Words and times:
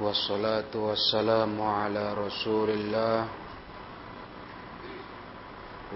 والصلاة 0.00 0.72
والسلام 0.74 1.62
على 1.62 2.14
رسول 2.14 2.70
الله 2.70 3.26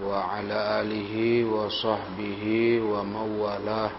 وعلى 0.03 0.57
آله 0.81 1.13
وصحبه 1.45 2.43
ومن 2.81 3.27
والاه 3.39 3.91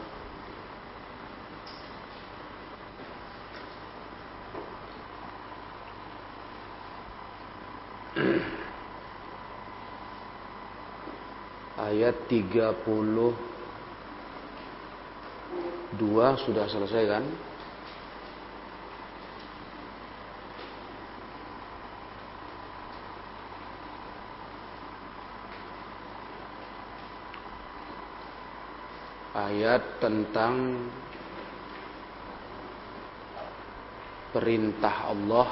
ayat 11.92 12.16
32 12.26 13.36
sudah 16.42 16.66
selesai 16.66 17.04
kan? 17.04 17.24
Ayat 29.67 29.99
tentang 29.99 30.79
perintah 34.31 35.11
Allah 35.11 35.49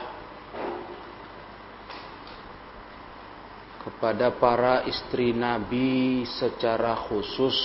kepada 3.84 4.32
para 4.40 4.88
istri 4.88 5.36
Nabi 5.36 6.24
secara 6.32 6.96
khusus 6.96 7.60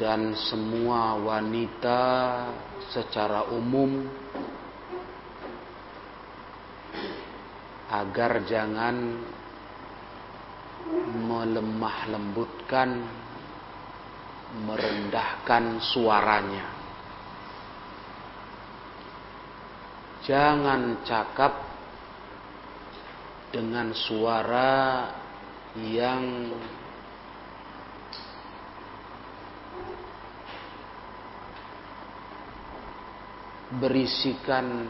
dan 0.00 0.32
semua 0.48 1.20
wanita 1.20 2.00
secara 2.88 3.52
umum 3.52 4.08
agar 7.92 8.48
jangan 8.48 8.96
melemah 11.40 12.12
lembutkan 12.12 13.00
merendahkan 14.60 15.80
suaranya. 15.80 16.68
Jangan 20.20 21.00
cakap 21.00 21.56
dengan 23.48 23.96
suara 23.96 25.08
yang 25.80 26.52
berisikan 33.80 34.84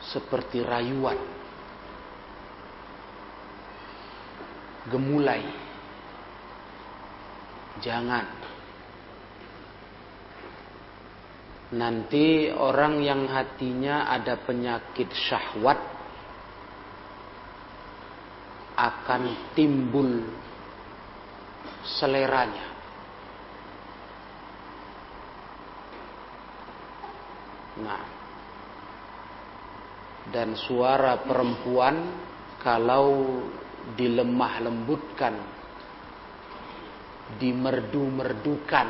seperti 0.00 0.64
rayuan, 0.64 1.18
gemulai. 4.88 5.44
Jangan. 7.80 8.26
Nanti 11.74 12.54
orang 12.54 13.02
yang 13.02 13.26
hatinya 13.26 14.06
ada 14.06 14.38
penyakit 14.38 15.10
syahwat 15.10 15.80
akan 18.78 19.54
timbul 19.58 20.22
seleranya. 21.98 22.74
Nah, 27.74 28.02
dan 30.30 30.54
suara 30.54 31.26
perempuan 31.26 32.06
kalau 32.62 33.42
dilemah 33.92 34.54
lembutkan, 34.64 35.34
dimerdu-merdukan 37.36 38.88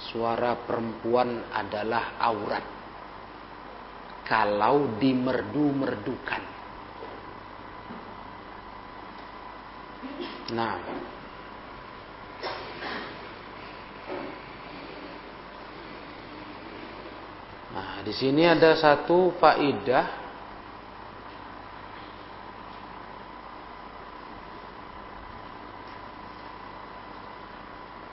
suara 0.00 0.56
perempuan 0.64 1.52
adalah 1.52 2.16
aurat. 2.16 2.66
Kalau 4.24 4.96
dimerdu-merdukan. 4.96 6.42
Nah, 10.56 10.76
Nah, 17.70 18.02
di 18.02 18.10
sini 18.10 18.42
ada 18.50 18.74
satu 18.74 19.38
faidah 19.38 20.19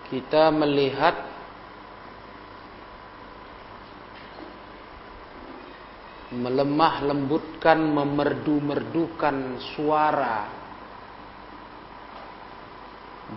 kita 0.07 0.50
melihat 0.56 1.16
melemah 6.31 7.03
lembutkan, 7.07 7.79
memerdu-merdukan 7.91 9.59
suara 9.75 10.40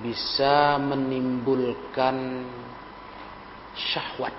bisa 0.03 0.79
menimbulkan 0.79 2.47
syahwat 3.75 4.35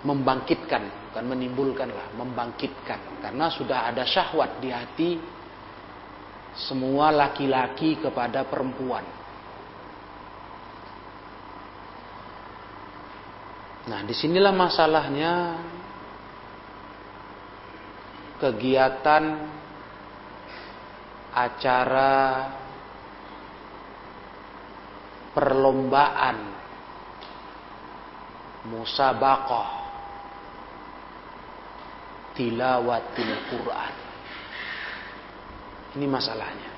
membangkitkan 0.00 1.12
bukan 1.12 1.24
menimbulkan 1.26 1.90
lah 1.92 2.08
membangkitkan. 2.16 3.20
Karena 3.20 3.52
sudah 3.52 3.92
ada 3.92 4.06
syahwat 4.06 4.62
di 4.62 4.70
hati 4.72 5.10
semua 6.56 7.12
laki-laki 7.12 8.00
kepada 8.00 8.48
perempuan 8.48 9.19
nah 13.88 14.04
di 14.04 14.12
sinilah 14.12 14.52
masalahnya 14.52 15.32
kegiatan 18.36 19.24
acara 21.32 22.12
perlombaan 25.32 26.36
musabaqah 28.68 29.80
tilawatil 32.40 33.34
Quran. 33.52 33.94
Ini 35.98 36.06
masalahnya. 36.06 36.70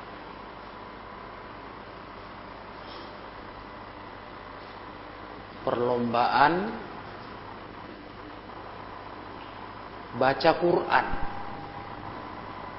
Perlombaan 5.63 6.55
baca 10.23 10.51
Quran 10.55 11.07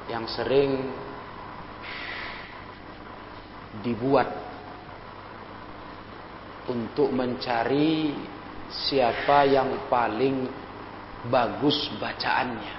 yang 0.07 0.23
sering 0.31 0.71
dibuat 3.83 4.31
untuk 6.71 7.11
mencari 7.11 8.15
siapa 8.71 9.43
yang 9.43 9.91
paling 9.91 10.47
bagus 11.27 11.91
bacaannya. 11.99 12.75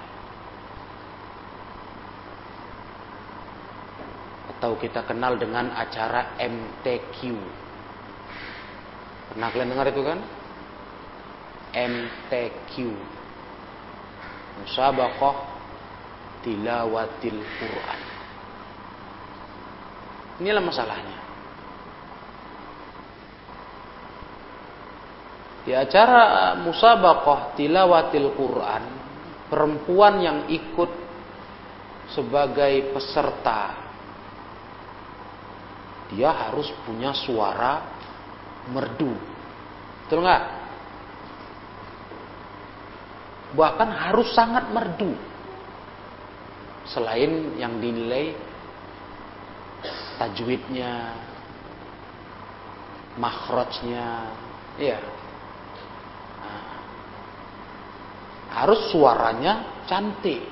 Atau 4.57 4.81
kita 4.81 5.05
kenal 5.05 5.37
dengan 5.37 5.77
acara 5.77 6.41
MTQ. 6.41 7.37
Pernah 9.29 9.49
kalian 9.53 9.71
dengar 9.77 9.93
itu 9.93 10.01
kan? 10.01 10.19
MTQ. 11.75 12.73
Musabaqah 14.63 15.37
tilawatil 16.45 17.41
Quran. 17.41 18.01
Inilah 20.43 20.63
masalahnya. 20.63 21.19
Di 25.65 25.73
acara 25.73 26.53
musabaqah 26.61 27.57
tilawatil 27.57 28.37
Quran, 28.37 28.85
perempuan 29.49 30.15
yang 30.21 30.39
ikut 30.53 30.91
sebagai 32.13 32.93
peserta 32.93 33.85
dia 36.13 36.31
harus 36.31 36.69
punya 36.85 37.17
suara 37.17 37.81
merdu. 38.71 39.17
Betul 40.05 40.23
nggak? 40.23 40.43
Bahkan 43.55 43.89
harus 43.91 44.35
sangat 44.35 44.67
merdu 44.75 45.15
selain 46.91 47.55
yang 47.57 47.81
dinilai 47.81 48.35
tajwidnya, 50.19 51.17
makhrajnya, 53.17 54.35
ya. 54.79 54.99
Harus 58.55 58.91
suaranya 58.95 59.83
cantik. 59.91 60.47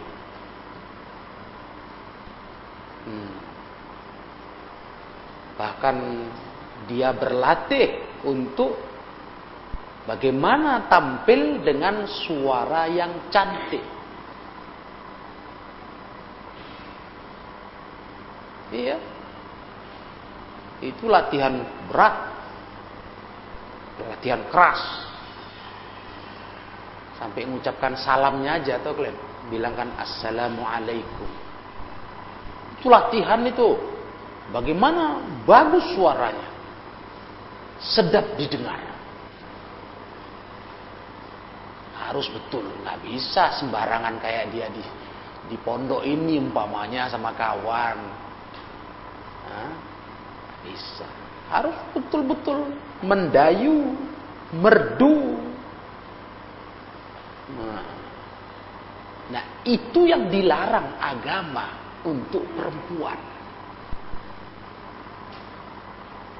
Hmm. 3.07 3.35
Bahkan 5.55 5.97
dia 6.91 7.15
berlatih 7.15 8.03
untuk 8.27 8.75
bagaimana 10.07 10.91
tampil 10.91 11.63
dengan 11.63 12.07
suara 12.07 12.91
yang 12.91 13.31
cantik. 13.31 13.85
Iya. 18.73 18.97
Itu 20.83 21.07
latihan 21.07 21.63
berat. 21.87 22.17
Latihan 24.03 24.43
keras. 24.49 24.81
Sampai 27.21 27.47
mengucapkan 27.47 27.95
salamnya 27.95 28.59
aja 28.59 28.83
atau 28.83 28.97
kalian 28.97 29.15
bilangkan 29.47 29.95
assalamualaikum. 30.01 31.31
Itu 32.81 32.91
latihan 32.91 33.45
itu. 33.47 33.79
Bagaimana 34.51 35.23
bagus 35.47 35.95
suaranya. 35.95 36.51
Sedap 37.79 38.35
didengar. 38.35 38.92
Harus 42.13 42.29
betul, 42.29 42.69
nggak 42.85 43.09
bisa 43.09 43.57
sembarangan 43.57 44.21
kayak 44.21 44.53
dia 44.53 44.69
di 44.69 44.85
di 45.49 45.57
pondok 45.57 46.05
ini 46.05 46.37
umpamanya 46.37 47.09
sama 47.09 47.33
kawan 47.33 48.23
bisa. 50.63 51.09
Harus 51.51 51.77
betul-betul 51.93 52.73
mendayu, 53.05 53.93
merdu. 54.57 55.37
Nah. 57.53 57.85
nah, 59.29 59.45
itu 59.67 60.09
yang 60.09 60.33
dilarang 60.33 60.97
agama 60.97 62.01
untuk 62.09 62.47
perempuan. 62.57 63.21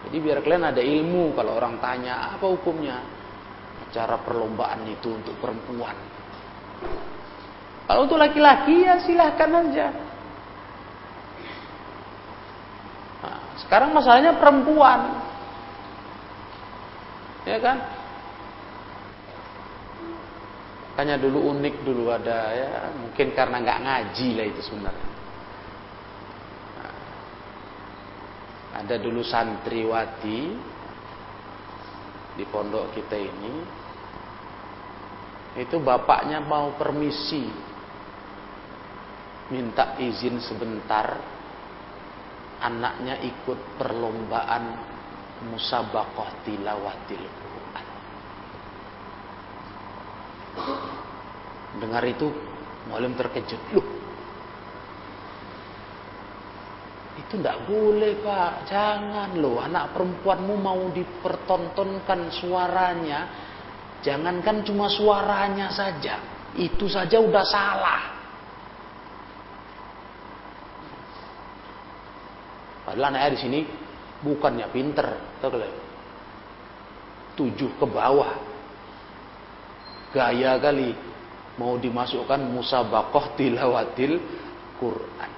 Jadi 0.09 0.17
biar 0.19 0.41
kalian 0.43 0.73
ada 0.73 0.83
ilmu 0.83 1.37
kalau 1.37 1.61
orang 1.61 1.79
tanya 1.79 2.35
apa 2.35 2.43
hukumnya 2.49 3.05
acara 3.93 4.17
perlombaan 4.25 4.89
itu 4.89 5.13
untuk 5.13 5.37
perempuan. 5.37 5.93
Kalau 7.85 8.09
untuk 8.09 8.17
laki-laki 8.17 8.89
ya 8.89 8.97
silahkan 9.05 9.53
aja. 9.53 9.93
Sekarang 13.61 13.93
masalahnya 13.93 14.41
perempuan. 14.41 15.01
Ya 17.45 17.61
kan? 17.61 17.79
Tanya 20.97 21.17
dulu 21.21 21.53
unik 21.57 21.85
dulu 21.85 22.13
ada 22.13 22.53
ya, 22.53 22.73
mungkin 22.97 23.33
karena 23.33 23.61
nggak 23.61 23.81
ngaji 23.81 24.29
lah 24.37 24.47
itu 24.49 24.61
sebenarnya. 24.61 25.09
Nah, 26.77 26.95
ada 28.77 28.97
dulu 29.01 29.25
santriwati 29.25 30.41
di 32.37 32.45
pondok 32.49 32.93
kita 32.93 33.17
ini, 33.17 33.82
itu 35.53 35.77
bapaknya 35.81 36.41
mau 36.41 36.73
permisi, 36.81 37.45
minta 39.53 40.01
izin 40.01 40.41
sebentar 40.41 41.21
anaknya 42.63 43.21
ikut 43.21 43.77
perlombaan 43.77 44.65
musabaqah 45.51 46.47
tilawatil 46.47 47.27
Quran. 47.27 47.87
Dengar 51.83 52.05
itu, 52.07 52.31
mualim 52.87 53.13
terkejut. 53.19 53.61
Loh, 53.75 53.89
itu 57.19 57.35
tidak 57.37 57.67
boleh 57.69 58.23
pak, 58.25 58.71
jangan 58.71 59.37
loh. 59.37 59.61
Anak 59.61 59.93
perempuanmu 59.93 60.55
mau 60.57 60.81
dipertontonkan 60.95 62.31
suaranya, 62.31 63.21
jangankan 64.03 64.67
cuma 64.67 64.91
suaranya 64.91 65.71
saja, 65.71 66.19
itu 66.59 66.91
saja 66.91 67.17
udah 67.23 67.45
salah. 67.47 68.03
Padahal 72.83 73.15
anaknya 73.15 73.31
di 73.33 73.39
sini 73.41 73.61
bukannya 74.21 74.67
pinter, 74.75 75.09
Tujuh 77.33 77.81
ke 77.81 77.87
bawah. 77.89 78.37
Gaya 80.13 80.61
kali 80.61 80.93
mau 81.57 81.81
dimasukkan 81.81 82.43
musabakoh 82.53 83.33
tilawatil 83.41 84.21
Quran. 84.77 85.31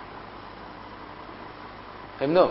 Paham 2.18 2.50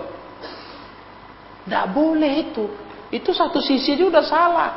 Tidak 1.64 1.86
boleh 1.96 2.32
itu. 2.48 2.66
Itu 3.10 3.32
satu 3.32 3.64
sisi 3.64 3.96
aja 3.96 4.06
udah 4.06 4.26
salah. 4.26 4.72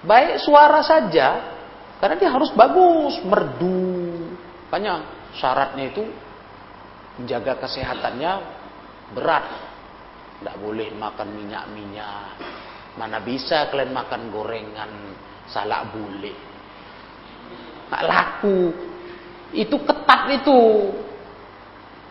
Baik 0.00 0.40
suara 0.40 0.80
saja, 0.80 1.28
karena 2.00 2.16
dia 2.16 2.30
harus 2.32 2.48
bagus, 2.56 3.20
merdu. 3.20 4.16
Banyak 4.72 4.98
syaratnya 5.36 5.92
itu 5.92 6.02
menjaga 7.20 7.60
kesehatannya 7.60 8.32
berat. 9.12 9.46
Tidak 10.40 10.56
boleh 10.56 10.88
makan 10.96 11.28
minyak-minyak. 11.36 12.32
Mana 12.96 13.20
bisa 13.20 13.68
kalian 13.68 13.92
makan 13.92 14.32
gorengan 14.32 14.90
salak 15.52 15.92
bule. 15.92 16.32
Nggak 17.92 18.04
laku. 18.08 18.72
Itu 19.52 19.84
ketat 19.84 20.22
itu. 20.40 20.62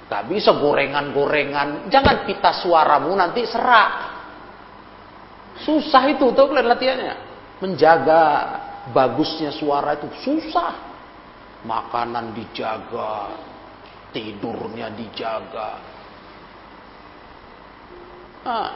Gak 0.09 0.25
bisa 0.25 0.57
gorengan-gorengan. 0.57 1.89
Jangan 1.94 2.25
pita 2.25 2.50
suaramu 2.53 3.13
nanti 3.13 3.45
serak. 3.45 3.89
Susah 5.62 6.09
itu 6.09 6.33
tuh 6.33 6.45
kalian 6.50 6.65
latihannya. 6.65 7.28
Menjaga 7.59 8.23
bagusnya 8.95 9.51
suara 9.51 10.00
itu 10.00 10.07
susah. 10.23 10.88
Makanan 11.67 12.31
dijaga, 12.31 13.35
tidurnya 14.15 14.88
dijaga, 14.95 15.89
Ah. 18.47 18.71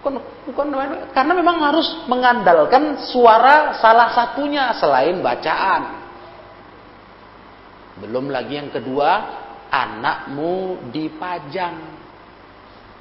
Bukan, 0.00 0.16
bukan, 0.48 0.66
karena 1.12 1.32
memang 1.36 1.60
harus 1.60 1.84
mengandalkan 2.08 3.04
suara 3.12 3.76
salah 3.76 4.08
satunya 4.16 4.72
selain 4.80 5.20
bacaan. 5.20 6.00
Belum 8.00 8.32
lagi 8.32 8.56
yang 8.56 8.72
kedua, 8.72 9.10
anakmu 9.68 10.88
dipajang. 10.88 12.00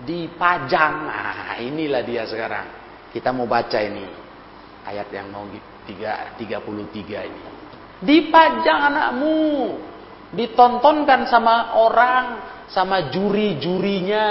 Dipajang. 0.03 0.93
Nah, 1.07 1.55
inilah 1.63 2.03
dia 2.03 2.27
sekarang. 2.27 2.78
Kita 3.09 3.33
mau 3.33 3.49
baca 3.49 3.79
ini. 3.81 4.05
Ayat 4.85 5.09
yang 5.13 5.29
mau 5.33 5.45
3, 5.45 6.37
33 6.37 7.29
ini. 7.29 7.41
Dipajang 8.05 8.79
anakmu. 8.93 9.41
Ditontonkan 10.29 11.25
sama 11.25 11.73
orang 11.81 12.25
sama 12.69 13.09
juri-jurinya, 13.09 14.25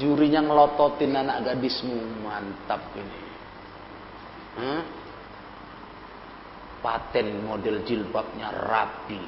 jurinya 0.00 0.40
ngelototin 0.40 1.12
anak 1.12 1.44
gadismu, 1.44 2.24
mantap 2.24 2.80
ini. 2.96 3.20
Hmm? 4.56 4.82
Paten 6.80 7.44
model 7.44 7.84
jilbabnya 7.84 8.48
rapi. 8.56 9.20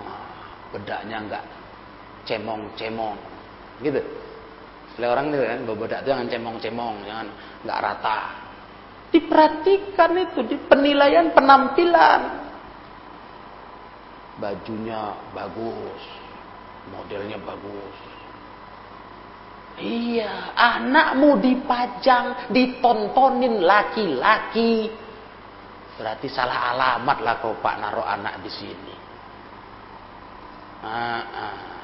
Nah, 0.00 0.40
bedaknya 0.72 1.16
enggak 1.20 1.44
cemong-cemong. 2.24 3.18
Gitu. 3.84 4.00
Oleh 4.98 5.08
orang 5.14 5.30
itu 5.30 5.38
kan, 5.46 5.60
bedak 5.78 6.00
itu 6.02 6.08
jangan 6.10 6.26
cemong-cemong, 6.26 6.94
jangan 7.06 7.26
enggak 7.62 7.80
rata. 7.86 8.18
Diperhatikan 9.14 10.10
itu 10.18 10.40
di 10.42 10.56
penilaian 10.66 11.30
penampilan. 11.30 12.20
Bajunya 14.42 15.14
bagus, 15.30 16.02
modelnya 16.90 17.38
bagus. 17.38 17.96
Iya, 19.78 20.58
anakmu 20.58 21.38
dipajang, 21.38 22.50
ditontonin 22.50 23.62
laki-laki. 23.62 24.90
Berarti 25.94 26.26
salah 26.26 26.74
alamat 26.74 27.18
lah 27.22 27.34
kau 27.38 27.54
pak 27.62 27.78
naruh 27.78 28.02
anak 28.02 28.42
di 28.42 28.50
sini. 28.50 28.96
Ah, 30.82 31.22
ah. 31.22 31.77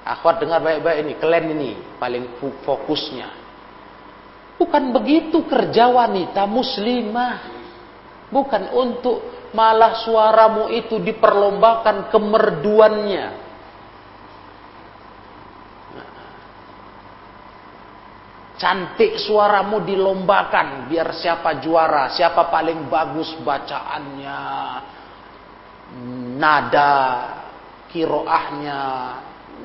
Akhwat 0.00 0.40
dengar 0.40 0.64
baik-baik 0.64 0.98
ini, 1.04 1.12
kalian 1.20 1.46
ini 1.52 1.70
paling 2.00 2.40
fokusnya. 2.40 3.28
Bukan 4.56 4.92
begitu 4.92 5.44
kerja 5.48 5.88
wanita 5.88 6.44
muslimah. 6.44 7.36
Bukan 8.30 8.70
untuk 8.76 9.50
malah 9.56 10.04
suaramu 10.06 10.70
itu 10.70 11.00
diperlombakan 11.00 12.12
kemerduannya. 12.12 13.26
Cantik 18.60 19.16
suaramu 19.16 19.80
dilombakan 19.80 20.84
biar 20.92 21.16
siapa 21.16 21.64
juara, 21.64 22.12
siapa 22.12 22.52
paling 22.52 22.92
bagus 22.92 23.32
bacaannya, 23.40 24.40
nada, 26.36 26.96
kiroahnya, 27.88 28.84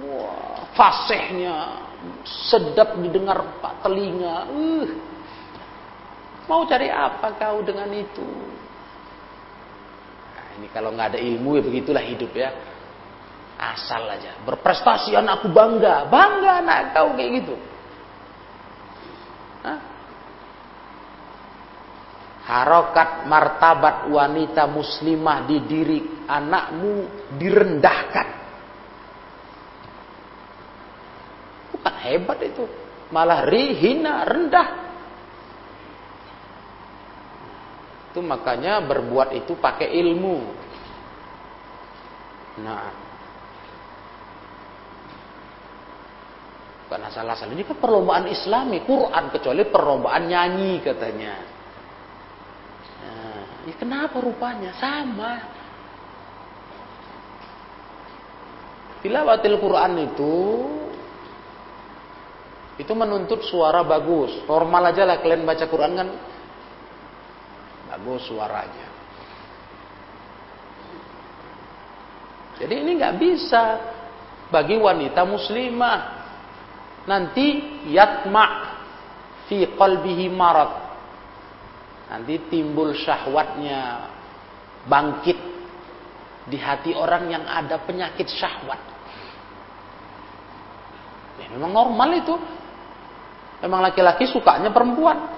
wah, 0.03 0.67
fasihnya, 0.75 1.55
sedap 2.25 2.99
didengar 2.99 3.61
pak 3.63 3.85
telinga. 3.85 4.49
Uh, 4.51 4.87
mau 6.51 6.67
cari 6.67 6.91
apa 6.91 7.37
kau 7.39 7.63
dengan 7.63 7.89
itu? 7.95 8.27
Nah, 10.35 10.47
ini 10.59 10.67
kalau 10.73 10.91
nggak 10.91 11.15
ada 11.15 11.19
ilmu 11.21 11.59
ya 11.59 11.63
begitulah 11.63 12.03
hidup 12.03 12.31
ya. 12.35 12.49
Asal 13.55 14.03
aja. 14.11 14.35
Berprestasi 14.43 15.15
anakku 15.15 15.47
bangga, 15.47 16.11
bangga 16.11 16.59
anak 16.59 16.79
kau 16.91 17.15
kayak 17.15 17.31
gitu. 17.39 17.55
Harokat 22.45 23.25
martabat 23.25 24.05
wanita 24.05 24.69
muslimah 24.69 25.49
di 25.49 25.57
diri 25.65 25.99
anakmu 26.29 27.09
direndahkan. 27.41 28.44
Bukan 31.85 32.01
hebat 32.01 32.41
itu. 32.41 32.65
Malah 33.13 33.45
rihina, 33.45 34.25
rendah. 34.25 34.69
Itu 38.09 38.25
makanya 38.25 38.81
berbuat 38.81 39.37
itu 39.37 39.53
pakai 39.53 39.93
ilmu. 39.93 40.37
Nah, 42.65 42.89
Bukan 46.85 47.01
asal-asal. 47.05 47.53
Ini 47.53 47.65
kan 47.69 47.77
perlombaan 47.77 48.29
islami. 48.29 48.81
Quran 48.81 49.29
kecuali 49.33 49.65
perlombaan 49.69 50.25
nyanyi 50.25 50.81
katanya. 50.85 51.33
Nah, 53.01 53.45
ya 53.65 53.73
kenapa 53.77 54.21
rupanya? 54.21 54.73
Sama. 54.77 55.33
Tilawatil 59.01 59.57
Quran 59.57 59.93
itu 60.13 60.33
itu 62.75 62.91
menuntut 62.91 63.39
suara 63.47 63.83
bagus. 63.87 64.43
Normal 64.43 64.91
aja 64.91 65.07
lah 65.07 65.23
kalian 65.23 65.47
baca 65.47 65.65
Quran 65.67 65.91
kan. 65.95 66.09
Bagus 67.95 68.27
suaranya. 68.27 68.87
Jadi 72.59 72.73
ini 72.75 72.91
nggak 72.99 73.15
bisa 73.19 73.63
bagi 74.51 74.75
wanita 74.75 75.23
muslimah. 75.23 75.99
Nanti 77.07 77.47
yatma 77.91 78.75
fi 79.47 79.63
qalbihi 79.71 80.27
marad. 80.31 80.71
Nanti 82.11 82.37
timbul 82.51 82.91
syahwatnya 82.91 84.11
bangkit 84.85 85.39
di 86.45 86.57
hati 86.59 86.91
orang 86.93 87.31
yang 87.31 87.43
ada 87.47 87.81
penyakit 87.81 88.29
syahwat. 88.29 88.81
Ya, 91.41 91.51
memang 91.51 91.73
normal 91.73 92.09
itu 92.15 92.35
memang 93.63 93.79
laki-laki 93.85 94.27
sukanya 94.27 94.73
perempuan 94.73 95.31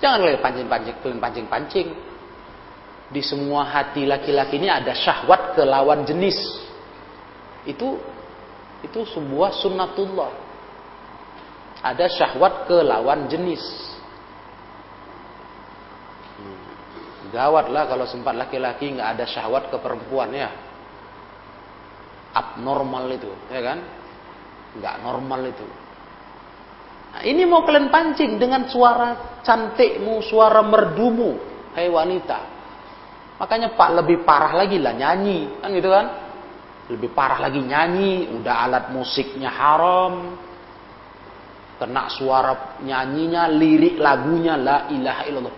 jangan 0.00 0.24
lagi 0.24 0.38
pancing-pancing 0.40 1.16
pancing-pancing 1.20 1.88
di 3.12 3.20
semua 3.20 3.68
hati 3.68 4.08
laki-laki 4.08 4.56
ini 4.56 4.68
ada 4.72 4.92
syahwat 4.96 5.56
ke 5.56 5.62
lawan 5.64 6.04
jenis 6.04 6.36
itu 7.64 7.96
itu 8.84 9.00
sebuah 9.16 9.56
sunnatullah. 9.64 10.32
Ada 11.80 12.08
syahwat 12.08 12.68
ke 12.68 12.76
lawan 12.84 13.28
jenis. 13.28 13.64
Hmm. 16.36 16.60
Gawat 17.32 17.72
lah 17.72 17.88
kalau 17.88 18.04
sempat 18.04 18.36
laki-laki 18.36 18.92
nggak 18.92 19.16
ada 19.16 19.24
syahwat 19.24 19.72
ke 19.72 19.76
perempuan 19.80 20.32
ya. 20.32 20.52
Abnormal 22.34 23.08
itu, 23.14 23.30
ya 23.48 23.60
kan? 23.62 23.78
Nggak 24.74 24.94
normal 25.02 25.40
itu. 25.48 25.66
Nah, 27.14 27.22
ini 27.22 27.46
mau 27.46 27.62
kalian 27.62 27.94
pancing 27.94 28.42
dengan 28.42 28.66
suara 28.66 29.38
cantikmu, 29.46 30.18
suara 30.26 30.66
merdumu, 30.66 31.38
hai 31.78 31.86
wanita. 31.86 32.38
Makanya 33.38 33.78
Pak 33.78 33.90
lebih 34.02 34.26
parah 34.26 34.54
lagi 34.54 34.82
lah 34.82 34.94
nyanyi, 34.94 35.62
kan 35.62 35.70
gitu 35.70 35.90
kan? 35.90 36.06
Lebih 36.90 37.10
parah 37.14 37.38
lagi 37.38 37.62
nyanyi, 37.62 38.34
udah 38.34 38.54
alat 38.66 38.84
musiknya 38.90 39.50
haram. 39.50 40.38
Kena 41.78 42.06
suara 42.10 42.78
nyanyinya, 42.82 43.50
lirik 43.50 43.98
lagunya 43.98 44.54
la 44.58 44.90
ilaha 44.90 45.22
illallah. 45.26 45.56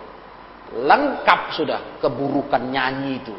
Lengkap 0.77 1.41
sudah 1.57 1.79
keburukan 2.01 2.69
nyanyi 2.69 3.21
itu. 3.21 3.35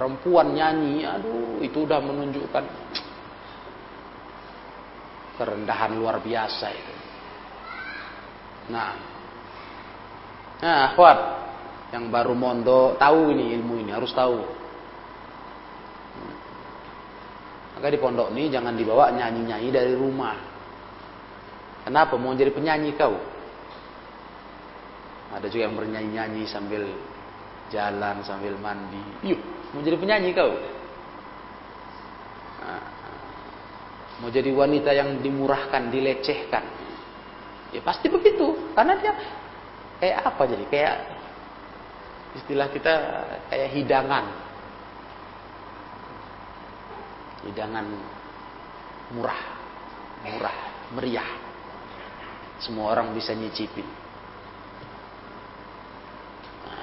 Perempuan 0.00 0.56
nyanyi, 0.56 1.04
aduh 1.04 1.60
itu 1.60 1.84
udah 1.84 2.00
menunjukkan 2.00 2.64
kerendahan 5.36 5.92
luar 5.92 6.24
biasa 6.24 6.66
itu. 6.72 6.94
Nah, 8.72 8.96
nah, 10.64 10.96
kuat 10.96 11.18
yang 11.92 12.08
baru 12.08 12.32
mondo 12.32 12.96
tahu 12.96 13.28
ini 13.36 13.52
ilmu 13.60 13.84
ini 13.84 13.92
harus 13.92 14.08
tahu. 14.16 14.40
Maka 17.76 17.92
di 17.92 18.00
pondok 18.00 18.32
ini 18.32 18.48
jangan 18.48 18.72
dibawa 18.80 19.12
nyanyi-nyanyi 19.12 19.68
dari 19.68 19.92
rumah. 19.92 20.40
Kenapa? 21.84 22.16
Mau 22.16 22.32
jadi 22.32 22.56
penyanyi 22.56 22.96
kau? 22.96 23.20
Ada 25.36 25.44
juga 25.52 25.68
yang 25.68 25.76
bernyanyi-nyanyi 25.76 26.48
sambil 26.48 26.88
jalan 27.68 28.24
sambil 28.24 28.56
mandi. 28.56 29.28
Yuk 29.28 29.59
mau 29.70 29.80
jadi 29.82 29.96
penyanyi 29.96 30.30
kau? 30.34 30.52
Mau 34.20 34.28
jadi 34.28 34.52
wanita 34.52 34.90
yang 34.92 35.22
dimurahkan 35.24 35.88
dilecehkan? 35.88 36.64
Ya 37.70 37.80
pasti 37.80 38.10
begitu 38.10 38.74
karena 38.74 38.98
dia 38.98 39.12
kayak 40.02 40.18
apa 40.26 40.42
jadi? 40.44 40.64
Kayak 40.68 40.96
istilah 42.36 42.68
kita 42.68 42.94
kayak 43.48 43.70
hidangan. 43.72 44.24
Hidangan 47.48 47.86
murah 49.16 49.40
murah 50.26 50.58
meriah. 50.92 51.30
Semua 52.60 52.92
orang 52.92 53.16
bisa 53.16 53.32
nyicipin 53.32 53.99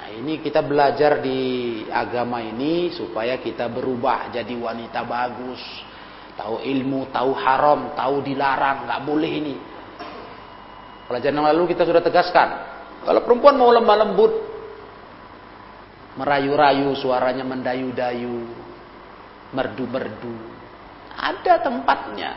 nah 0.07 0.15
ini 0.15 0.39
kita 0.39 0.63
belajar 0.63 1.19
di 1.19 1.39
agama 1.91 2.39
ini 2.39 2.95
supaya 2.95 3.43
kita 3.43 3.67
berubah 3.67 4.31
jadi 4.31 4.55
wanita 4.55 5.03
bagus 5.03 5.59
tahu 6.39 6.63
ilmu 6.63 7.11
tahu 7.11 7.35
haram 7.35 7.91
tahu 7.91 8.23
dilarang 8.23 8.87
nggak 8.87 9.01
boleh 9.03 9.31
ini 9.35 9.55
pelajaran 11.11 11.35
yang 11.43 11.47
lalu 11.51 11.75
kita 11.75 11.83
sudah 11.83 11.99
tegaskan 11.99 12.49
kalau 13.03 13.19
perempuan 13.27 13.59
mau 13.59 13.67
lemah 13.75 13.97
lembut 14.07 14.47
merayu-rayu, 16.17 16.97
suaranya 16.97 17.45
mendayu-dayu, 17.45 18.49
merdu-merdu. 19.53 20.33
Ada 21.13 21.61
tempatnya. 21.61 22.31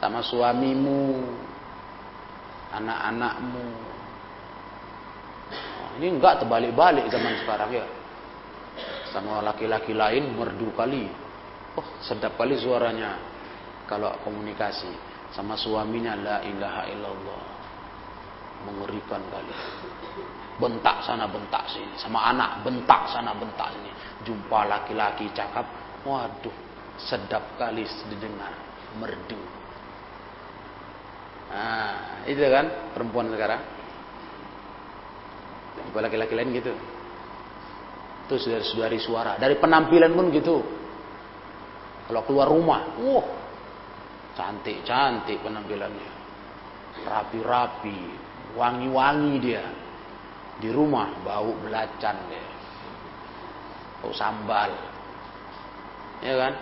Sama 0.00 0.24
suamimu, 0.24 1.20
anak-anakmu. 2.72 3.89
Ini 5.98 6.06
enggak 6.06 6.44
terbalik-balik 6.44 7.10
zaman 7.10 7.34
sekarang 7.42 7.70
ya. 7.74 7.86
Sama 9.10 9.42
laki-laki 9.42 9.90
lain 9.90 10.38
merdu 10.38 10.70
kali. 10.76 11.10
Oh, 11.74 11.86
sedap 11.98 12.38
kali 12.38 12.54
suaranya 12.54 13.18
kalau 13.90 14.14
komunikasi. 14.22 14.90
Sama 15.34 15.58
suaminya 15.58 16.14
la 16.14 16.36
ilaha 16.46 16.82
illallah. 16.90 17.42
Mengerikan 18.70 19.22
kali. 19.30 19.54
Bentak 20.60 21.02
sana 21.02 21.26
bentak 21.26 21.66
sini. 21.72 21.96
Sama 21.98 22.30
anak 22.30 22.62
bentak 22.62 23.10
sana 23.10 23.34
bentak 23.34 23.72
sini. 23.74 23.90
Jumpa 24.22 24.68
laki-laki 24.68 25.32
cakap 25.34 25.64
waduh 26.06 26.54
sedap 27.00 27.56
kali 27.58 27.82
didengar. 28.12 28.52
Merdu. 29.00 29.40
Nah 31.50 32.22
itu 32.30 32.38
kan 32.46 32.94
perempuan 32.94 33.26
sekarang 33.34 33.79
jumpa 35.76 35.98
laki-laki 36.02 36.34
lain 36.34 36.50
gitu. 36.54 36.72
Itu 38.26 38.34
saudari-saudari 38.38 38.98
suara. 39.02 39.32
Dari 39.38 39.58
penampilan 39.58 40.10
pun 40.14 40.26
gitu. 40.30 40.56
Kalau 42.10 42.22
keluar 42.26 42.50
rumah 42.50 42.98
wah 42.98 43.28
cantik 44.34 44.82
cantik 44.86 45.42
penampilannya. 45.42 46.10
Rapi-rapi 47.06 47.98
wangi-wangi 48.54 49.34
dia. 49.38 49.64
Di 50.60 50.68
rumah 50.68 51.08
bau 51.24 51.56
belacan 51.56 52.16
deh 52.28 52.50
bau 54.00 54.12
sambal. 54.16 54.72
Ya 56.24 56.34
kan? 56.36 56.54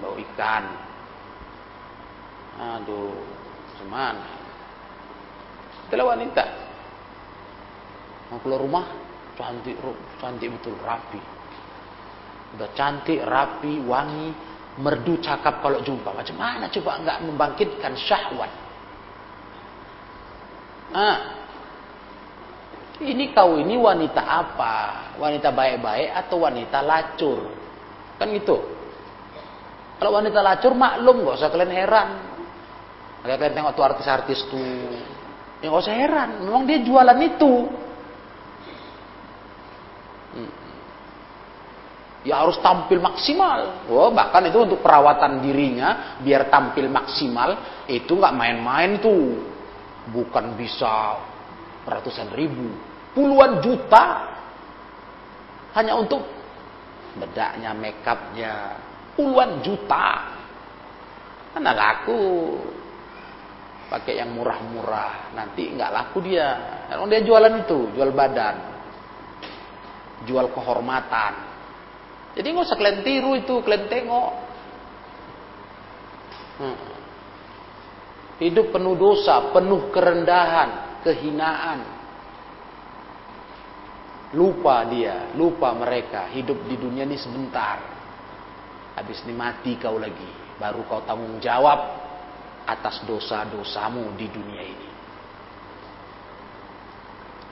Bau 0.00 0.14
ikan. 0.20 0.64
Aduh, 2.54 3.16
semana. 3.80 4.30
Itulah 5.88 6.16
wanita. 6.16 6.44
Mau 8.32 8.40
keluar 8.40 8.60
rumah, 8.60 8.86
cantik, 9.36 9.76
cantik 10.20 10.48
betul, 10.48 10.76
rapi. 10.80 11.20
Udah 12.54 12.70
cantik, 12.72 13.20
rapi, 13.26 13.82
wangi, 13.84 14.30
merdu 14.78 15.18
cakap 15.20 15.60
kalau 15.60 15.82
jumpa. 15.82 16.14
Macam 16.14 16.36
mana 16.38 16.70
coba 16.70 16.90
enggak 17.02 17.18
membangkitkan 17.22 17.92
syahwat? 17.98 18.52
Ah, 20.94 21.18
ini 23.02 23.34
kau 23.34 23.58
ini 23.58 23.74
wanita 23.74 24.22
apa? 24.22 24.74
Wanita 25.18 25.50
baik-baik 25.50 26.14
atau 26.14 26.46
wanita 26.46 26.78
lacur? 26.86 27.50
Kan 28.14 28.30
gitu. 28.30 28.54
Kalau 29.98 30.14
wanita 30.14 30.38
lacur 30.38 30.72
maklum, 30.78 31.26
gak 31.26 31.42
usah 31.42 31.50
kalian 31.50 31.74
heran. 31.74 32.08
Kalian 33.26 33.54
tengok 33.56 33.72
tuh 33.74 33.84
artis-artis 33.86 34.46
tuh. 34.46 34.94
Ya 35.58 35.70
gak 35.74 35.82
usah 35.82 35.96
heran, 35.96 36.46
memang 36.46 36.62
dia 36.66 36.78
jualan 36.82 37.18
itu. 37.18 37.66
Ya 42.24 42.40
harus 42.40 42.56
tampil 42.64 43.04
maksimal. 43.04 43.84
Oh, 43.92 44.08
bahkan 44.08 44.40
itu 44.48 44.56
untuk 44.64 44.80
perawatan 44.80 45.44
dirinya 45.44 46.16
biar 46.24 46.48
tampil 46.48 46.88
maksimal 46.88 47.84
itu 47.84 48.16
nggak 48.16 48.32
main-main 48.32 48.96
tuh. 48.96 49.44
Bukan 50.04 50.56
bisa 50.56 51.20
ratusan 51.84 52.32
ribu, 52.32 52.72
puluhan 53.12 53.60
juta 53.60 54.36
hanya 55.76 55.96
untuk 55.96 56.24
bedaknya, 57.16 57.76
makeupnya, 57.76 58.54
puluhan 59.16 59.60
juta. 59.60 60.32
Mana 61.54 61.70
laku 61.70 62.56
pakai 63.92 64.18
yang 64.18 64.34
murah-murah, 64.34 65.36
nanti 65.36 65.70
nggak 65.70 65.92
laku 65.92 66.24
dia. 66.24 66.82
Kalau 66.90 67.06
dia 67.06 67.22
jualan 67.22 67.54
itu, 67.62 67.94
jual 67.94 68.10
badan, 68.10 68.73
jual 70.24 70.50
kehormatan. 70.50 71.32
Jadi 72.34 72.46
nggak 72.50 72.66
usah 72.66 72.78
kalian 72.78 73.00
tiru 73.06 73.32
itu, 73.38 73.54
kalian 73.62 73.86
tengok. 73.86 74.30
Hmm. 76.58 76.78
Hidup 78.42 78.74
penuh 78.74 78.98
dosa, 78.98 79.54
penuh 79.54 79.94
kerendahan 79.94 81.00
kehinaan. 81.06 81.80
Lupa 84.34 84.82
dia, 84.90 85.30
lupa 85.38 85.70
mereka. 85.78 86.26
Hidup 86.34 86.66
di 86.66 86.74
dunia 86.74 87.06
ini 87.06 87.14
sebentar. 87.14 87.78
Habis 88.98 89.22
ini 89.22 89.34
mati 89.34 89.78
kau 89.78 89.94
lagi. 89.94 90.58
Baru 90.58 90.82
kau 90.90 91.06
tanggung 91.06 91.38
jawab 91.38 92.02
atas 92.66 93.06
dosa-dosamu 93.06 94.18
di 94.18 94.26
dunia 94.26 94.62
ini. 94.66 94.83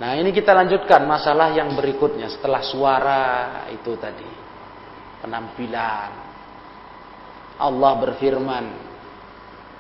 Nah 0.03 0.19
ini 0.19 0.35
kita 0.35 0.51
lanjutkan 0.51 1.07
masalah 1.07 1.55
yang 1.55 1.79
berikutnya 1.79 2.27
setelah 2.27 2.59
suara 2.59 3.23
itu 3.71 3.95
tadi. 4.03 4.27
Penampilan. 5.23 6.11
Allah 7.63 7.93
berfirman, 8.03 8.65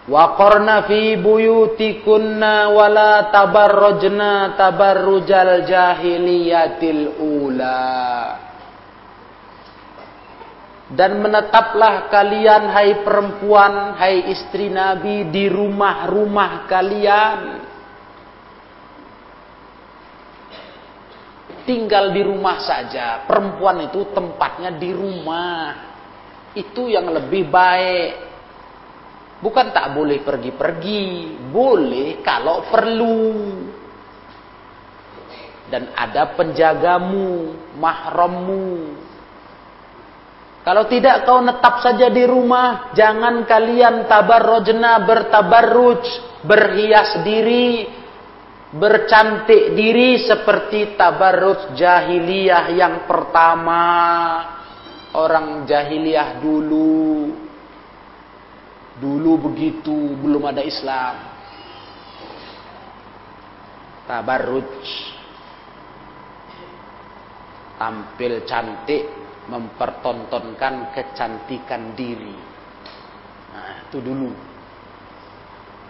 Waqarna 0.06 0.86
fi 0.86 1.18
buyutikunna 1.18 2.70
wala 2.70 3.34
tabarrujna 3.34 4.54
tabarrujal 4.54 5.66
jahiliyatil 5.66 7.18
ula. 7.18 7.82
Dan 10.86 11.18
menetaplah 11.18 12.06
kalian 12.14 12.70
hai 12.70 13.02
perempuan, 13.02 13.98
hai 13.98 14.30
istri 14.30 14.70
Nabi 14.70 15.26
di 15.34 15.50
rumah-rumah 15.50 16.70
kalian. 16.70 17.61
Tinggal 21.62 22.10
di 22.10 22.22
rumah 22.26 22.58
saja. 22.62 23.22
Perempuan 23.24 23.86
itu 23.86 24.10
tempatnya 24.10 24.74
di 24.74 24.90
rumah. 24.90 25.90
Itu 26.52 26.90
yang 26.90 27.08
lebih 27.08 27.48
baik 27.48 28.32
Bukan 29.42 29.74
tak 29.74 29.90
boleh 29.98 30.22
pergi-pergi, 30.22 31.34
boleh 31.50 32.22
kalau 32.22 32.62
perlu. 32.70 33.26
Dan 35.66 35.90
ada 35.98 36.30
penjagamu, 36.38 37.58
mahrammu. 37.74 39.02
Kalau 40.62 40.86
tidak 40.86 41.26
kau 41.26 41.42
netap 41.42 41.82
saja 41.82 42.06
di 42.06 42.22
rumah, 42.22 42.94
jangan 42.94 43.42
kalian 43.42 44.06
tabarrojna 44.06 45.02
bertabarruj, 45.02 46.06
berhias 46.46 47.18
diri, 47.26 47.90
bercantik 48.72 49.76
diri 49.76 50.20
seperti 50.24 50.96
tabarruj 50.96 51.76
jahiliyah 51.76 52.72
yang 52.72 53.04
pertama. 53.04 53.84
Orang 55.12 55.68
jahiliyah 55.68 56.40
dulu 56.40 57.28
Dulu 59.02 59.50
begitu, 59.50 60.14
belum 60.20 60.46
ada 60.46 60.62
Islam. 60.62 61.16
Tabarruj. 64.06 64.78
Tampil 67.82 68.46
cantik, 68.46 69.10
mempertontonkan 69.50 70.94
kecantikan 70.94 71.98
diri. 71.98 72.36
Nah, 73.50 73.90
itu 73.90 73.98
dulu. 73.98 74.30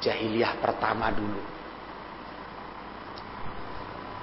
Jahiliyah 0.01 0.57
pertama 0.57 1.13
dulu. 1.13 1.43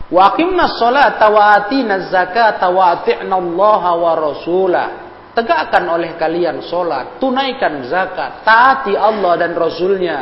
Wa 0.10 0.34
aqimna 0.34 0.66
sholata 0.82 1.30
wa 1.30 1.54
atina 1.54 2.10
zakata 2.10 2.66
wa 2.74 2.98
ati'na 2.98 3.36
Allah 3.38 3.84
wa 3.94 4.12
rasulah. 4.18 4.88
Tegakkan 5.30 5.86
oleh 5.88 6.18
kalian 6.18 6.66
solat, 6.66 7.22
tunaikan 7.22 7.86
zakat, 7.88 8.44
taati 8.44 8.98
Allah 8.98 9.38
dan 9.40 9.54
Rasulnya. 9.56 10.20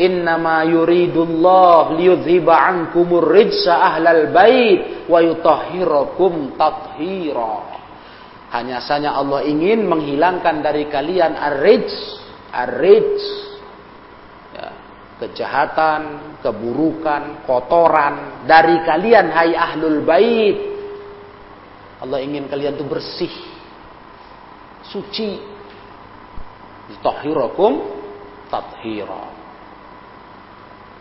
Innama 0.00 0.64
yuridullah 0.64 1.92
liyudhiba 1.96 2.52
ankumur 2.54 3.26
rijsa 3.32 3.74
ahlal 3.74 4.28
bait 4.32 5.08
wa 5.10 5.18
yutahhirakum 5.20 6.56
tathira. 6.56 7.80
Hanya 8.54 8.80
saja 8.80 9.12
Allah 9.12 9.44
ingin 9.44 9.84
menghilangkan 9.84 10.62
dari 10.62 10.86
kalian 10.88 11.36
ar-rijs, 11.36 11.96
ar-rijs. 12.54 13.45
Kejahatan, 15.16 16.36
keburukan, 16.44 17.48
kotoran 17.48 18.44
dari 18.44 18.84
kalian 18.84 19.32
hai 19.32 19.56
ahlul 19.56 20.04
bait. 20.04 20.58
Allah 22.04 22.20
ingin 22.20 22.44
kalian 22.52 22.76
itu 22.76 22.84
bersih 22.84 23.34
suci. 24.84 25.56
Tahirakum 27.00 27.82
tathira. 28.46 29.26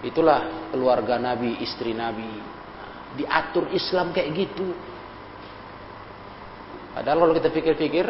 Itulah 0.01 0.69
keluarga 0.73 1.17
Nabi, 1.17 1.61
istri 1.61 1.93
Nabi. 1.93 2.29
Diatur 3.15 3.69
Islam 3.71 4.11
kayak 4.11 4.29
gitu. 4.33 4.69
Padahal 6.95 7.27
kalau 7.27 7.33
kita 7.35 7.49
pikir-pikir, 7.51 8.07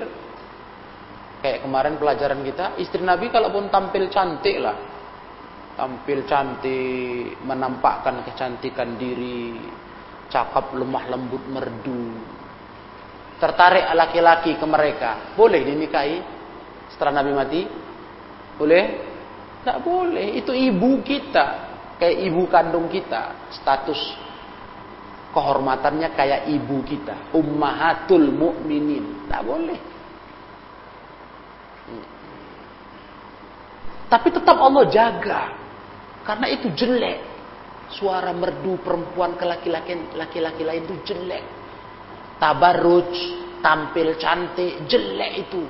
kayak 1.41 1.59
kemarin 1.65 1.97
pelajaran 1.97 2.41
kita, 2.45 2.77
istri 2.77 3.01
Nabi 3.01 3.33
kalaupun 3.33 3.73
tampil 3.73 4.09
cantik 4.13 4.61
lah, 4.61 4.94
tampil 5.75 6.23
cantik, 6.23 7.39
menampakkan 7.43 8.23
kecantikan 8.23 8.95
diri, 8.95 9.59
cakap 10.31 10.71
lemah 10.73 11.05
lembut 11.11 11.43
merdu, 11.51 12.15
tertarik 13.38 13.91
laki-laki 13.93 14.55
ke 14.55 14.65
mereka, 14.65 15.35
boleh 15.35 15.61
dinikahi 15.61 16.17
setelah 16.95 17.21
Nabi 17.21 17.31
mati? 17.35 17.61
Boleh? 18.55 18.85
Tidak 19.61 19.79
boleh. 19.83 20.39
Itu 20.39 20.55
ibu 20.55 21.03
kita, 21.03 21.45
kayak 21.99 22.17
ibu 22.31 22.47
kandung 22.47 22.88
kita. 22.88 23.51
Status 23.51 23.99
kehormatannya 25.35 26.15
kayak 26.15 26.47
ibu 26.47 26.79
kita, 26.88 27.35
ummahatul 27.35 28.31
mukminin. 28.31 29.27
Tidak 29.27 29.43
boleh. 29.43 29.79
Tapi 34.05 34.27
tetap 34.31 34.55
Allah 34.55 34.85
jaga. 34.88 35.64
Karena 36.25 36.49
itu 36.49 36.73
jelek. 36.73 37.38
Suara 37.85 38.33
merdu 38.33 38.81
perempuan 38.81 39.38
ke 39.38 39.45
laki-laki 39.45 39.93
laki-laki 40.17 40.65
lain 40.65 40.89
itu 40.89 40.95
jelek 41.05 41.43
tabarruj, 42.38 43.13
tampil 43.63 44.15
cantik, 44.19 44.85
jelek 44.88 45.47
itu. 45.47 45.63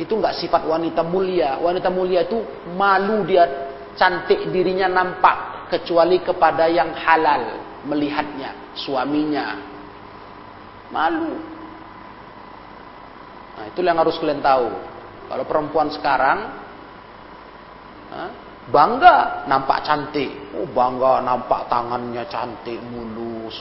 Itu 0.00 0.16
enggak 0.16 0.40
sifat 0.40 0.64
wanita 0.64 1.04
mulia. 1.04 1.60
Wanita 1.60 1.92
mulia 1.92 2.24
itu 2.24 2.40
malu 2.72 3.28
dia 3.28 3.44
cantik 3.92 4.48
dirinya 4.48 4.88
nampak 4.88 5.68
kecuali 5.68 6.24
kepada 6.24 6.64
yang 6.68 6.96
halal 6.96 7.60
melihatnya, 7.84 8.72
suaminya. 8.72 9.60
Malu. 10.92 11.32
Nah, 13.52 13.64
itu 13.68 13.80
yang 13.84 14.00
harus 14.00 14.16
kalian 14.16 14.40
tahu. 14.40 14.68
Kalau 15.28 15.44
perempuan 15.48 15.88
sekarang 15.92 16.38
bangga 18.70 19.48
nampak 19.50 19.82
cantik. 19.82 20.54
Oh, 20.54 20.68
bangga 20.70 21.24
nampak 21.24 21.66
tangannya 21.66 22.22
cantik, 22.30 22.78
mulus, 22.78 23.58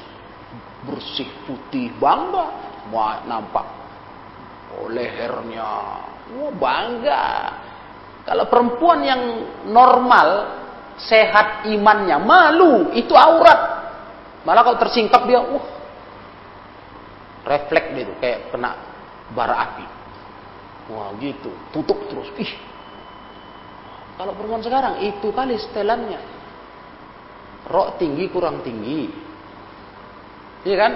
bersih, 0.85 1.29
putih. 1.47 1.89
Bangga 1.97 2.45
nampak 3.25 3.65
oh, 4.77 4.91
lehernya. 4.91 5.71
Oh, 6.37 6.51
bangga. 6.53 7.23
Kalau 8.21 8.45
perempuan 8.45 9.01
yang 9.01 9.21
normal, 9.65 10.61
sehat 11.01 11.65
imannya, 11.65 12.21
malu, 12.21 12.93
itu 12.93 13.17
aurat. 13.17 13.81
Malah 14.45 14.61
kalau 14.61 14.77
tersingkap 14.77 15.25
dia, 15.25 15.41
uh, 15.41 15.65
refleks 17.45 17.89
dia 17.97 18.03
tuh 18.05 18.17
kayak 18.21 18.39
kena 18.53 18.71
bara 19.33 19.55
api. 19.69 19.85
Wah 20.93 21.13
gitu, 21.17 21.49
tutup 21.73 21.97
terus. 22.09 22.29
Ih, 22.37 22.51
kalau 24.21 24.37
perempuan 24.37 24.61
sekarang 24.61 25.01
itu 25.01 25.33
kali 25.33 25.57
setelannya. 25.57 26.21
Rok 27.65 27.97
tinggi 27.97 28.29
kurang 28.29 28.61
tinggi. 28.61 29.09
Iya 30.61 30.77
kan? 30.77 30.93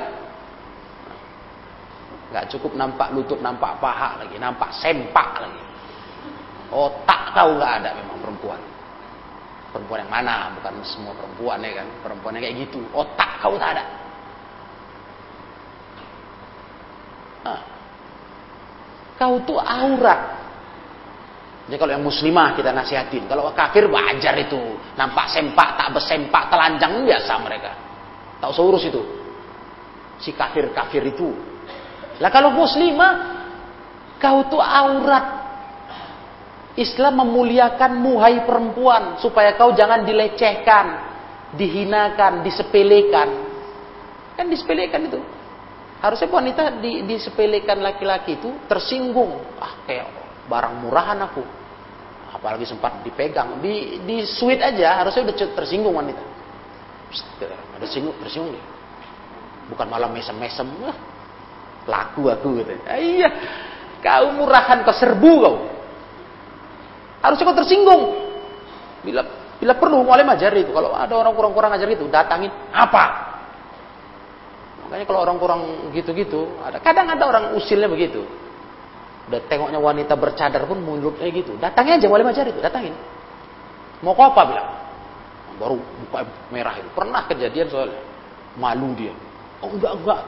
Gak 2.30 2.54
cukup 2.54 2.78
nampak 2.78 3.10
lutut, 3.18 3.42
nampak 3.42 3.82
paha 3.82 4.22
lagi, 4.22 4.38
nampak 4.38 4.70
sempak 4.78 5.42
lagi. 5.42 5.64
Otak 6.70 7.34
kau 7.34 7.58
gak 7.58 7.82
ada 7.82 7.98
memang 7.98 8.22
perempuan. 8.22 8.62
Perempuan 9.74 10.06
yang 10.06 10.14
mana? 10.14 10.54
Bukan 10.62 10.86
semua 10.86 11.18
perempuan 11.18 11.66
ya 11.66 11.82
kan? 11.82 11.88
Perempuan 12.06 12.38
yang 12.38 12.46
kayak 12.46 12.58
gitu. 12.70 12.86
Otak 12.94 13.42
kau 13.42 13.58
tak 13.58 13.74
ada. 13.74 13.86
Nah, 17.42 17.62
kau 19.18 19.42
tuh 19.50 19.58
aurat. 19.58 20.45
Jadi 21.66 21.82
kalau 21.82 21.92
yang 21.98 22.06
muslimah 22.06 22.54
kita 22.54 22.70
nasihatin, 22.70 23.26
kalau 23.26 23.50
kafir 23.58 23.90
wajar 23.90 24.38
itu, 24.38 24.78
nampak 24.94 25.34
sempak, 25.34 25.74
tak 25.74 25.98
bersempak, 25.98 26.46
telanjang 26.54 27.02
biasa 27.02 27.34
mereka. 27.42 27.72
Tak 28.38 28.54
usah 28.54 28.64
urus 28.70 28.86
itu. 28.86 29.02
Si 30.22 30.30
kafir-kafir 30.38 31.02
itu. 31.10 31.34
Lah 32.22 32.30
kalau 32.30 32.54
muslimah, 32.54 33.14
kau 34.22 34.46
tuh 34.46 34.62
aurat. 34.62 35.42
Islam 36.76 37.24
memuliakan 37.24 37.92
muhai 37.98 38.44
perempuan 38.44 39.18
supaya 39.24 39.56
kau 39.56 39.72
jangan 39.74 40.04
dilecehkan, 40.06 40.86
dihinakan, 41.56 42.46
disepelekan. 42.46 43.30
Kan 44.36 44.52
disepelekan 44.52 45.08
itu. 45.08 45.20
Harusnya 46.04 46.28
wanita 46.28 46.64
di, 46.84 47.08
disepelekan 47.08 47.80
laki-laki 47.80 48.38
itu 48.38 48.52
tersinggung. 48.68 49.40
Ah 49.56 49.82
kayak 49.88 50.25
barang 50.46 50.76
murahan 50.82 51.20
aku. 51.26 51.44
Apalagi 52.36 52.68
sempat 52.68 53.02
dipegang. 53.02 53.64
Di, 53.64 54.04
di 54.04 54.28
sweet 54.28 54.60
aja 54.60 55.02
harusnya 55.02 55.32
udah 55.32 55.36
tersinggung 55.56 55.96
wanita. 55.96 56.24
ada 57.80 57.86
singgung, 57.88 58.16
tersinggung 58.20 58.54
nih. 58.54 58.64
Bukan 59.72 59.88
malah 59.88 60.12
mesem-mesem. 60.12 60.68
laku 61.86 62.34
aku 62.34 62.66
gitu. 62.66 62.74
Ah, 62.90 62.98
iya. 62.98 63.30
Kau 64.02 64.34
murahan, 64.34 64.82
kau 64.82 64.94
serbu 64.94 65.32
kau. 65.42 65.56
Harusnya 67.22 67.46
kau 67.46 67.58
tersinggung. 67.58 68.04
Bila 69.06 69.22
bila 69.62 69.74
perlu 69.78 70.04
mulai 70.04 70.26
ajar 70.26 70.52
itu. 70.58 70.74
Kalau 70.74 70.94
ada 70.98 71.14
orang 71.16 71.34
kurang-kurang 71.38 71.72
ajar 71.78 71.88
itu, 71.88 72.10
datangin 72.10 72.52
apa? 72.74 73.34
Makanya 74.86 75.06
kalau 75.10 75.20
orang 75.26 75.38
kurang 75.42 75.62
gitu-gitu, 75.96 76.62
ada 76.62 76.78
kadang 76.78 77.10
ada 77.10 77.24
orang 77.26 77.44
usilnya 77.58 77.90
begitu. 77.90 78.22
Udah 79.26 79.42
tengoknya 79.50 79.82
wanita 79.82 80.14
bercadar 80.14 80.70
pun 80.70 80.78
mulutnya 80.86 81.26
gitu. 81.34 81.58
Datangnya 81.58 81.98
aja 81.98 82.08
wali 82.10 82.22
majar 82.22 82.46
itu, 82.46 82.62
datangin. 82.62 82.94
Mau 84.06 84.14
kau 84.14 84.30
apa 84.30 84.42
bilang? 84.46 84.70
Baru 85.58 85.76
buka 85.80 86.28
merah 86.54 86.78
itu. 86.78 86.90
Pernah 86.94 87.26
kejadian 87.26 87.68
soalnya. 87.72 88.02
Malu 88.60 88.94
dia. 88.94 89.16
Oh 89.64 89.72
enggak, 89.72 89.94
enggak. 89.98 90.22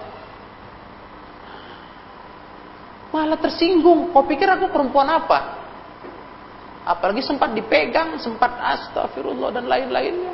Malah 3.13 3.39
tersinggung. 3.39 4.09
Kau 4.15 4.25
pikir 4.25 4.49
aku 4.49 4.71
perempuan 4.73 5.07
apa? 5.13 5.61
Apalagi 6.87 7.19
sempat 7.21 7.51
dipegang, 7.51 8.15
sempat 8.23 8.55
astagfirullah 8.55 9.51
dan 9.51 9.67
lain-lainnya. 9.67 10.33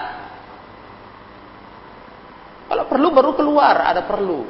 Kalau 2.69 2.85
perlu 2.85 3.07
baru 3.15 3.31
keluar, 3.39 3.75
ada 3.87 4.03
perlu. 4.03 4.43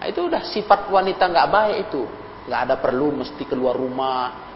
Nah, 0.00 0.06
itu 0.10 0.26
udah 0.26 0.42
sifat 0.50 0.90
wanita 0.90 1.30
nggak 1.30 1.48
baik 1.48 1.76
itu. 1.88 2.02
Nggak 2.50 2.60
ada 2.66 2.76
perlu 2.82 3.14
mesti 3.14 3.42
keluar 3.46 3.78
rumah. 3.78 4.50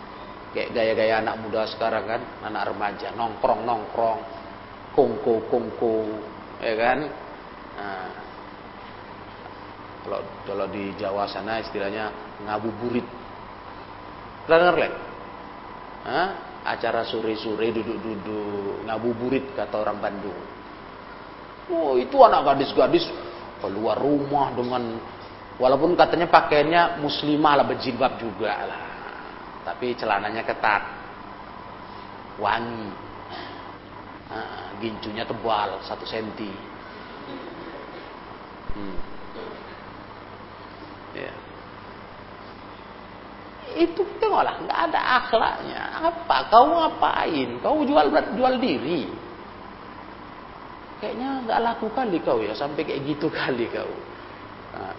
Kayak 0.51 0.71
gaya-gaya 0.75 1.23
anak 1.23 1.37
muda 1.43 1.67
sekarang 1.71 2.05
kan, 2.07 2.23
anak 2.47 2.71
remaja 2.71 3.11
nongkrong-nongkrong, 3.19 4.21
kongko-kongko, 4.95 5.99
ya 6.63 6.75
kan? 6.79 6.99
Nah, 7.75 8.09
kalau 10.07 10.21
kalau 10.47 10.67
di 10.71 10.95
Jawa 10.95 11.27
sana 11.27 11.59
istilahnya 11.59 12.13
ngabuburit 12.47 13.24
Pernah 14.45 14.59
dengar 14.61 14.77
Hah? 16.05 16.29
Acara 16.65 17.05
sore-sore 17.05 17.77
duduk-duduk 17.77 18.89
ngabuburit 18.89 19.53
kata 19.53 19.85
orang 19.85 20.01
Bandung. 20.01 20.41
Oh 21.69 21.97
itu 22.01 22.17
anak 22.25 22.45
gadis-gadis 22.53 23.05
keluar 23.61 24.01
rumah 24.01 24.53
dengan 24.57 24.97
walaupun 25.61 25.93
katanya 25.93 26.29
pakaiannya 26.33 27.05
muslimah 27.05 27.61
lah 27.61 27.67
berjilbab 27.69 28.17
juga 28.17 28.53
lah. 28.65 28.81
Tapi 29.69 29.93
celananya 29.97 30.41
ketat. 30.41 30.83
Wangi. 32.41 32.89
Gincunya 34.81 35.29
tebal 35.29 35.85
satu 35.85 36.05
senti. 36.09 36.53
Hmm. 38.73 38.97
Yeah 41.13 41.44
itu 43.75 44.03
tengoklah 44.23 44.63
nggak 44.63 44.81
ada 44.91 45.01
akhlaknya. 45.23 45.83
Apa? 46.11 46.37
Kau 46.49 46.67
ngapain? 46.71 47.59
Kau 47.59 47.83
jual 47.83 48.07
jual 48.11 48.55
diri. 48.63 49.11
Kayaknya 51.03 51.29
nggak 51.45 51.61
laku 51.61 51.87
kali 51.93 52.19
kau 52.23 52.39
ya 52.41 52.55
sampai 52.55 52.87
kayak 52.87 53.03
gitu 53.05 53.27
kali 53.39 53.67
kau. 53.71 53.93
Nah, 54.75 54.95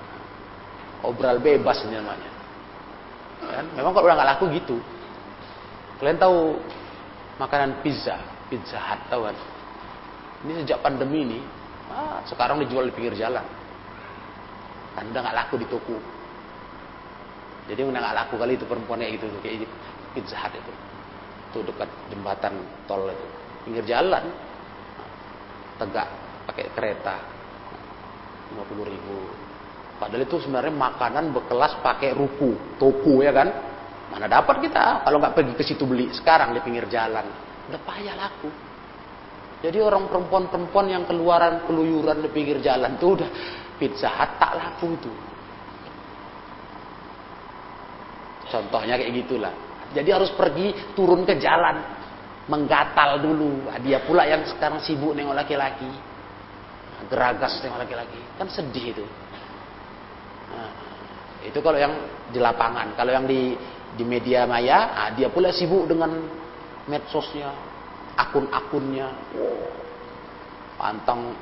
obral 1.08 1.40
bebas 1.40 1.84
namanya. 1.88 2.32
Kan? 3.46 3.66
Memang 3.76 3.92
kalau 3.96 4.06
udah 4.08 4.16
nggak 4.16 4.30
laku 4.36 4.46
gitu. 4.56 4.78
Kalian 6.00 6.20
tahu 6.20 6.60
makanan 7.40 7.80
pizza 7.80 8.20
pizza 8.52 8.80
hut 8.80 9.02
tahu 9.08 9.22
kan? 9.28 9.38
Ini 10.46 10.52
sejak 10.62 10.84
pandemi 10.84 11.26
ini 11.26 11.40
ah, 11.90 12.22
sekarang 12.28 12.60
dijual 12.64 12.88
di 12.88 12.94
pinggir 12.96 13.16
jalan. 13.16 13.44
Udah 14.96 15.20
nggak 15.20 15.36
laku 15.36 15.60
di 15.60 15.68
toko 15.68 16.15
jadi 17.66 17.82
udah 17.82 17.98
nggak 17.98 18.16
laku 18.26 18.36
kali 18.38 18.54
itu 18.54 18.66
perempuan 18.70 19.02
kayak 19.02 19.18
gitu 19.18 19.26
kayak 19.42 19.66
Pizza 20.14 20.48
itu. 20.48 20.74
Itu 21.52 21.60
dekat 21.66 21.90
jembatan 22.14 22.54
tol 22.88 23.10
itu. 23.10 23.28
Pinggir 23.68 23.84
jalan. 23.90 24.24
Tegak 25.82 26.08
pakai 26.48 26.66
kereta. 26.72 27.16
50 28.54 28.86
ribu. 28.88 29.18
Padahal 29.98 30.24
itu 30.24 30.38
sebenarnya 30.40 30.76
makanan 30.76 31.32
berkelas 31.32 31.80
pakai 31.82 32.16
ruku, 32.16 32.78
toku 32.78 33.24
ya 33.24 33.32
kan? 33.32 33.48
Mana 34.12 34.30
dapat 34.30 34.62
kita 34.64 35.02
kalau 35.04 35.18
nggak 35.18 35.34
pergi 35.34 35.54
ke 35.58 35.64
situ 35.66 35.84
beli 35.84 36.14
sekarang 36.14 36.54
di 36.54 36.62
pinggir 36.62 36.86
jalan. 36.88 37.26
Udah 37.68 37.82
payah 37.82 38.16
laku. 38.16 38.48
Jadi 39.66 39.82
orang 39.82 40.06
perempuan-perempuan 40.12 40.88
yang 40.94 41.04
keluaran 41.10 41.66
keluyuran 41.66 42.22
di 42.22 42.30
pinggir 42.30 42.62
jalan 42.62 43.02
tuh 43.02 43.18
udah 43.18 43.30
pizza 43.82 44.14
hut 44.14 44.32
tak 44.38 44.54
laku 44.54 44.94
itu. 44.94 45.12
Contohnya 48.56 48.96
kayak 48.96 49.12
gitulah. 49.12 49.52
Jadi 49.92 50.10
harus 50.16 50.32
pergi 50.32 50.96
turun 50.96 51.28
ke 51.28 51.36
jalan. 51.36 52.08
menggatal 52.46 53.26
dulu. 53.26 53.74
Ah, 53.74 53.82
dia 53.82 54.06
pula 54.06 54.22
yang 54.30 54.46
sekarang 54.46 54.78
sibuk 54.78 55.18
nengok 55.18 55.34
laki-laki. 55.34 55.90
Geragas 57.10 57.58
nengok 57.66 57.82
laki-laki. 57.82 58.22
Kan 58.38 58.46
sedih 58.54 58.94
itu. 58.94 59.06
Nah, 60.54 60.70
itu 61.42 61.58
kalau 61.58 61.74
yang 61.82 61.94
di 62.30 62.38
lapangan. 62.38 62.94
Kalau 62.94 63.10
yang 63.10 63.26
di 63.26 63.58
di 63.98 64.04
media 64.06 64.46
maya, 64.46 64.94
ah, 64.94 65.10
dia 65.10 65.34
pula 65.34 65.50
sibuk 65.50 65.90
dengan 65.90 66.22
medsosnya, 66.86 67.50
akun-akunnya. 68.14 69.10
Wow. 69.34 69.66
Pantang 70.78 71.34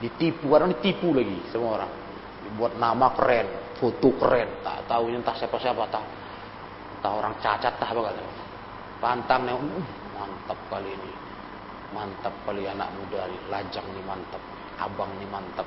ditipu, 0.00 0.54
orang 0.54 0.72
ditipu 0.80 1.12
lagi 1.12 1.44
semua 1.52 1.82
orang. 1.82 1.92
Dibuat 2.48 2.72
nama 2.80 3.12
keren, 3.12 3.76
foto 3.76 4.16
keren, 4.16 4.64
tak 4.64 4.88
tahu 4.88 5.12
entah 5.12 5.36
siapa-siapa 5.36 5.84
tak. 5.92 6.04
Tahu 6.98 7.14
orang 7.14 7.34
cacat 7.38 7.74
tak 7.78 7.90
apa 7.94 8.00
kata. 8.10 8.22
Pantang 8.98 9.46
nih, 9.46 9.54
uh, 9.54 9.62
mantap 10.18 10.58
kali 10.66 10.90
ini. 10.90 11.12
Mantap 11.94 12.34
kali 12.42 12.66
anak 12.66 12.90
muda, 12.98 13.30
lajang 13.48 13.86
nih 13.94 14.04
mantap, 14.04 14.42
abang 14.82 15.08
nih 15.22 15.28
mantap. 15.30 15.64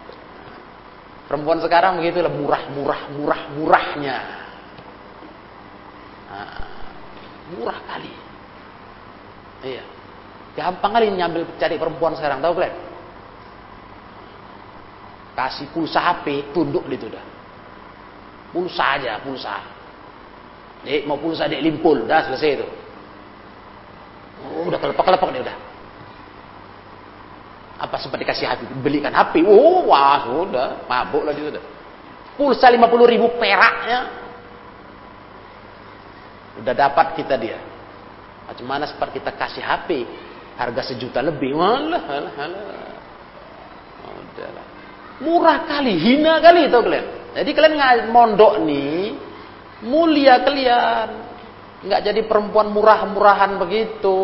Perempuan 1.32 1.64
sekarang 1.64 2.04
begitu 2.04 2.20
lah 2.20 2.34
murah, 2.34 2.64
murah, 2.76 3.02
murah, 3.16 3.42
murahnya. 3.56 4.18
Nah, 6.28 6.68
murah 7.56 7.80
kali. 7.88 8.14
Iya. 9.64 9.84
Gampang 10.52 10.92
kali 10.92 11.08
nyambil 11.16 11.48
cari 11.56 11.80
perempuan 11.80 12.20
sekarang, 12.20 12.44
tahu 12.44 12.60
kalian? 12.60 12.76
Kasih 15.32 15.72
pulsa 15.72 16.04
HP, 16.04 16.52
tunduk 16.52 16.84
itu 16.92 17.08
dah. 17.08 17.24
Pulsa 18.52 19.00
aja, 19.00 19.24
pulsa. 19.24 19.64
Dek, 20.82 21.06
mau 21.06 21.18
pulsa 21.22 21.46
dek 21.46 21.62
limpul, 21.62 22.10
dah 22.10 22.26
selesai 22.26 22.50
itu. 22.58 22.68
Oh, 24.42 24.66
udah 24.66 24.82
kelepak-kelepak 24.82 25.30
dia 25.34 25.42
udah. 25.46 25.58
Apa 27.82 27.98
sempat 27.98 28.22
dikasih 28.22 28.46
HP, 28.46 28.62
belikan 28.82 29.14
HP. 29.14 29.46
Oh, 29.46 29.86
wah, 29.90 30.26
sudah, 30.26 30.86
mabuk 30.86 31.26
lah 31.26 31.34
dia 31.34 31.50
sudah. 31.54 31.64
Pulsa 32.38 32.70
50 32.70 33.14
ribu 33.14 33.30
peraknya. 33.38 34.10
Udah 36.62 36.74
dapat 36.74 37.18
kita 37.18 37.38
dia. 37.38 37.58
Macam 38.50 38.66
mana 38.66 38.86
sempat 38.90 39.14
kita 39.14 39.34
kasih 39.34 39.62
HP 39.62 40.06
harga 40.58 40.82
sejuta 40.94 41.22
lebih. 41.22 41.58
Walah, 41.58 42.02
halah. 42.06 42.90
Udahlah. 44.02 44.66
Murah 45.22 45.58
kali, 45.70 45.94
hina 46.02 46.42
kali 46.42 46.66
itu 46.66 46.78
kalian. 46.82 47.06
Jadi 47.38 47.50
kalian 47.54 48.10
mondok 48.10 48.60
nih, 48.66 49.14
mulia 49.86 50.42
kalian. 50.42 51.10
Nggak 51.82 52.02
jadi 52.14 52.22
perempuan 52.30 52.70
murah-murahan 52.70 53.58
begitu. 53.58 54.20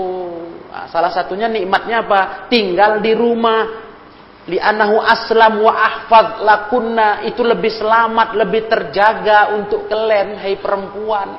Nah, 0.70 0.86
salah 0.94 1.10
satunya 1.10 1.50
nikmatnya 1.50 2.06
apa? 2.06 2.22
Tinggal 2.54 3.02
di 3.02 3.14
rumah. 3.18 3.86
anahu 4.48 5.02
aslam 5.02 5.60
wa 5.66 5.74
ahfad 5.74 6.46
lakunna. 6.46 7.26
Itu 7.26 7.42
lebih 7.42 7.74
selamat, 7.74 8.38
lebih 8.38 8.70
terjaga 8.70 9.58
untuk 9.58 9.90
kalian, 9.90 10.38
hai 10.38 10.56
perempuan. 10.62 11.30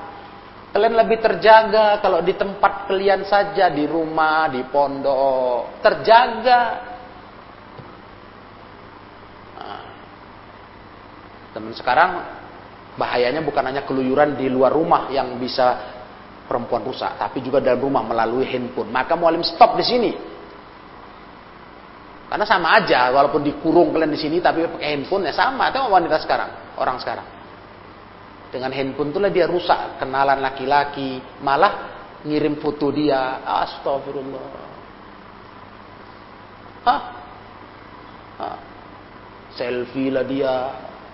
Kalian 0.68 0.94
lebih 1.00 1.18
terjaga 1.22 1.96
kalau 2.04 2.20
di 2.20 2.36
tempat 2.36 2.90
kalian 2.90 3.24
saja, 3.24 3.72
di 3.72 3.88
rumah, 3.88 4.50
di 4.52 4.60
pondok. 4.68 5.80
Terjaga. 5.80 6.62
Nah, 9.56 9.82
teman 11.56 11.72
sekarang 11.72 12.37
bahayanya 12.98 13.40
bukan 13.46 13.62
hanya 13.62 13.86
keluyuran 13.86 14.34
di 14.34 14.50
luar 14.50 14.74
rumah 14.74 15.06
yang 15.14 15.38
bisa 15.38 15.96
perempuan 16.50 16.82
rusak, 16.82 17.14
tapi 17.14 17.38
juga 17.38 17.62
dalam 17.62 17.78
rumah 17.78 18.02
melalui 18.02 18.42
handphone. 18.50 18.90
Maka 18.90 19.14
mualim 19.14 19.46
stop 19.46 19.78
di 19.78 19.84
sini. 19.86 20.12
Karena 22.28 22.44
sama 22.44 22.76
aja, 22.76 23.08
walaupun 23.08 23.40
dikurung 23.40 23.88
kalian 23.94 24.12
di 24.12 24.20
sini, 24.20 24.36
tapi 24.42 24.66
pakai 24.66 24.98
handphone 24.98 25.30
ya 25.30 25.32
sama. 25.32 25.72
Itu 25.72 25.80
wanita 25.80 26.18
sekarang, 26.20 26.76
orang 26.76 26.98
sekarang. 27.00 27.24
Dengan 28.48 28.72
handphone 28.72 29.12
itulah 29.12 29.30
dia 29.32 29.46
rusak, 29.48 30.00
kenalan 30.00 30.40
laki-laki, 30.40 31.20
malah 31.40 31.72
ngirim 32.24 32.60
foto 32.60 32.88
dia. 32.92 33.44
Astagfirullah. 33.44 34.44
Hah? 36.84 37.00
Hah? 38.40 38.58
Selfie 39.52 40.12
lah 40.12 40.24
dia. 40.24 40.54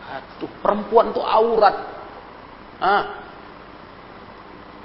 Aduh, 0.05 0.51
perempuan 0.61 1.17
tuh 1.17 1.25
aurat. 1.25 1.77
Hah? 2.79 3.05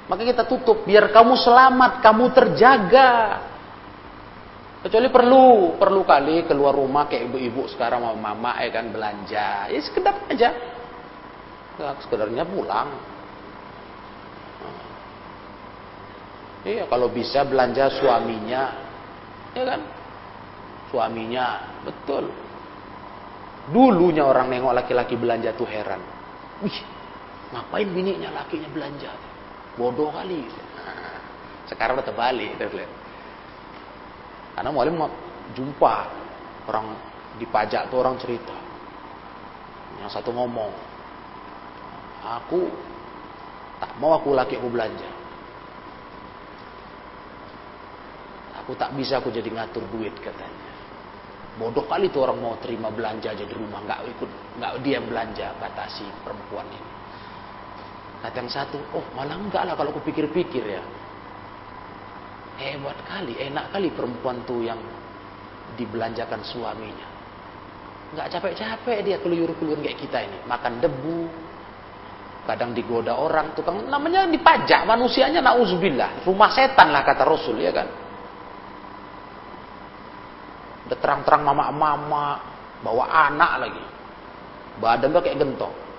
Maka 0.10 0.22
kita 0.26 0.44
tutup 0.50 0.88
biar 0.90 1.14
kamu 1.14 1.38
selamat, 1.38 2.02
kamu 2.02 2.26
terjaga. 2.34 3.12
Kecuali 4.80 5.12
perlu, 5.12 5.76
perlu 5.76 6.02
kali 6.08 6.48
keluar 6.48 6.72
rumah 6.72 7.06
kayak 7.06 7.28
ibu-ibu 7.28 7.68
sekarang 7.68 8.00
mama 8.00 8.32
mama 8.32 8.52
ya 8.64 8.72
kan 8.72 8.90
belanja. 8.90 9.68
Ya 9.68 9.80
sekedar 9.84 10.24
aja. 10.32 10.50
Nah, 11.78 11.96
sekedarnya 12.00 12.48
pulang. 12.48 12.90
Iya, 16.64 16.88
kalau 16.92 17.08
bisa 17.12 17.44
belanja 17.48 17.88
suaminya. 18.00 18.64
Ya 19.56 19.64
kan? 19.64 19.82
Suaminya, 20.92 21.48
betul. 21.86 22.49
Dulunya 23.70 24.26
orang 24.26 24.50
nengok 24.50 24.74
laki-laki 24.74 25.14
belanja 25.14 25.54
tuh 25.54 25.70
heran. 25.70 26.02
Wih, 26.66 26.80
ngapain 27.54 27.88
bininya 27.90 28.34
lakinya 28.34 28.70
belanja? 28.74 29.14
bodoh 29.80 30.12
kali. 30.12 30.44
sekarang 31.72 31.96
udah 31.96 32.08
terbalik, 32.12 32.60
Karena 34.60 34.70
mualim 34.76 35.00
jumpa 35.56 35.96
orang 36.68 37.00
di 37.40 37.48
pajak 37.48 37.88
tuh 37.88 38.04
orang 38.04 38.20
cerita. 38.20 38.58
Yang 40.04 40.20
satu 40.20 40.36
ngomong, 40.36 40.76
aku 42.20 42.68
tak 43.80 43.96
mau 44.04 44.12
aku 44.20 44.36
laki 44.36 44.60
aku 44.60 44.68
belanja. 44.68 45.08
Aku 48.60 48.76
tak 48.76 48.92
bisa 49.00 49.24
aku 49.24 49.32
jadi 49.32 49.48
ngatur 49.48 49.88
duit 49.96 50.14
katanya. 50.20 50.69
Bodoh 51.60 51.84
kali 51.84 52.08
tuh 52.08 52.24
orang 52.24 52.40
mau 52.40 52.56
terima 52.64 52.88
belanja 52.88 53.36
aja 53.36 53.44
di 53.44 53.52
rumah, 53.52 53.84
nggak 53.84 54.00
ikut, 54.16 54.30
nggak 54.64 54.74
dia 54.80 55.04
belanja 55.04 55.52
batasi 55.60 56.08
perempuan 56.24 56.64
ini. 56.72 56.92
Kata 58.24 58.36
yang 58.40 58.48
satu, 58.48 58.80
oh 58.96 59.04
malah 59.12 59.36
enggak 59.36 59.68
lah 59.68 59.76
kalau 59.76 59.92
aku 59.92 60.08
pikir-pikir 60.08 60.64
ya. 60.64 60.84
Hebat 62.64 63.04
kali, 63.04 63.36
enak 63.44 63.76
kali 63.76 63.92
perempuan 63.92 64.44
tuh 64.48 64.64
yang 64.64 64.80
dibelanjakan 65.76 66.48
suaminya. 66.48 67.08
Enggak 68.16 68.40
capek-capek 68.40 68.98
dia 69.04 69.20
keluyur-keluyur 69.20 69.84
kayak 69.84 70.00
kita 70.00 70.18
ini. 70.32 70.40
Makan 70.48 70.80
debu, 70.80 71.28
kadang 72.48 72.72
digoda 72.72 73.20
orang, 73.20 73.52
tukang 73.52 73.84
namanya 73.84 74.24
dipajak 74.32 74.88
manusianya 74.88 75.44
nauzubillah. 75.44 76.24
Rumah 76.24 76.50
setan 76.56 76.96
lah 76.96 77.04
kata 77.04 77.28
Rasul 77.28 77.60
ya 77.60 77.76
kan. 77.76 77.88
Udah 80.90 80.98
terang-terang 80.98 81.46
mama-mama, 81.46 82.42
bawa 82.82 83.30
anak 83.30 83.52
lagi. 83.62 83.86
Badan 84.82 85.14
tuh 85.14 85.22
kayak 85.22 85.38
gentong 85.38 85.90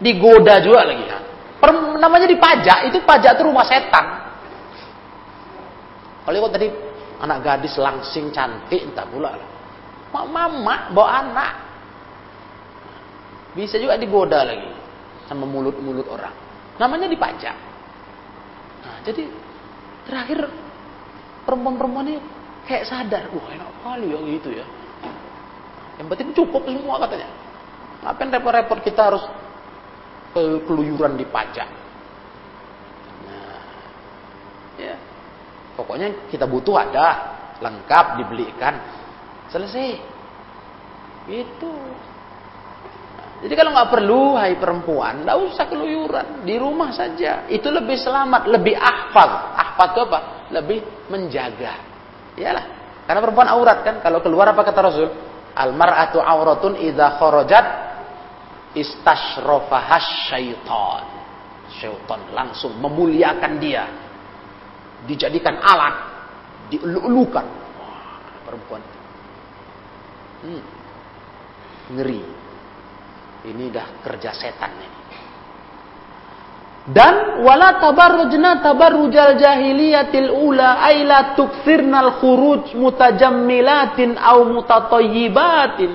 digoda 0.00 0.58
juga 0.64 0.88
lagi 0.88 1.04
ya. 1.04 1.18
Per, 1.60 1.70
namanya 2.00 2.26
dipajak, 2.26 2.88
itu 2.88 3.04
pajak 3.04 3.36
itu 3.36 3.42
rumah 3.44 3.68
setan. 3.68 4.06
Kalau 6.24 6.48
tadi 6.48 6.72
anak 7.20 7.38
gadis 7.44 7.76
langsing 7.76 8.32
cantik 8.32 8.80
entah 8.80 9.04
pula 9.04 9.36
lah. 9.36 9.48
Mak 10.10 10.26
mama 10.26 10.74
bawa 10.90 11.08
anak. 11.20 11.52
Bisa 13.52 13.76
juga 13.76 14.00
digoda 14.00 14.40
lagi 14.40 14.72
sama 15.28 15.44
mulut-mulut 15.44 16.08
orang. 16.08 16.32
Namanya 16.80 17.06
dipajak. 17.12 17.56
Nah, 18.80 18.96
jadi 19.04 19.28
terakhir 20.08 20.48
perempuan-perempuan 21.44 22.08
ini 22.08 22.16
kayak 22.68 22.84
sadar, 22.88 23.28
wah 23.32 23.48
enak 23.52 23.70
kali 23.84 24.08
ya 24.12 24.18
gitu 24.40 24.48
ya. 24.52 24.66
Yang 26.00 26.06
penting 26.16 26.28
cukup 26.32 26.62
semua 26.64 26.96
katanya. 27.04 27.28
Ngapain 28.00 28.32
repot-repot 28.32 28.80
kita 28.80 29.12
harus 29.12 29.24
keluyuran 30.32 31.20
di 31.20 31.28
pajak. 31.28 31.68
Nah, 33.28 33.64
ya. 34.80 34.96
Pokoknya 35.76 36.28
kita 36.32 36.48
butuh 36.48 36.80
ada, 36.80 37.06
lengkap 37.60 38.24
dibelikan, 38.24 38.74
selesai. 39.52 40.00
Itu. 41.28 41.72
Jadi 43.40 43.54
kalau 43.56 43.72
nggak 43.72 43.90
perlu, 43.92 44.36
hai 44.36 44.56
perempuan, 44.60 45.24
nggak 45.24 45.38
usah 45.52 45.64
keluyuran 45.68 46.44
di 46.44 46.56
rumah 46.60 46.92
saja. 46.92 47.48
Itu 47.48 47.72
lebih 47.72 47.96
selamat, 47.96 48.48
lebih 48.48 48.76
ahfad. 48.76 49.30
Ahfad 49.56 49.88
itu 49.92 50.00
apa? 50.08 50.20
Lebih 50.52 50.78
menjaga. 51.08 51.89
Iyalah. 52.38 52.64
Karena 53.06 53.20
perempuan 53.22 53.50
aurat 53.50 53.82
kan. 53.82 53.98
Kalau 53.98 54.22
keluar 54.22 54.50
apa 54.52 54.62
kata 54.62 54.80
Rasul? 54.84 55.08
Almar'atu 55.50 56.22
auratun 56.22 56.78
idza 56.78 57.18
kharajat 57.18 57.66
istashrofahash 58.78 60.30
syaitan. 60.30 61.04
Syaitan 61.74 62.20
langsung 62.30 62.78
memuliakan 62.78 63.52
dia. 63.58 63.84
Dijadikan 65.06 65.58
alat 65.58 65.96
dielulukan. 66.70 67.46
Perempuan. 68.46 68.82
Hmm. 70.46 70.62
Ngeri. 71.98 72.22
Ini 73.40 73.64
dah 73.72 73.86
kerja 74.04 74.30
setan 74.36 74.70
ini. 74.76 74.99
Dan 76.90 77.46
wala 77.46 77.78
tabarrujna 77.78 78.58
tabarrujal 78.66 79.38
jahiliyatil 79.38 80.30
ula 80.34 80.82
ay 80.82 81.06
la 81.06 81.38
tukthirnal 81.38 82.18
khuruj 82.18 82.74
mutajammilatin 82.74 84.18
au 84.18 84.50
mutatayyibatin 84.50 85.90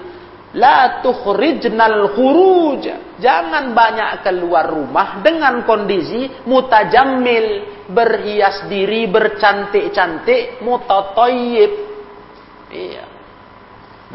la 0.56 1.04
tukhrijnal 1.04 2.16
khuruj. 2.16 2.88
Jangan 3.20 3.76
banyak 3.76 4.24
keluar 4.24 4.72
rumah 4.72 5.20
dengan 5.20 5.68
kondisi 5.68 6.32
mutajammil 6.48 7.48
berhias 7.92 8.68
diri 8.72 9.08
bercantik-cantik 9.12 10.64
mutatayyib 10.64 11.72
iya 12.74 13.15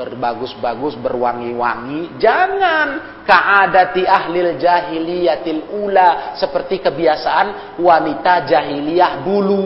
berbagus-bagus, 0.01 0.97
berwangi-wangi. 0.97 2.17
Jangan 2.17 3.21
kaadati 3.29 4.09
ahlil 4.09 4.57
jahiliyatil 4.57 5.77
ula 5.77 6.41
seperti 6.41 6.81
kebiasaan 6.81 7.77
wanita 7.77 8.49
jahiliyah 8.49 9.21
dulu. 9.21 9.65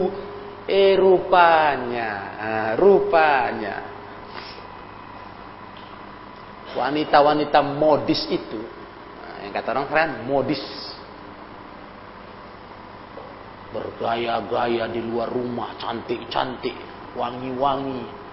Eh 0.64 0.96
rupanya, 0.96 2.10
ah, 2.40 2.70
rupanya 2.74 3.94
wanita-wanita 6.74 7.62
modis 7.62 8.26
itu, 8.28 8.58
nah, 9.22 9.46
yang 9.46 9.52
kata 9.54 9.68
orang 9.78 9.86
keren 9.86 10.12
modis, 10.26 10.62
bergaya-gaya 13.70 14.90
di 14.90 15.00
luar 15.02 15.30
rumah, 15.30 15.78
cantik-cantik, 15.78 16.74
wangi-wangi, 17.14 18.23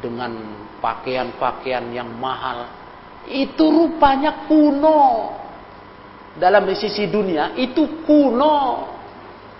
dengan 0.00 0.32
pakaian-pakaian 0.80 1.92
yang 1.92 2.08
mahal. 2.16 2.66
Itu 3.28 3.68
rupanya 3.68 4.48
kuno. 4.48 5.36
Dalam 6.40 6.64
sisi 6.72 7.06
dunia 7.06 7.52
itu 7.54 8.02
kuno. 8.08 8.88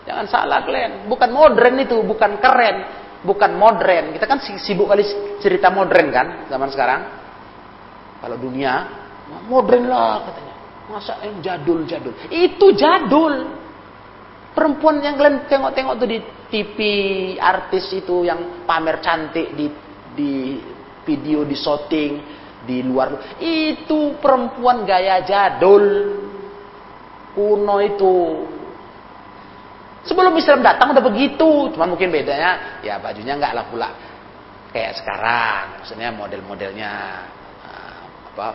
Jangan 0.08 0.26
salah 0.26 0.64
kalian. 0.64 1.06
Bukan 1.06 1.30
modern 1.30 1.76
itu, 1.78 2.00
bukan 2.02 2.40
keren. 2.40 2.76
Bukan 3.20 3.52
modern. 3.54 4.16
Kita 4.16 4.24
kan 4.24 4.40
sibuk 4.40 4.88
kali 4.88 5.04
cerita 5.44 5.68
modern 5.68 6.08
kan 6.08 6.26
zaman 6.48 6.72
sekarang. 6.72 7.00
Kalau 8.24 8.36
dunia, 8.40 8.88
modern 9.46 9.84
lah 9.86 10.24
katanya. 10.24 10.54
Masa 10.90 11.22
yang 11.22 11.38
jadul-jadul. 11.38 12.12
Itu 12.32 12.74
jadul. 12.74 13.60
Perempuan 14.50 14.98
yang 14.98 15.14
kalian 15.14 15.46
tengok-tengok 15.46 15.94
tuh 15.94 16.08
di 16.10 16.18
TV 16.50 16.78
artis 17.38 17.86
itu 17.94 18.26
yang 18.26 18.66
pamer 18.66 18.98
cantik 18.98 19.54
di 19.54 19.70
di 20.20 20.60
video 21.08 21.48
di 21.48 21.56
shooting 21.56 22.12
di 22.68 22.84
luar. 22.84 23.40
Itu 23.40 24.20
perempuan 24.20 24.84
gaya 24.84 25.24
jadul. 25.24 25.86
Kuno 27.32 27.76
itu. 27.80 28.16
Sebelum 30.04 30.36
Islam 30.36 30.60
datang 30.60 30.92
udah 30.92 31.04
begitu. 31.04 31.72
Cuma 31.72 31.88
mungkin 31.88 32.12
bedanya 32.12 32.82
ya 32.84 33.00
bajunya 33.00 33.36
nggak 33.38 33.54
lah 33.56 33.64
pula 33.70 33.88
kayak 34.74 35.00
sekarang. 35.00 35.64
Maksudnya 35.80 36.10
model-modelnya 36.12 36.92
eh, 37.64 38.00
apa 38.34 38.46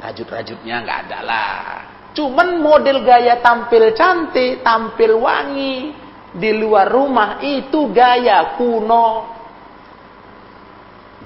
rajut-rajutnya 0.00 0.76
nggak 0.86 0.98
ada 1.08 1.18
lah. 1.20 1.64
Cuman 2.10 2.58
model 2.58 3.06
gaya 3.06 3.38
tampil 3.38 3.94
cantik 3.94 4.66
tampil 4.66 5.20
wangi 5.20 5.94
di 6.30 6.50
luar 6.54 6.86
rumah 6.86 7.42
itu 7.42 7.90
gaya 7.90 8.54
kuno 8.54 9.39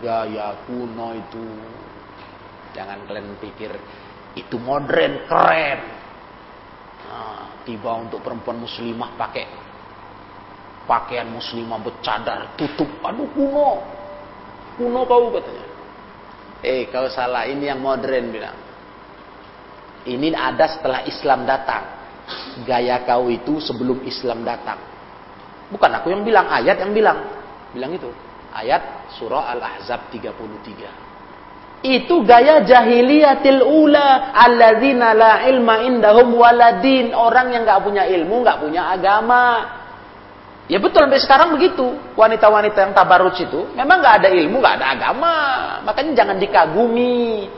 gaya 0.05 0.53
kuno 0.69 1.17
itu. 1.17 1.45
Jangan 2.77 3.09
kalian 3.09 3.41
pikir 3.41 3.73
itu 4.37 4.61
modern, 4.61 5.25
keren. 5.25 5.81
Nah, 7.09 7.65
tiba 7.65 7.97
untuk 7.97 8.21
perempuan 8.21 8.61
muslimah 8.61 9.17
pakai 9.17 9.47
pakaian 10.85 11.33
muslimah 11.33 11.81
bercadar, 11.81 12.53
tutup. 12.61 12.89
Aduh 13.01 13.25
kuno. 13.33 13.81
Kuno 14.77 15.01
kau 15.09 15.33
katanya. 15.33 15.67
Eh, 16.61 16.91
kau 16.93 17.09
salah. 17.09 17.49
Ini 17.49 17.73
yang 17.73 17.81
modern 17.81 18.25
bilang. 18.29 18.59
Ini 20.05 20.37
ada 20.37 20.69
setelah 20.69 21.01
Islam 21.09 21.49
datang. 21.49 21.85
Gaya 22.69 23.07
kau 23.09 23.33
itu 23.33 23.63
sebelum 23.63 24.05
Islam 24.05 24.45
datang. 24.45 24.77
Bukan 25.73 25.91
aku 25.97 26.13
yang 26.13 26.27
bilang, 26.27 26.51
ayat 26.51 26.77
yang 26.83 26.93
bilang. 26.93 27.19
Bilang 27.73 27.97
itu 27.97 28.11
ayat 28.55 29.11
surah 29.19 29.59
Al-Ahzab 29.59 30.15
33. 30.15 31.85
Itu 31.85 32.25
gaya 32.25 32.65
jahiliyatil 32.65 33.61
ula 33.61 34.33
alladzina 34.33 35.13
la 35.13 35.45
ilma 35.53 35.85
indahum 35.85 36.33
waladin, 36.33 37.13
orang 37.13 37.53
yang 37.53 37.69
nggak 37.69 37.83
punya 37.85 38.09
ilmu, 38.09 38.41
nggak 38.41 38.59
punya 38.63 38.83
agama. 38.97 39.69
Ya 40.65 40.81
betul 40.81 41.05
sampai 41.05 41.21
sekarang 41.21 41.53
begitu. 41.61 41.93
Wanita-wanita 42.17 42.89
yang 42.89 42.93
tabarruj 42.97 43.37
itu 43.37 43.69
memang 43.77 44.01
nggak 44.01 44.17
ada 44.25 44.29
ilmu, 44.33 44.65
nggak 44.65 44.77
ada 44.81 44.87
agama. 44.97 45.35
Makanya 45.85 46.13
jangan 46.17 46.37
dikagumi. 46.41 47.53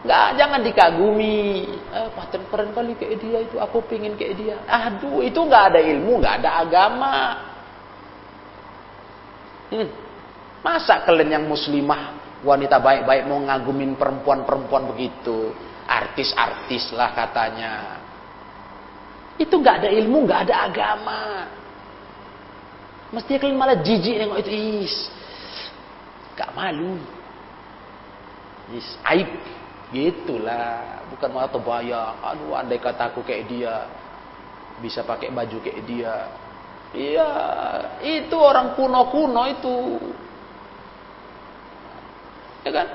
Nggak, 0.00 0.28
jangan 0.40 0.60
dikagumi. 0.64 1.70
Eh, 1.70 2.08
paten 2.16 2.42
keren 2.50 2.72
kali 2.74 2.98
kayak 2.98 3.14
dia 3.20 3.38
itu. 3.46 3.62
Aku 3.62 3.84
pingin 3.86 4.18
kayak 4.18 4.34
dia. 4.42 4.56
Aduh, 4.66 5.22
itu 5.22 5.38
nggak 5.38 5.64
ada 5.70 5.80
ilmu, 5.84 6.18
nggak 6.18 6.34
ada 6.42 6.50
agama. 6.66 7.14
Hmm. 9.70 9.88
Masa 10.60 11.00
kalian 11.06 11.40
yang 11.40 11.44
muslimah, 11.46 12.18
wanita 12.44 12.76
baik-baik 12.82 13.24
mau 13.24 13.40
ngagumin 13.40 13.96
perempuan-perempuan 13.96 14.92
begitu? 14.92 15.54
Artis-artis 15.88 16.92
lah 16.92 17.16
katanya. 17.16 17.74
Itu 19.40 19.56
nggak 19.56 19.86
ada 19.86 19.88
ilmu, 19.88 20.28
nggak 20.28 20.40
ada 20.50 20.54
agama. 20.68 21.22
Mestinya 23.10 23.38
kalian 23.42 23.58
malah 23.58 23.78
jijik 23.80 24.14
nengok 24.20 24.38
itu. 24.46 24.50
Is, 24.84 24.94
gak 26.38 26.54
malu. 26.54 27.00
Is, 28.70 28.86
aib. 29.10 29.26
Gitulah. 29.90 31.02
Bukan 31.10 31.30
malah 31.34 31.50
terbayang. 31.50 32.14
Aduh, 32.22 32.54
andai 32.54 32.78
kata 32.78 33.10
aku 33.10 33.26
kayak 33.26 33.50
dia. 33.50 33.90
Bisa 34.78 35.02
pakai 35.02 35.34
baju 35.34 35.58
kayak 35.58 35.82
dia 35.90 36.14
Iya, 36.90 37.30
itu 38.02 38.34
orang 38.34 38.74
kuno-kuno 38.74 39.46
itu. 39.46 39.76
Ya 42.66 42.70
kan? 42.74 42.88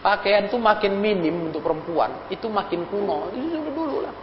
Pakaian 0.00 0.48
itu 0.48 0.56
makin 0.56 0.96
minim 0.96 1.52
untuk 1.52 1.60
perempuan, 1.60 2.24
itu 2.32 2.48
makin 2.48 2.88
kuno. 2.88 3.28
Itu 3.36 3.52
sudah 3.52 3.74
dulu 3.76 3.96
lah. 4.00 4.14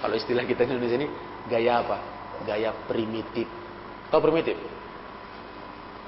Kalau 0.00 0.16
istilah 0.16 0.48
kita 0.48 0.64
di 0.64 0.72
Indonesia 0.72 0.96
ini 1.04 1.08
gaya 1.52 1.84
apa? 1.84 1.96
Gaya 2.48 2.72
primitif. 2.88 3.44
Tahu 4.08 4.20
primitif? 4.24 4.56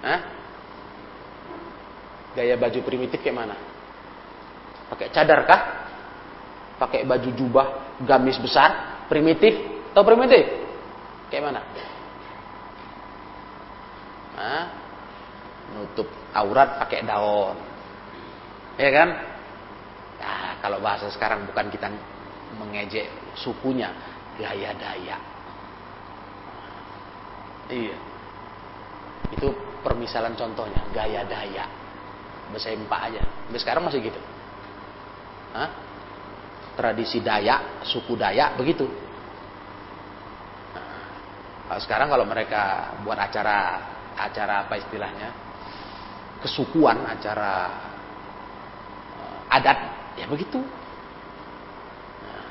Hah? 0.01 0.21
Gaya 2.33 2.57
baju 2.57 2.81
primitif 2.81 3.21
kayak 3.21 3.37
mana? 3.37 3.57
Pakai 4.89 5.13
cadar 5.13 5.45
kah? 5.45 5.61
Pakai 6.81 7.05
baju 7.05 7.29
jubah 7.37 8.01
gamis 8.09 8.41
besar? 8.41 8.92
Primitif? 9.13 9.55
Tahu 9.93 10.09
primitif? 10.09 10.41
Kayak 11.29 11.53
mana? 11.53 11.61
Hah? 14.41 14.65
Nutup 15.77 16.09
aurat 16.33 16.81
pakai 16.81 17.05
daun. 17.05 17.61
Ya 18.81 18.89
kan? 18.89 19.09
Nah, 20.17 20.57
kalau 20.65 20.81
bahasa 20.81 21.13
sekarang 21.13 21.45
bukan 21.45 21.69
kita 21.69 21.93
mengejek 22.57 23.13
sukunya, 23.37 23.93
gaya 24.41 24.73
daya. 24.81 25.21
Iya. 27.69 27.97
Itu 29.29 29.53
permisalan 29.85 30.33
contohnya, 30.41 30.89
gaya 30.97 31.21
daya. 31.29 31.69
Bahasa 32.49 32.73
empat 32.73 33.13
aja. 33.13 33.21
Sampai 33.29 33.61
sekarang 33.61 33.85
masih 33.85 34.01
gitu. 34.09 34.21
Hah? 35.53 35.93
tradisi 36.73 37.21
Dayak, 37.21 37.85
suku 37.85 38.17
Dayak 38.17 38.57
begitu. 38.57 38.89
Sekarang 41.81 42.13
kalau 42.13 42.27
mereka 42.29 42.93
buat 43.07 43.17
acara 43.17 43.81
acara 44.19 44.69
apa 44.69 44.77
istilahnya 44.77 45.29
kesukuan, 46.43 47.07
acara 47.07 47.71
uh, 49.17 49.41
adat, 49.55 49.79
ya 50.19 50.27
begitu. 50.27 50.59
Nah, 52.21 52.45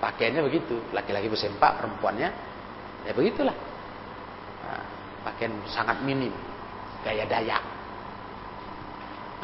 pakaiannya 0.00 0.42
begitu, 0.48 0.80
laki-laki 0.96 1.28
bersempak, 1.28 1.78
perempuannya 1.78 2.32
ya 3.04 3.12
begitulah. 3.12 3.54
Nah, 4.64 4.84
pakaian 5.28 5.52
sangat 5.68 6.00
minim, 6.00 6.32
gaya 7.04 7.28
Dayak. 7.28 7.62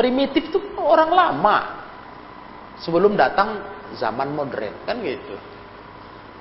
Primitif 0.01 0.48
itu 0.48 0.59
orang 0.80 1.12
lama, 1.12 1.57
sebelum 2.80 3.20
datang 3.20 3.61
zaman 4.01 4.32
modern 4.32 4.72
kan 4.88 4.96
gitu. 5.05 5.36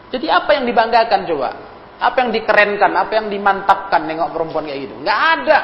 Jadi 0.10 0.32
apa 0.32 0.57
yang 0.57 0.66
dibanggakan 0.66 1.28
coba? 1.28 1.68
Apa 2.00 2.24
yang 2.24 2.32
dikerenkan, 2.32 2.95
apa 2.95 3.12
yang 3.20 3.28
dimantapkan 3.28 4.08
nengok 4.08 4.32
perempuan 4.32 4.64
kayak 4.66 4.88
gitu? 4.88 4.95
Nggak 5.04 5.20
ada. 5.20 5.60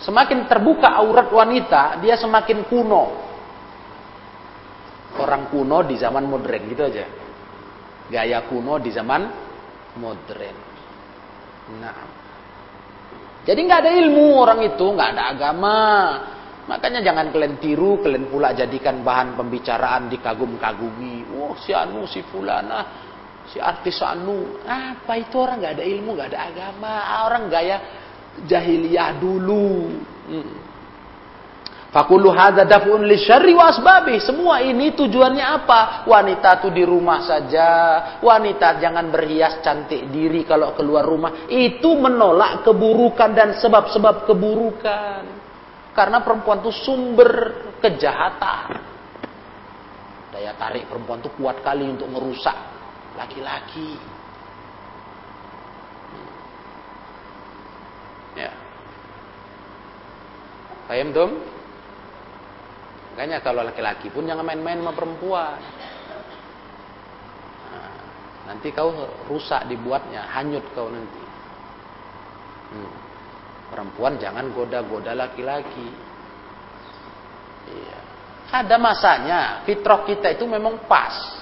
Semakin 0.00 0.48
terbuka 0.48 0.96
aurat 0.96 1.28
wanita, 1.28 2.00
dia 2.00 2.16
semakin 2.16 2.64
kuno. 2.72 3.04
Orang 5.20 5.52
kuno 5.52 5.84
di 5.84 6.00
zaman 6.00 6.24
modern 6.24 6.62
gitu 6.72 6.82
aja. 6.88 7.04
Gaya 8.08 8.48
kuno 8.48 8.80
di 8.80 8.88
zaman 8.88 9.22
modern. 10.00 10.56
Nah, 11.84 12.20
jadi 13.44 13.60
nggak 13.60 13.80
ada 13.84 13.92
ilmu 13.92 14.26
orang 14.40 14.60
itu, 14.64 14.86
nggak 14.88 15.10
ada 15.16 15.22
agama. 15.36 15.78
Makanya 16.70 17.02
jangan 17.02 17.34
kalian 17.34 17.58
tiru, 17.58 17.98
kalian 17.98 18.30
pula 18.30 18.54
jadikan 18.54 19.02
bahan 19.02 19.34
pembicaraan 19.34 20.06
dikagum-kagumi. 20.06 21.34
Oh 21.34 21.58
si 21.58 21.74
Anu, 21.74 22.06
si 22.06 22.22
Fulana, 22.30 22.86
si 23.50 23.58
artis 23.58 23.98
Anu. 23.98 24.62
Apa 24.62 25.18
itu 25.18 25.34
orang 25.34 25.58
nggak 25.58 25.74
ada 25.82 25.84
ilmu, 25.90 26.14
nggak 26.14 26.30
ada 26.30 26.40
agama. 26.46 26.94
Orang 27.26 27.50
gaya 27.50 27.76
jahiliyah 28.46 29.18
dulu. 29.18 29.98
Hmm. 30.30 30.54
Fakulu 31.90 32.30
hadza 32.30 32.62
daf'un 32.62 33.02
syarri 33.18 33.50
wa. 33.50 33.74
Semua 34.22 34.62
ini 34.62 34.94
tujuannya 34.94 35.42
apa? 35.42 36.06
Wanita 36.06 36.62
tuh 36.62 36.70
di 36.70 36.86
rumah 36.86 37.26
saja. 37.26 37.68
Wanita 38.22 38.78
jangan 38.78 39.10
berhias 39.10 39.58
cantik 39.58 40.06
diri 40.06 40.46
kalau 40.46 40.70
keluar 40.78 41.02
rumah. 41.02 41.50
Itu 41.50 41.98
menolak 41.98 42.62
keburukan 42.62 43.34
dan 43.34 43.58
sebab-sebab 43.58 44.22
keburukan. 44.22 45.39
Karena 45.90 46.22
perempuan 46.22 46.62
tuh 46.62 46.74
sumber 46.74 47.30
kejahatan. 47.82 48.66
Daya 50.30 50.54
tarik 50.54 50.86
perempuan 50.86 51.18
tuh 51.18 51.34
kuat 51.34 51.58
kali 51.66 51.90
untuk 51.90 52.06
merusak 52.06 52.54
laki-laki. 53.18 53.98
Ya. 58.38 58.54
Paham 60.86 61.10
tuh? 61.10 61.30
Makanya 63.14 63.42
kalau 63.42 63.66
laki-laki 63.66 64.06
pun 64.08 64.24
jangan 64.24 64.46
main-main 64.46 64.78
sama 64.78 64.94
perempuan. 64.94 65.58
Nah, 67.68 67.94
nanti 68.48 68.70
kau 68.70 68.94
rusak 69.26 69.66
dibuatnya, 69.66 70.30
hanyut 70.30 70.62
kau 70.72 70.86
nanti. 70.86 71.22
Hmm. 72.70 72.99
Perempuan 73.70 74.18
jangan 74.18 74.50
goda-goda 74.50 75.14
laki-laki. 75.14 75.88
Iya. 77.70 77.98
Ada 78.50 78.76
masanya, 78.82 79.40
fitrah 79.62 80.02
kita 80.02 80.34
itu 80.34 80.42
memang 80.42 80.90
pas. 80.90 81.38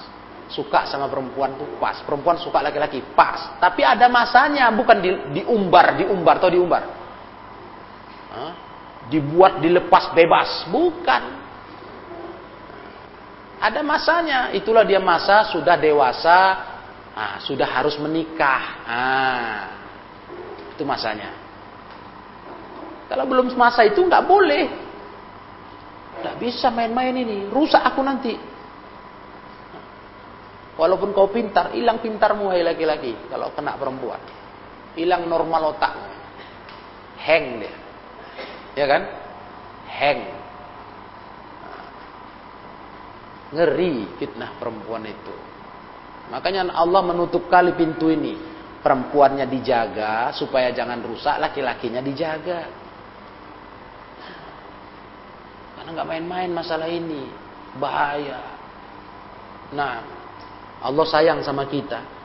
Suka 0.49 0.85
sama 0.85 1.09
perempuan 1.09 1.57
tuh 1.57 1.77
pas. 1.81 1.97
Perempuan 2.05 2.37
suka 2.37 2.61
laki-laki 2.61 3.01
pas. 3.17 3.57
Tapi 3.57 3.81
ada 3.81 4.05
masanya, 4.05 4.69
bukan 4.69 4.97
di, 5.01 5.09
diumbar, 5.41 5.97
diumbar 5.97 6.37
atau 6.37 6.53
diumbar. 6.53 6.83
Hah? 8.29 8.53
Dibuat 9.09 9.57
dilepas 9.57 10.13
bebas, 10.13 10.69
bukan. 10.69 11.23
Ada 13.59 13.81
masanya, 13.81 14.39
itulah 14.53 14.85
dia 14.85 15.01
masa 15.01 15.49
sudah 15.49 15.75
dewasa, 15.75 16.39
nah, 17.11 17.41
sudah 17.41 17.65
harus 17.65 17.97
menikah. 17.97 18.63
Nah, 18.85 19.61
itu 20.77 20.83
masanya. 20.85 21.38
Kalau 23.09 23.25
belum 23.25 23.49
masa 23.57 23.81
itu 23.83 24.05
nggak 24.05 24.23
boleh. 24.29 24.65
Nggak 26.21 26.35
bisa 26.37 26.69
main-main 26.69 27.15
ini, 27.17 27.49
rusak 27.49 27.81
aku 27.81 28.05
nanti. 28.05 28.37
Walaupun 30.79 31.11
kau 31.11 31.27
pintar, 31.27 31.75
hilang 31.75 31.99
pintarmu 31.99 32.53
hai 32.55 32.63
laki-laki 32.63 33.11
kalau 33.27 33.51
kena 33.51 33.75
perempuan. 33.75 34.21
Hilang 34.95 35.27
normal 35.27 35.75
otak. 35.75 35.91
Hang 37.19 37.59
dia. 37.59 37.75
Ya 38.79 38.85
kan? 38.87 39.03
Hang. 39.91 40.19
Ngeri 43.49 44.07
fitnah 44.21 44.55
perempuan 44.55 45.03
itu. 45.03 45.35
Makanya 46.29 46.71
Allah 46.71 47.01
menutup 47.03 47.49
kali 47.49 47.73
pintu 47.75 48.07
ini. 48.13 48.37
Perempuannya 48.79 49.43
dijaga 49.51 50.31
supaya 50.31 50.71
jangan 50.71 51.03
rusak, 51.03 51.35
laki-lakinya 51.43 51.99
dijaga. 51.99 52.71
Karena 55.75 55.78
nggak 55.93 56.07
main-main 56.07 56.51
masalah 56.51 56.87
ini. 56.89 57.29
Bahaya. 57.77 58.39
Nah, 59.73 60.01
Allah 60.81 61.05
sayang 61.05 61.43
sama 61.45 61.67
kita. 61.69 62.19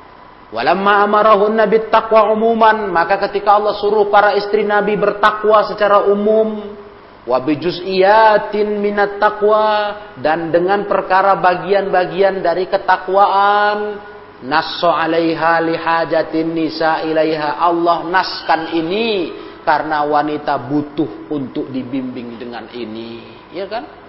Walamma 0.54 1.02
amarahun 1.02 1.58
nabi 1.58 1.90
taqwa 1.90 2.30
umuman, 2.30 2.86
maka 2.86 3.18
ketika 3.26 3.58
Allah 3.58 3.74
suruh 3.74 4.06
para 4.06 4.38
istri 4.38 4.62
Nabi 4.62 4.94
bertakwa 4.94 5.66
secara 5.66 6.06
umum, 6.06 6.78
wa 7.26 7.38
bijuz'iyatin 7.42 8.78
minat 8.78 9.18
taqwa 9.18 9.98
dan 10.22 10.54
dengan 10.54 10.86
perkara 10.86 11.34
bagian-bagian 11.42 12.38
dari 12.38 12.70
ketakwaan, 12.70 13.98
nasso 14.46 14.94
'alaiha 14.94 15.58
lihajatin 15.58 16.46
nisa 16.54 17.02
ilaiha. 17.02 17.58
Allah 17.58 18.06
naskan 18.06 18.78
ini 18.78 19.34
karena 19.66 20.06
wanita 20.06 20.54
butuh 20.70 21.34
untuk 21.34 21.66
dibimbing 21.74 22.38
dengan 22.38 22.70
ini, 22.70 23.33
ya 23.54 23.70
kan? 23.70 24.04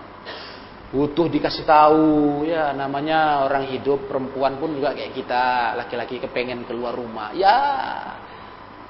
butuh 0.95 1.27
dikasih 1.27 1.67
tahu 1.67 2.47
ya 2.47 2.71
namanya 2.71 3.43
orang 3.43 3.67
hidup 3.67 4.07
perempuan 4.07 4.55
pun 4.55 4.71
juga 4.79 4.95
kayak 4.95 5.11
kita 5.11 5.43
laki-laki 5.75 6.23
kepengen 6.23 6.63
keluar 6.63 6.95
rumah. 6.95 7.35
Ya 7.35 7.57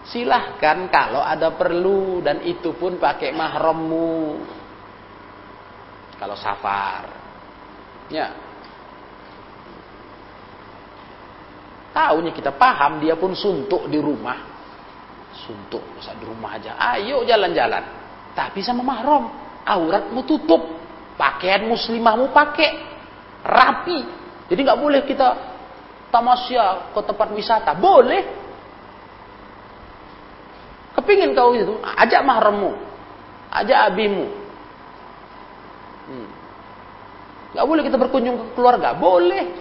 silahkan 0.05 0.85
kalau 0.93 1.25
ada 1.25 1.49
perlu 1.57 2.21
dan 2.21 2.45
itu 2.45 2.77
pun 2.77 3.01
pakai 3.01 3.33
mahrammu. 3.33 4.37
Kalau 6.21 6.37
safar 6.37 7.03
ya. 8.13 8.29
Tahunya 11.95 12.35
kita 12.35 12.51
paham 12.53 12.99
dia 12.99 13.15
pun 13.15 13.31
suntuk 13.33 13.87
di 13.87 13.97
rumah. 13.97 14.53
Suntuk 15.35 15.83
masa 15.95 16.13
di 16.15 16.27
rumah 16.27 16.59
aja. 16.59 16.75
Ayo 16.75 17.23
jalan-jalan. 17.23 17.83
Tapi 18.35 18.59
sama 18.59 18.83
mahram 18.83 19.44
auratmu 19.65 20.21
tutup 20.23 20.75
Pakaian 21.15 21.63
muslimahmu 21.63 22.35
pakai 22.35 22.69
rapi. 23.39 23.99
Jadi 24.51 24.59
nggak 24.59 24.81
boleh 24.83 25.01
kita 25.07 25.27
tamasya 26.11 26.91
ke 26.91 26.99
tempat 26.99 27.27
wisata. 27.31 27.71
Boleh. 27.71 28.23
Kepingin 30.99 31.31
kau 31.31 31.55
itu, 31.55 31.79
ajak 31.79 32.19
mahrammu. 32.23 32.71
Ajak 33.51 33.91
abimu. 33.91 34.27
Hmm. 36.11 36.27
Boleh 37.63 37.83
kita 37.87 37.95
berkunjung 37.95 38.35
ke 38.35 38.45
keluarga. 38.59 38.91
Boleh. 38.91 39.55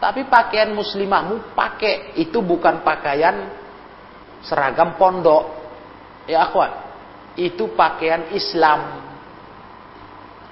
Tapi 0.00 0.24
pakaian 0.24 0.72
muslimahmu 0.72 1.52
pakai. 1.52 2.16
Itu 2.16 2.40
bukan 2.40 2.80
pakaian 2.80 3.52
seragam 4.40 4.96
pondok. 4.96 5.52
Ya 6.24 6.48
akhwat. 6.48 6.85
Itu 7.36 7.76
pakaian 7.76 8.32
Islam 8.32 9.06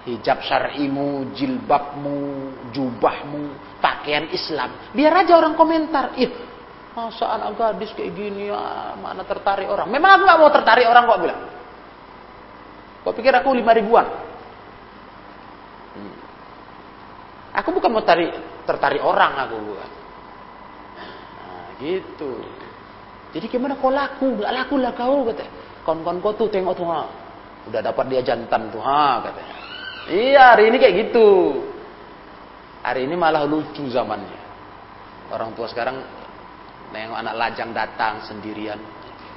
hijab 0.05 0.45
syar'imu, 0.45 1.32
jilbabmu, 1.32 2.20
jubahmu, 2.76 3.45
pakaian 3.80 4.28
Islam. 4.28 4.93
Biar 4.93 5.24
aja 5.24 5.41
orang 5.41 5.57
komentar, 5.57 6.12
ih 6.20 6.28
masa 6.95 7.41
anak 7.41 7.59
gadis 7.59 7.91
kayak 7.97 8.12
gini 8.14 8.53
ya, 8.53 8.95
mana 9.01 9.24
tertarik 9.24 9.66
orang. 9.66 9.89
Memang 9.89 10.20
aku 10.20 10.22
gak 10.28 10.41
mau 10.41 10.51
tertarik 10.53 10.87
orang 10.87 11.05
kok 11.09 11.20
bilang. 11.24 11.41
Kok 13.05 13.14
pikir 13.16 13.32
aku 13.32 13.49
lima 13.57 13.72
ribuan? 13.72 14.07
Hmm. 15.97 16.16
Aku 17.64 17.72
bukan 17.72 17.91
mau 17.91 18.05
tarik, 18.05 18.32
tertarik 18.68 19.01
orang 19.01 19.32
aku 19.41 19.57
bukan. 19.57 19.91
Nah, 21.41 21.68
gitu. 21.80 22.32
Jadi 23.35 23.47
gimana 23.51 23.80
kau 23.80 23.91
laku? 23.91 24.37
Gak 24.45 24.53
laku 24.53 24.74
lah 24.78 24.93
kau 24.93 25.24
kata. 25.32 25.64
Kon-kon 25.85 26.18
kau 26.24 26.32
tuh 26.32 26.49
tengok 26.49 26.74
tuh 26.74 26.89
ha. 26.89 27.05
Udah 27.68 27.80
dapat 27.85 28.09
dia 28.09 28.20
jantan 28.24 28.72
tuh 28.72 28.80
ha 28.80 29.20
katanya. 29.20 29.57
Iya, 30.05 30.57
hari 30.57 30.72
ini 30.72 30.76
kayak 30.80 30.95
gitu. 31.09 31.28
Hari 32.85 33.09
ini 33.09 33.16
malah 33.16 33.49
lucu 33.49 33.89
zamannya. 33.89 34.41
Orang 35.32 35.57
tua 35.57 35.64
sekarang 35.68 36.05
nengok 36.93 37.16
anak 37.20 37.35
lajang 37.37 37.72
datang 37.72 38.20
sendirian. 38.28 38.76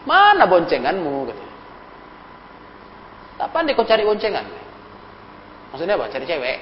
Mana 0.03 0.47
boncenganmu? 0.47 1.31
Tak 3.37 3.47
pandai 3.51 3.75
kau 3.75 3.87
cari 3.87 4.03
boncengan. 4.07 4.43
Maksudnya 5.71 5.99
apa? 5.99 6.11
Cari 6.11 6.25
cewek. 6.25 6.57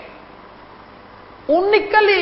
Unik 1.46 1.86
kali. 1.94 2.20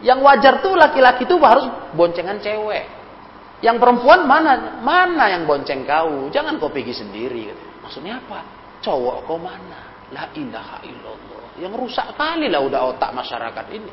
Yang 0.00 0.20
wajar 0.24 0.54
tuh 0.64 0.76
laki-laki 0.76 1.28
tuh 1.28 1.40
harus 1.44 1.64
boncengan 1.96 2.40
cewek. 2.40 2.99
Yang 3.60 3.76
perempuan 3.76 4.24
mana? 4.24 4.80
Mana 4.80 5.28
yang 5.28 5.44
bonceng 5.44 5.84
kau? 5.84 6.32
Jangan 6.32 6.56
kau 6.56 6.72
pergi 6.72 6.96
sendiri. 6.96 7.52
Maksudnya 7.84 8.20
apa? 8.20 8.40
Cowok 8.80 9.28
kau 9.28 9.36
mana? 9.36 10.08
La 10.10 10.26
ilaha 10.32 10.80
illallah. 10.82 11.60
Yang 11.60 11.72
rusak 11.76 12.16
kali 12.16 12.48
lah 12.48 12.64
udah 12.64 12.80
otak 12.96 13.12
masyarakat 13.12 13.66
ini. 13.76 13.92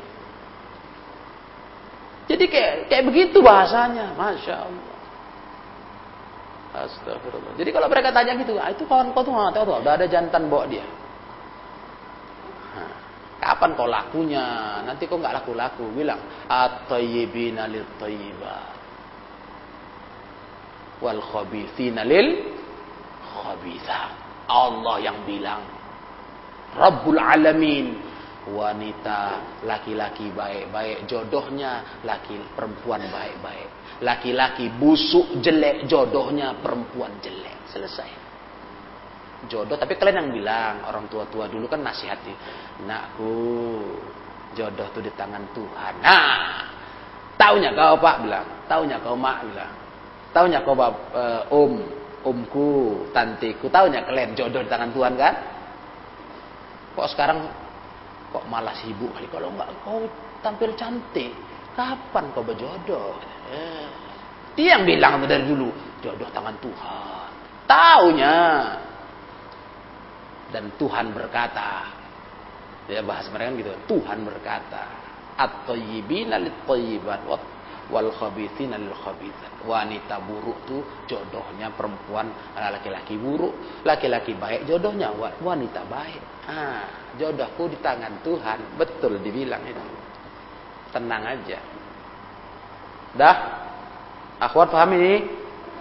Jadi 2.28 2.44
kayak 2.48 2.74
kayak 2.92 3.04
begitu 3.08 3.40
bahasanya, 3.40 4.12
masya 4.16 4.68
Allah. 4.68 4.88
Astagfirullah. 6.68 7.56
Jadi 7.56 7.70
kalau 7.72 7.88
mereka 7.88 8.12
tanya 8.12 8.36
gitu, 8.36 8.60
ah, 8.60 8.68
itu 8.68 8.84
kawan 8.84 9.16
kau 9.16 9.24
tuh 9.24 9.32
nggak 9.32 9.56
tahu 9.56 9.64
tuh, 9.64 9.76
udah 9.80 9.92
ada 9.96 10.06
jantan 10.08 10.52
bawa 10.52 10.68
dia. 10.68 10.84
Kapan 13.38 13.70
kau 13.78 13.88
lakunya? 13.88 14.44
Nanti 14.84 15.08
kau 15.08 15.16
nggak 15.16 15.40
laku-laku. 15.40 15.88
Bilang, 15.94 16.20
at-tayyibina 16.50 17.70
lil 17.70 17.86
tayyibat. 17.96 18.77
Wal 20.98 21.22
khabithina 21.22 22.02
lil 22.02 22.54
khabithat. 23.22 24.10
Allah 24.48 24.96
yang 25.02 25.22
bilang. 25.28 25.62
Rabbul 26.74 27.20
alamin. 27.20 28.06
Wanita, 28.48 29.20
laki-laki 29.68 30.32
baik-baik. 30.32 31.04
Jodohnya 31.04 32.00
laki 32.00 32.56
perempuan 32.56 33.04
baik-baik. 33.12 34.00
Laki-laki 34.00 34.72
busuk 34.72 35.44
jelek, 35.44 35.84
jodohnya 35.84 36.56
perempuan 36.56 37.20
jelek. 37.20 37.68
Selesai 37.68 38.28
jodoh 39.46 39.78
tapi 39.78 39.94
kalian 39.94 40.26
yang 40.26 40.30
bilang 40.34 40.74
orang 40.90 41.06
tua-tua 41.06 41.46
dulu 41.46 41.70
kan 41.70 41.78
nasihati 41.78 42.34
nakku 42.82 43.30
jodoh 44.58 44.90
tuh 44.90 44.98
di 44.98 45.14
tangan 45.14 45.54
Tuhan 45.54 45.94
nah 46.02 46.66
taunya 47.38 47.70
kau 47.70 48.02
pak 48.02 48.16
bilang 48.26 48.46
taunya 48.66 48.98
kau 48.98 49.14
mak 49.14 49.46
bilang 49.46 49.72
taunya 50.38 50.62
kau 50.62 50.78
bab, 50.78 50.94
uh, 51.10 51.42
om 51.50 51.82
omku 52.22 53.02
tantiku. 53.10 53.66
Taunya 53.66 54.06
kalian 54.06 54.38
jodoh 54.38 54.62
di 54.62 54.70
tangan 54.70 54.94
Tuhan 54.94 55.18
kan? 55.18 55.34
Kok 56.94 57.08
sekarang 57.10 57.42
kok 58.30 58.46
malah 58.46 58.78
sibuk 58.78 59.10
kali? 59.18 59.26
Kalau 59.26 59.50
nggak 59.50 59.68
kau 59.82 60.06
tampil 60.38 60.78
cantik 60.78 61.34
kapan 61.74 62.30
kau 62.30 62.46
berjodoh? 62.46 63.18
Eh. 63.50 63.86
dia 64.54 64.74
yang 64.74 64.82
bilang 64.86 65.22
dari 65.26 65.42
dulu 65.42 65.74
jodoh 65.98 66.30
tangan 66.30 66.54
Tuhan. 66.62 67.30
Taunya. 67.66 68.38
Dan 70.48 70.72
Tuhan 70.78 71.12
berkata 71.12 71.98
ya 72.88 73.04
bahas 73.04 73.28
mereka 73.28 73.52
gitu 73.60 73.72
Tuhan 73.84 74.24
berkata 74.24 74.88
at-tayyibina 75.36 76.40
lit-tayyibat 76.40 77.20
wal 77.88 78.12
khabithina 78.12 78.76
lil 78.76 78.92
khabithat 78.92 79.64
wanita 79.64 80.20
buruk 80.24 80.58
tuh 80.68 80.82
jodohnya 81.08 81.72
perempuan 81.72 82.28
laki-laki 82.54 83.16
buruk. 83.16 83.82
Laki-laki 83.84 84.36
baik 84.36 84.68
jodohnya 84.68 85.12
wanita 85.16 85.84
baik. 85.88 86.22
Ah 86.48 87.12
jodohku 87.16 87.72
di 87.72 87.78
tangan 87.80 88.20
Tuhan. 88.20 88.76
Betul 88.76 89.20
dibilang 89.24 89.64
itu. 89.64 89.84
Tenang 90.92 91.24
aja. 91.24 91.58
Dah? 93.16 93.36
Akhwat 94.38 94.70
paham 94.70 94.94
ini? 94.94 95.14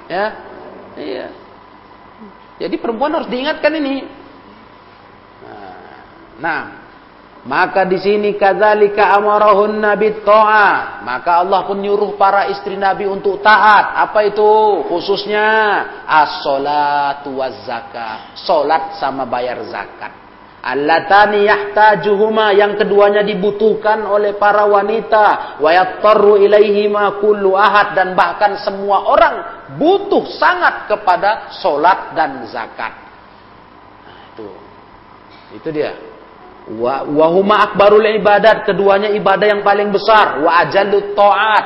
Ya? 0.10 0.26
Iya. 0.98 1.28
Jadi 2.58 2.76
perempuan 2.82 3.14
harus 3.14 3.30
diingatkan 3.30 3.70
ini. 3.78 4.02
Nah, 6.38 6.87
maka 7.46 7.86
di 7.86 7.96
sini 8.02 8.34
kadzalika 8.36 9.14
amarahun 9.16 9.78
nabi 9.78 10.20
taat. 10.26 11.06
Maka 11.06 11.46
Allah 11.46 11.64
pun 11.64 11.80
nyuruh 11.80 12.18
para 12.18 12.50
istri 12.50 12.76
Nabi 12.76 13.06
untuk 13.06 13.40
taat. 13.40 13.94
Apa 14.10 14.26
itu? 14.28 14.50
Khususnya 14.90 15.48
as-salatu 16.04 17.38
waz 17.38 17.56
zakat. 17.64 18.36
Salat 18.42 18.98
sama 18.98 19.24
bayar 19.24 19.62
zakat. 19.70 20.12
Allatani 20.68 21.48
yahtajuhuma 21.48 22.52
yang 22.52 22.76
keduanya 22.76 23.24
dibutuhkan 23.24 24.04
oleh 24.04 24.36
para 24.36 24.68
wanita 24.68 25.56
wa 25.64 25.72
yattaru 25.72 26.36
ilaihima 26.44 27.24
kullu 27.24 27.56
ahad 27.56 27.96
dan 27.96 28.12
bahkan 28.12 28.60
semua 28.60 29.08
orang 29.08 29.36
butuh 29.80 30.28
sangat 30.36 30.92
kepada 30.92 31.56
solat 31.64 32.12
dan 32.12 32.44
zakat. 32.52 32.92
Nah, 34.04 34.20
itu. 34.36 34.48
Itu 35.56 35.70
dia. 35.72 36.07
Wa 36.68 37.08
wahuma 37.08 37.64
akbarul 37.72 38.04
ibadat, 38.04 38.68
keduanya 38.68 39.08
ibadah 39.16 39.48
yang 39.48 39.64
paling 39.64 39.88
besar. 39.88 40.44
Wa 40.44 40.68
ajallut 40.68 41.16
taat, 41.16 41.66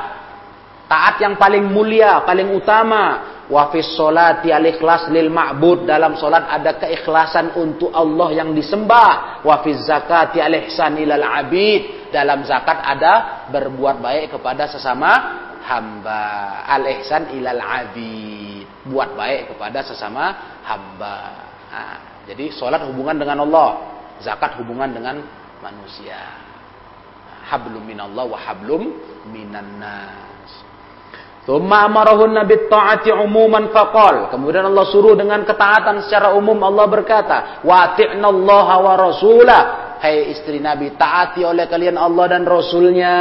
taat 0.85 1.15
yang 1.25 1.41
paling 1.41 1.65
mulia, 1.65 2.21
paling 2.21 2.53
utama. 2.53 3.33
Wa 3.49 3.73
fis 3.73 3.97
sholati 3.97 4.53
al 4.53 4.63
ikhlas 4.63 5.09
lil 5.09 5.33
ma'bud, 5.33 5.89
dalam 5.89 6.15
salat 6.15 6.45
ada 6.47 6.77
keikhlasan 6.77 7.57
untuk 7.57 7.89
Allah 7.91 8.29
yang 8.45 8.53
disembah. 8.53 9.41
Wa 9.41 9.65
fiz 9.65 9.81
zakati 9.89 10.37
al 10.37 10.53
ihsan 10.69 11.01
ilal 11.01 11.25
abid, 11.25 12.13
dalam 12.13 12.45
zakat 12.45 12.79
ada 12.85 13.49
berbuat 13.49 13.99
baik 13.99 14.37
kepada 14.37 14.69
sesama 14.69 15.11
hamba. 15.65 16.61
Al 16.69 16.85
ihsan 17.01 17.33
ilal 17.33 17.59
abid, 17.59 18.69
buat 18.85 19.17
baik 19.17 19.57
kepada 19.57 19.81
sesama 19.81 20.61
hamba. 20.61 21.17
Jadi 22.29 22.53
sholat 22.53 22.85
hubungan 22.85 23.17
dengan 23.17 23.43
Allah 23.43 24.00
zakat 24.21 24.57
hubungan 24.61 24.93
dengan 24.93 25.19
manusia. 25.59 26.17
Hablum 27.49 27.83
minallah 27.83 28.25
wa 28.25 28.39
hablum 28.39 28.95
minan 29.27 29.81
nas. 29.81 30.51
Thumma 31.41 31.89
amarahun 31.89 32.37
nabi 32.37 32.69
ta'ati 32.69 33.09
umuman 33.11 33.73
faqal. 33.73 34.29
Kemudian 34.29 34.69
Allah 34.69 34.85
suruh 34.87 35.17
dengan 35.17 35.41
ketaatan 35.41 36.05
secara 36.05 36.37
umum 36.37 36.57
Allah 36.61 36.85
berkata, 36.85 37.65
"Wa 37.65 37.91
ati'nallaha 37.91 38.75
wa 38.77 38.93
rasulah." 38.93 39.61
Hai 40.01 40.33
istri 40.33 40.57
Nabi, 40.57 40.97
taati 40.97 41.45
oleh 41.45 41.69
kalian 41.69 41.93
Allah 41.93 42.25
dan 42.33 42.41
Rasulnya. 42.41 43.13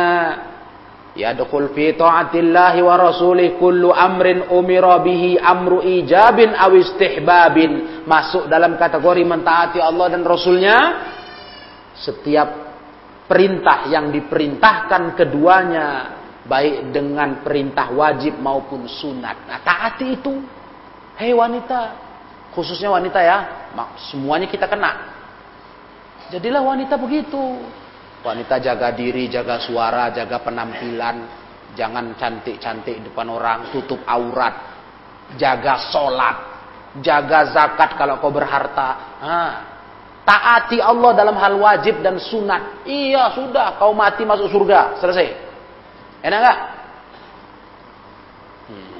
Yadkhul 1.10 1.74
fi 1.74 1.98
ta'atillahi 1.98 2.78
wa 2.86 2.94
rasulih 2.94 3.58
kullu 3.58 3.90
amrin 3.90 4.46
umira 4.46 5.02
bihi 5.02 5.42
amru 5.42 5.82
ijabin 5.82 6.54
aw 6.54 6.70
istihbabin. 6.70 8.06
Masuk 8.06 8.46
dalam 8.46 8.78
kategori 8.78 9.26
mentaati 9.26 9.82
Allah 9.82 10.06
dan 10.14 10.22
Rasulnya 10.22 10.78
setiap 11.98 12.48
perintah 13.26 13.90
yang 13.90 14.14
diperintahkan 14.14 15.18
keduanya 15.18 15.86
baik 16.46 16.90
dengan 16.90 17.42
perintah 17.42 17.90
wajib 17.94 18.38
maupun 18.38 18.86
sunat. 18.86 19.46
Nah, 19.46 19.58
taati 19.62 20.18
itu. 20.18 20.34
Hei 21.14 21.36
wanita, 21.36 21.94
khususnya 22.56 22.88
wanita 22.88 23.20
ya, 23.20 23.38
semuanya 24.10 24.48
kita 24.48 24.64
kena. 24.64 25.10
Jadilah 26.32 26.62
wanita 26.64 26.96
begitu. 26.96 27.60
Wanita 28.20 28.60
jaga 28.60 28.92
diri, 28.92 29.32
jaga 29.32 29.56
suara, 29.64 30.12
jaga 30.12 30.44
penampilan. 30.44 31.16
Jangan 31.72 32.18
cantik-cantik 32.20 33.00
depan 33.08 33.32
orang, 33.32 33.72
tutup 33.72 34.04
aurat. 34.04 34.52
Jaga 35.40 35.88
sholat. 35.88 36.36
Jaga 37.00 37.54
zakat 37.54 37.96
kalau 37.96 38.18
kau 38.18 38.34
berharta. 38.34 38.88
Nah, 39.22 39.52
taati 40.26 40.82
Allah 40.82 41.16
dalam 41.16 41.38
hal 41.38 41.54
wajib 41.56 42.02
dan 42.04 42.20
sunat. 42.20 42.84
Iya, 42.84 43.32
sudah. 43.32 43.78
Kau 43.80 43.94
mati 43.96 44.26
masuk 44.26 44.50
surga. 44.52 45.00
Selesai. 45.00 45.28
Enak 46.20 46.38
gak? 46.44 46.58
Hmm. 48.68 48.90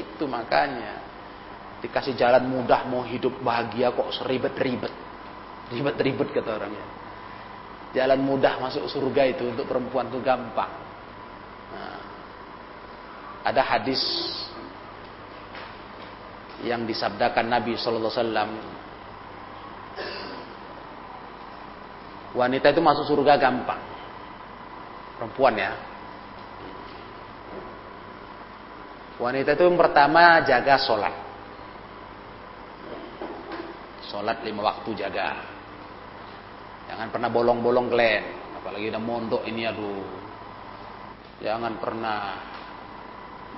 Itu 0.00 0.24
makanya. 0.26 1.06
Dikasih 1.84 2.16
jalan 2.18 2.48
mudah 2.50 2.88
mau 2.88 3.04
hidup 3.04 3.36
bahagia 3.44 3.92
kok 3.92 4.10
seribet-ribet. 4.16 4.90
Ribet-ribet 5.70 6.34
kata 6.34 6.50
orangnya. 6.56 6.95
Jalan 7.96 8.20
mudah 8.20 8.60
masuk 8.60 8.84
surga 8.92 9.24
itu 9.32 9.48
untuk 9.48 9.64
perempuan 9.64 10.12
itu 10.12 10.20
gampang. 10.20 10.68
Nah, 11.72 12.00
ada 13.40 13.62
hadis 13.64 14.04
yang 16.60 16.84
disabdakan 16.84 17.48
Nabi 17.48 17.72
Sallallahu 17.72 18.12
Alaihi 18.12 18.20
Wasallam. 18.20 18.50
Wanita 22.36 22.68
itu 22.68 22.84
masuk 22.84 23.08
surga 23.08 23.40
gampang. 23.40 23.80
Perempuan 25.16 25.56
ya. 25.56 25.72
Wanita 29.16 29.56
itu 29.56 29.64
yang 29.64 29.80
pertama 29.80 30.44
jaga 30.44 30.76
sholat. 30.76 31.16
Sholat 34.12 34.44
lima 34.44 34.68
waktu 34.68 34.92
jaga. 35.00 35.55
Jangan 36.96 37.12
pernah 37.12 37.28
bolong-bolong 37.28 37.92
kalian. 37.92 38.24
Apalagi 38.56 38.88
udah 38.88 39.02
mondok 39.04 39.44
ini 39.44 39.68
aduh. 39.68 40.08
Jangan 41.44 41.76
pernah 41.76 42.20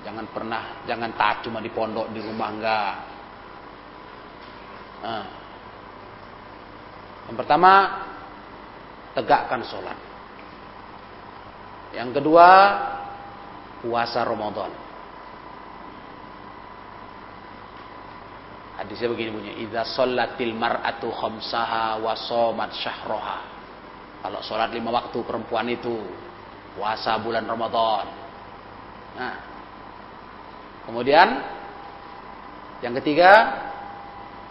jangan 0.03 0.27
pernah 0.27 0.83
jangan 0.83 1.11
taat 1.15 1.47
cuma 1.47 1.63
di 1.63 1.71
pondok 1.71 2.11
di 2.11 2.19
rumah 2.19 2.49
enggak. 2.51 2.93
Nah. 5.07 5.25
Yang 7.31 7.37
pertama 7.39 7.71
tegakkan 9.15 9.63
sholat. 9.63 9.95
Yang 11.95 12.19
kedua 12.19 12.47
puasa 13.79 14.27
Ramadan. 14.27 14.88
Hadisnya 18.89 19.13
begini 19.13 19.29
bunyi, 19.29 19.51
"Idza 19.69 19.85
shallatil 19.85 20.57
mar'atu 20.57 21.13
khamsaha 21.13 22.01
wa 22.01 22.17
shamat 22.17 22.73
syahraha." 22.73 23.39
Kalau 24.25 24.41
sholat 24.41 24.73
lima 24.73 24.89
waktu 24.89 25.21
perempuan 25.21 25.69
itu 25.69 25.93
puasa 26.73 27.13
bulan 27.21 27.45
Ramadan. 27.45 28.05
Nah. 29.13 29.37
Kemudian 30.89 31.27
yang 32.81 32.97
ketiga, 32.97 33.61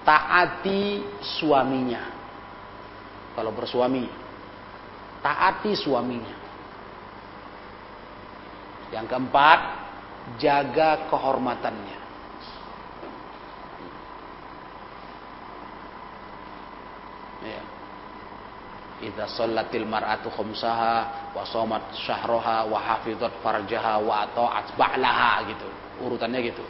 taati 0.07 1.03
suaminya. 1.19 2.15
Kalau 3.35 3.51
bersuami, 3.51 4.07
taati 5.19 5.75
suaminya. 5.75 6.39
Yang 8.95 9.07
keempat, 9.11 9.61
jaga 10.39 11.11
kehormatannya. 11.11 12.08
Ya. 17.43 17.63
Idza 18.99 19.31
shallatil 19.31 19.87
mar'atu 19.87 20.27
khamsaha 20.27 21.31
wa 21.31 21.47
shamat 21.47 21.95
syahraha 22.03 22.67
wa 22.67 22.79
hafizat 22.83 23.31
farjaha 23.47 24.03
wa 24.03 24.27
ata'at 24.27 24.75
ba'laha 24.75 25.47
gitu. 25.47 25.69
Urutannya 26.03 26.43
gitu. 26.43 26.67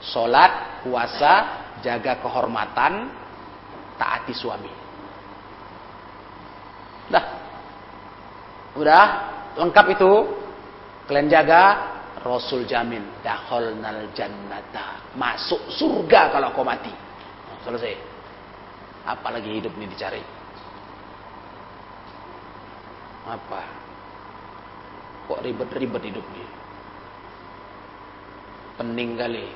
Salat, 0.00 0.84
puasa, 0.84 1.32
jaga 1.80 2.20
kehormatan, 2.20 3.08
taati 3.96 4.32
suami. 4.36 4.72
Dah. 7.08 7.24
Udah 8.76 9.04
lengkap 9.56 9.86
itu. 9.96 10.12
Kalian 11.08 11.26
jaga 11.26 11.62
Rasul 12.20 12.68
jamin 12.68 13.02
dakhalnal 13.24 14.12
jannata. 14.12 15.16
Masuk 15.16 15.72
surga 15.72 16.28
kalau 16.32 16.52
kau 16.52 16.64
mati. 16.64 16.92
Selesai. 17.64 18.09
Apalagi 19.08 19.48
hidup 19.60 19.72
ini 19.80 19.86
dicari. 19.88 20.20
Apa? 23.24 23.60
Kok 25.30 25.40
ribet-ribet 25.46 26.02
hidup 26.10 26.26
ini? 26.34 26.44
Pening 28.80 29.14
kali. 29.14 29.46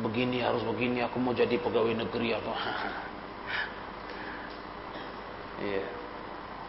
Begini 0.00 0.38
harus 0.38 0.62
begini, 0.62 1.02
aku 1.02 1.18
mau 1.18 1.34
jadi 1.34 1.58
pegawai 1.58 1.98
negeri 1.98 2.30
atau 2.38 2.54
Iya. 5.66 5.84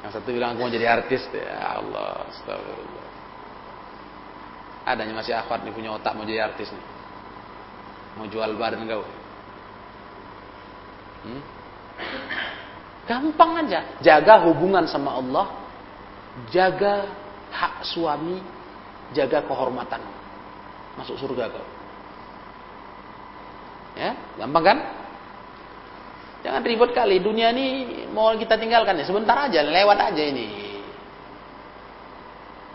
Yang 0.01 0.11
satu 0.17 0.33
bilang 0.33 0.57
aku 0.57 0.65
mau 0.65 0.73
jadi 0.73 0.89
artis, 0.89 1.21
ya 1.29 1.77
Allah, 1.77 2.25
astagfirullah. 2.33 3.07
Adanya 4.89 5.13
masih 5.21 5.37
akhwat 5.37 5.61
nih 5.61 5.71
punya 5.77 5.93
otak 5.93 6.17
mau 6.17 6.25
jadi 6.25 6.49
artis 6.49 6.73
nih. 6.73 6.85
Mau 8.17 8.25
jual 8.25 8.57
badan 8.57 8.89
kau. 8.89 9.05
Hmm? 11.21 11.60
Gampang 13.11 13.59
aja. 13.59 13.99
Jaga 13.99 14.39
hubungan 14.47 14.87
sama 14.87 15.19
Allah. 15.19 15.51
Jaga 16.47 17.11
hak 17.51 17.83
suami. 17.83 18.39
Jaga 19.11 19.43
kehormatan. 19.43 19.99
Masuk 20.95 21.19
surga 21.19 21.51
kau. 21.51 21.67
Ya, 23.99 24.15
gampang 24.39 24.63
kan? 24.63 24.77
Jangan 26.47 26.63
ribet 26.63 26.95
kali. 26.95 27.19
Dunia 27.19 27.51
ini 27.51 28.07
mau 28.15 28.31
kita 28.39 28.55
tinggalkan 28.55 28.95
ya. 28.95 29.03
Sebentar 29.03 29.35
aja, 29.35 29.59
lewat 29.59 30.15
aja 30.15 30.23
ini. 30.23 30.79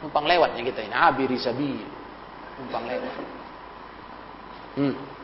Numpang 0.05 0.29
lewatnya 0.29 0.61
kita 0.61 0.85
ini. 0.85 0.93
Abiri 0.93 1.41
sabi. 1.41 1.81
Numpang 2.61 2.85
lewat. 2.85 3.13
Hmm. 4.77 5.16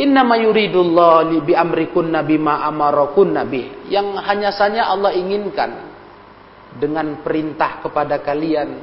Innama 0.00 0.40
yuridullah 0.40 1.28
li 1.28 1.38
bi 1.44 1.52
amrikunna 1.52 2.24
bima 2.24 2.64
amarakunna 2.64 3.44
nabi. 3.44 3.88
Yang 3.92 4.06
hanya 4.24 4.50
saja 4.56 4.88
Allah 4.88 5.12
inginkan 5.12 5.92
dengan 6.80 7.20
perintah 7.20 7.84
kepada 7.84 8.16
kalian 8.24 8.80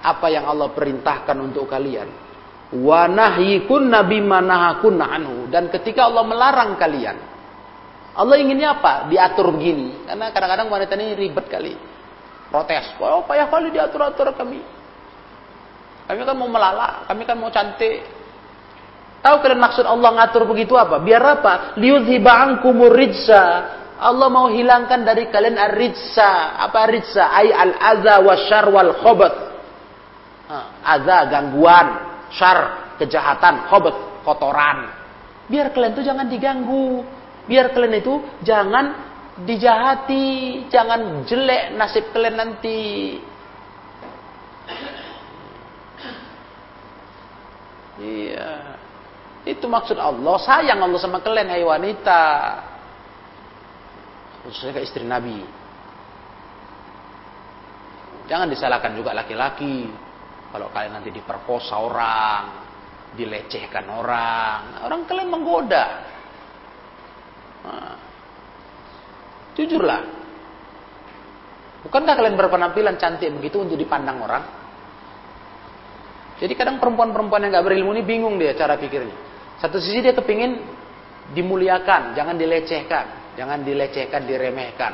apa 0.00 0.26
yang 0.32 0.48
Allah 0.48 0.72
perintahkan 0.72 1.36
untuk 1.36 1.68
kalian. 1.68 2.08
Wa 2.72 3.04
nahyikunna 3.10 4.00
bima 4.08 4.40
nahakunna 4.40 5.04
anhu. 5.04 5.36
Dan 5.52 5.68
ketika 5.68 6.08
Allah 6.08 6.24
melarang 6.24 6.80
kalian, 6.80 7.16
Allah 8.16 8.36
inginnya 8.40 8.80
apa? 8.80 9.06
Diatur 9.12 9.52
begini. 9.52 10.08
Karena 10.08 10.32
kadang-kadang 10.32 10.68
wanita 10.72 10.96
ini 10.96 11.12
ribet 11.12 11.46
kali. 11.52 11.76
Protes. 12.48 12.96
Oh, 12.98 13.22
payah 13.28 13.46
kali 13.52 13.70
diatur-atur 13.70 14.32
kami. 14.34 14.58
Kami 16.10 16.20
kan 16.26 16.34
mau 16.34 16.50
melala, 16.50 17.06
kami 17.06 17.22
kan 17.22 17.38
mau 17.38 17.54
cantik, 17.54 18.02
Tahu 19.20 19.36
kalian 19.44 19.60
maksud 19.60 19.84
Allah 19.84 20.10
ngatur 20.16 20.48
begitu 20.48 20.80
apa? 20.80 20.96
Biar 20.96 21.20
apa? 21.20 21.76
Liyudhiba 21.76 22.32
ankumur. 22.32 22.96
Allah 24.00 24.28
mau 24.32 24.48
hilangkan 24.48 25.04
dari 25.04 25.28
kalian 25.28 25.60
ar-rijsa. 25.60 26.56
Apa 26.56 26.88
rijsa? 26.88 27.28
Ay 27.28 27.52
al-adha 27.52 28.24
wa 28.24 28.34
syar 28.48 28.66
wal 28.72 28.96
khobat. 28.96 29.34
Adha, 30.80 31.28
gangguan. 31.28 31.88
Syar, 32.32 32.58
kejahatan. 32.96 33.68
Khobat, 33.68 34.24
kotoran. 34.24 34.88
Biar 35.52 35.68
kalian 35.76 35.92
itu 35.92 36.02
jangan 36.02 36.24
diganggu. 36.24 37.04
Biar 37.44 37.76
kalian 37.76 38.00
itu 38.00 38.24
jangan 38.40 38.96
dijahati. 39.44 40.64
Jangan 40.72 41.28
jelek 41.28 41.76
nasib 41.76 42.08
kalian 42.16 42.40
nanti. 42.40 42.80
Iya. 48.00 48.79
Itu 49.48 49.66
maksud 49.66 49.96
Allah. 49.96 50.36
Sayang 50.36 50.80
Allah 50.80 51.00
sama 51.00 51.24
kalian 51.24 51.48
hai 51.48 51.64
wanita. 51.64 52.22
Khususnya 54.44 54.76
ke 54.76 54.80
istri 54.84 55.04
Nabi. 55.04 55.40
Jangan 58.28 58.46
disalahkan 58.52 58.92
juga 58.92 59.16
laki-laki. 59.16 59.88
Kalau 60.50 60.68
kalian 60.74 60.98
nanti 60.98 61.14
diperkosa 61.14 61.78
orang, 61.78 62.42
dilecehkan 63.14 63.86
orang, 63.86 64.82
orang 64.82 65.06
kalian 65.06 65.30
menggoda. 65.30 65.86
Nah, 67.60 67.94
jujurlah. 69.54 70.02
Bukankah 71.86 72.14
kalian 72.18 72.36
berpenampilan 72.36 72.98
cantik 73.00 73.30
begitu 73.40 73.62
untuk 73.62 73.78
dipandang 73.78 74.20
orang? 74.20 74.44
Jadi 76.40 76.52
kadang 76.56 76.80
perempuan-perempuan 76.80 77.46
yang 77.46 77.52
gak 77.60 77.66
berilmu 77.68 77.92
ini 77.94 78.02
bingung 78.04 78.40
dia 78.40 78.56
cara 78.56 78.74
pikirnya. 78.80 79.29
Satu 79.60 79.76
sisi 79.76 80.00
dia 80.00 80.16
kepingin 80.16 80.56
dimuliakan, 81.36 82.16
jangan 82.16 82.34
dilecehkan, 82.40 83.36
jangan 83.36 83.60
dilecehkan, 83.60 84.24
diremehkan. 84.24 84.92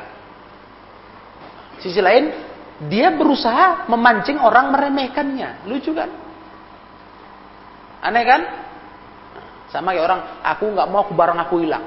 Sisi 1.79 2.03
lain, 2.03 2.35
dia 2.91 3.15
berusaha 3.15 3.87
memancing 3.87 4.37
orang 4.43 4.75
meremehkannya. 4.75 5.65
Lucu 5.71 5.95
kan? 5.95 6.11
Aneh 8.03 8.23
kan? 8.27 8.41
Sama 9.71 9.95
kayak 9.95 10.03
orang, 10.03 10.21
aku 10.43 10.63
nggak 10.75 10.87
mau 10.91 10.99
aku 11.07 11.13
barang 11.15 11.39
aku 11.47 11.55
hilang. 11.63 11.83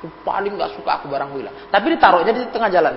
Aku 0.00 0.08
paling 0.24 0.56
nggak 0.56 0.80
suka 0.80 1.00
aku 1.00 1.12
barang 1.12 1.28
aku 1.28 1.44
hilang. 1.44 1.54
Tapi 1.68 1.86
ditaruhnya 1.92 2.32
di 2.32 2.42
tengah 2.48 2.72
jalan. 2.72 2.94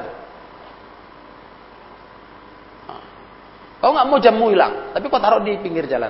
Kau 3.77 3.93
nggak 3.93 4.07
mau 4.09 4.17
jamu 4.17 4.49
hilang, 4.49 4.89
tapi 4.95 5.05
kau 5.05 5.21
taruh 5.21 5.43
di 5.45 5.53
pinggir 5.61 5.85
jalan. 5.85 6.09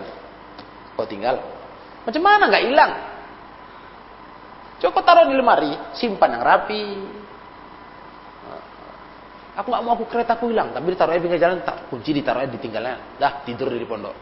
Kau 0.96 1.04
tinggal. 1.04 1.57
Macam 2.08 2.24
mana 2.24 2.48
nggak 2.48 2.66
hilang? 2.72 2.92
Coba 4.80 5.04
taruh 5.04 5.28
di 5.28 5.36
lemari, 5.36 5.76
simpan 5.92 6.40
yang 6.40 6.44
rapi. 6.48 6.84
Aku 9.58 9.74
nggak 9.74 9.84
mau 9.84 9.98
aku 9.98 10.06
kereta 10.08 10.38
aku 10.38 10.54
hilang, 10.54 10.72
tapi 10.72 10.94
ditaruhnya 10.94 11.20
pinggir 11.20 11.42
jalan, 11.42 11.66
tak 11.66 11.90
kunci 11.92 12.14
ditaruhnya 12.14 12.48
ditinggalnya, 12.56 12.96
dah 13.20 13.42
tidur 13.44 13.74
di 13.74 13.84
pondok. 13.90 14.16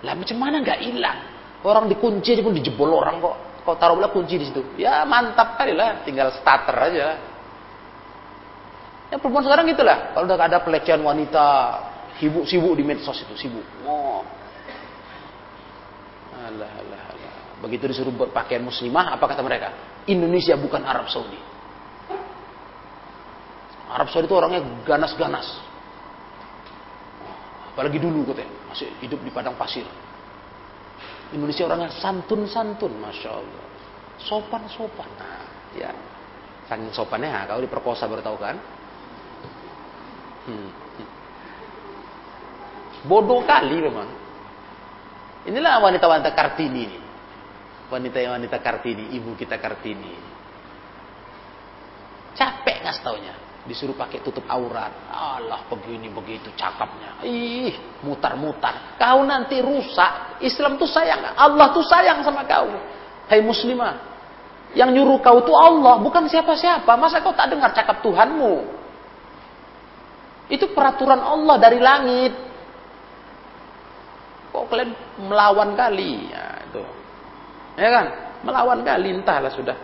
Lah 0.00 0.16
macam 0.16 0.36
mana 0.40 0.64
nggak 0.64 0.80
hilang? 0.80 1.18
Orang 1.60 1.92
dikunci 1.92 2.32
aja 2.32 2.40
pun 2.40 2.56
dijebol 2.56 2.88
orang 2.88 3.20
kok. 3.20 3.36
Kau 3.68 3.76
taruh 3.76 4.00
pula 4.00 4.08
kunci 4.08 4.40
di 4.40 4.48
situ. 4.48 4.64
Ya 4.80 5.04
mantap 5.04 5.60
kali 5.60 5.76
lah, 5.76 6.00
tinggal 6.08 6.32
starter 6.32 6.72
aja. 6.72 7.06
Ya 9.12 9.16
perempuan 9.20 9.44
sekarang 9.44 9.68
gitulah. 9.68 10.16
Kalau 10.16 10.24
udah 10.24 10.40
ada 10.40 10.64
pelecehan 10.64 11.04
wanita, 11.04 11.46
sibuk-sibuk 12.16 12.80
di 12.80 12.82
medsos 12.82 13.20
itu, 13.20 13.36
sibuk. 13.36 13.66
Oh, 13.84 14.24
Alah, 16.40 16.72
alah, 16.72 17.02
alah. 17.12 17.34
Begitu 17.60 17.92
disuruh 17.92 18.14
berpakaian 18.16 18.64
muslimah, 18.64 19.12
apa 19.12 19.24
kata 19.28 19.44
mereka? 19.44 19.68
Indonesia 20.08 20.56
bukan 20.56 20.80
Arab 20.80 21.12
Saudi. 21.12 21.36
Arab 23.90 24.08
Saudi 24.08 24.24
itu 24.24 24.36
orangnya 24.36 24.64
ganas-ganas. 24.88 25.44
Apalagi 27.76 28.00
dulu 28.00 28.32
katanya, 28.32 28.72
masih 28.72 28.88
hidup 29.04 29.20
di 29.20 29.30
padang 29.30 29.54
pasir. 29.60 29.84
Indonesia 31.30 31.68
orangnya 31.68 31.92
santun-santun, 32.00 32.96
masya 32.96 33.30
Allah. 33.36 33.64
Sopan-sopan. 34.20 35.08
Nah, 35.20 35.44
ya, 35.76 35.90
saking 36.66 36.92
sopannya, 36.96 37.44
kalau 37.44 37.60
diperkosa 37.60 38.08
baru 38.08 38.24
tahu 38.24 38.36
kan? 38.40 38.56
Hmm. 40.48 40.70
Bodoh 43.04 43.40
kali 43.48 43.80
memang. 43.80 44.08
Inilah 45.48 45.80
wanita-wanita 45.80 46.30
Kartini 46.36 46.80
ini. 46.84 46.98
Wanita-wanita 47.88 48.58
Kartini, 48.60 49.16
ibu 49.16 49.32
kita 49.34 49.56
Kartini. 49.56 50.12
Capek 52.36 52.76
nggak 52.84 52.98
taunya. 53.04 53.34
disuruh 53.60 53.92
pakai 53.92 54.24
tutup 54.24 54.42
aurat. 54.48 54.88
Allah 55.12 55.62
begini 55.68 56.08
begitu 56.08 56.48
cakapnya. 56.56 57.22
Ih, 57.28 58.00
mutar-mutar. 58.00 58.96
Kau 58.96 59.20
nanti 59.22 59.60
rusak. 59.60 60.40
Islam 60.40 60.80
tuh 60.80 60.88
sayang. 60.88 61.36
Allah 61.36 61.68
tuh 61.70 61.84
sayang 61.84 62.24
sama 62.24 62.48
kau. 62.48 62.72
Hai 63.28 63.44
muslimah. 63.44 64.10
Yang 64.72 64.90
nyuruh 64.96 65.18
kau 65.20 65.38
tuh 65.44 65.54
Allah, 65.54 66.00
bukan 66.00 66.26
siapa-siapa. 66.26 66.88
Masa 66.96 67.20
kau 67.20 67.36
tak 67.36 67.52
dengar 67.52 67.70
cakap 67.76 68.00
Tuhanmu? 68.00 68.54
Itu 70.50 70.72
peraturan 70.74 71.20
Allah 71.20 71.56
dari 71.60 71.78
langit. 71.78 72.32
Kok 74.50 74.64
kalian 74.66 74.90
melawan 75.26 75.78
kali? 75.78 76.30
Ya, 76.30 76.46
itu. 76.66 76.82
Ya 77.78 77.88
kan? 77.90 78.06
Melawan 78.42 78.80
kali 78.82 79.14
entahlah 79.14 79.52
sudah. 79.52 79.76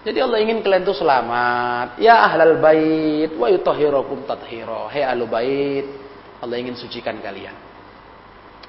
Jadi 0.00 0.16
Allah 0.16 0.40
ingin 0.40 0.64
kalian 0.64 0.80
itu 0.84 0.96
selamat. 0.96 2.00
Ya 2.00 2.24
ahlal 2.24 2.56
bait 2.56 3.36
wa 3.36 3.52
yutahhirukum 3.52 4.24
tathira. 4.24 4.88
Hai 4.88 5.04
ahlu 5.04 5.28
bait, 5.28 5.84
Allah 6.40 6.56
ingin 6.56 6.72
sucikan 6.72 7.20
kalian. 7.20 7.52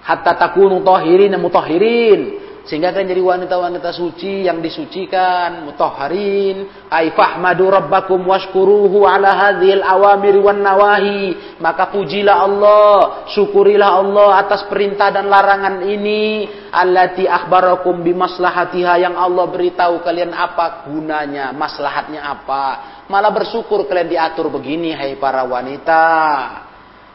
Hatta 0.03 0.35
takunu 0.35 0.83
tahirin 0.83 1.31
mutahhirin 1.39 2.50
sehingga 2.61 2.93
kalian 2.93 3.09
jadi 3.09 3.23
wanita-wanita 3.25 3.89
suci 3.89 4.45
yang 4.45 4.61
disucikan, 4.61 5.65
mutahharin. 5.65 6.69
Ai 6.93 7.09
fahmadu 7.09 7.73
rabbakum 7.73 8.21
washkuruhu 8.21 9.01
ala 9.09 9.33
hadhil 9.33 9.81
awamir 9.81 10.37
wan 10.37 10.61
nawahi. 10.61 11.57
Maka 11.57 11.89
pujilah 11.89 12.37
Allah, 12.37 13.25
syukurilah 13.33 13.97
Allah 13.97 14.45
atas 14.45 14.69
perintah 14.69 15.09
dan 15.09 15.25
larangan 15.25 15.81
ini. 15.81 16.45
Allati 16.69 17.25
akhbarakum 17.25 18.05
bimaslahatiha 18.05 19.09
yang 19.09 19.17
Allah 19.17 19.49
beritahu 19.49 20.05
kalian 20.05 20.29
apa 20.29 20.85
gunanya, 20.85 21.49
maslahatnya 21.57 22.21
apa. 22.29 22.65
Malah 23.09 23.33
bersyukur 23.33 23.89
kalian 23.89 24.07
diatur 24.07 24.53
begini 24.53 24.93
hai 24.93 25.17
para 25.17 25.41
wanita. 25.49 26.70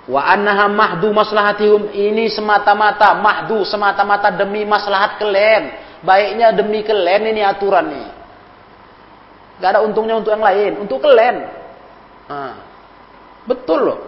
Wa 0.06 0.22
annaha 0.22 0.70
mahdu 0.70 1.10
maslahatihum 1.10 1.90
ini 1.90 2.30
semata-mata 2.30 3.18
mahdu 3.18 3.66
semata-mata 3.66 4.30
demi 4.30 4.62
maslahat 4.62 5.18
kalian. 5.18 5.74
Baiknya 6.06 6.54
demi 6.54 6.86
kalian 6.86 7.34
ini 7.34 7.42
aturan 7.42 7.90
nih. 7.90 8.08
Gak 9.58 9.70
ada 9.74 9.80
untungnya 9.82 10.14
untuk 10.14 10.30
yang 10.30 10.44
lain, 10.44 10.72
untuk 10.78 11.02
kalian. 11.02 11.36
Nah, 12.30 12.54
betul 13.50 13.80
loh. 13.82 14.00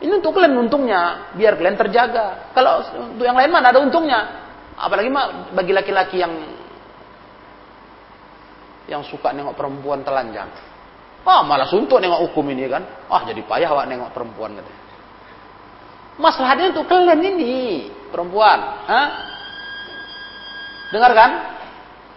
Ini 0.00 0.12
untuk 0.22 0.36
kalian 0.40 0.56
untungnya, 0.56 1.32
biar 1.36 1.56
kalian 1.60 1.76
terjaga. 1.76 2.52
Kalau 2.56 2.80
untuk 3.12 3.24
yang 3.28 3.36
lain 3.36 3.52
mana 3.52 3.76
ada 3.76 3.80
untungnya. 3.82 4.20
Apalagi 4.76 5.08
mah 5.08 5.52
bagi 5.52 5.72
laki-laki 5.72 6.20
yang 6.20 6.32
yang 8.88 9.02
suka 9.04 9.36
nengok 9.36 9.56
perempuan 9.56 10.00
telanjang. 10.00 10.48
Ah, 11.26 11.42
malah 11.42 11.66
suntuk 11.66 11.98
nengok 11.98 12.22
hukum 12.30 12.46
ini 12.54 12.70
kan. 12.70 12.86
Ah, 13.10 13.26
jadi 13.26 13.42
payah 13.44 13.68
wak 13.74 13.84
nengok 13.90 14.14
perempuan 14.14 14.56
katanya. 14.56 14.85
Masalahnya 16.16 16.72
untuk 16.72 16.88
kalian 16.88 17.20
ini, 17.20 17.54
perempuan. 18.08 18.58
Hah? 18.88 19.08
Dengar 20.88 21.12
kan? 21.12 21.30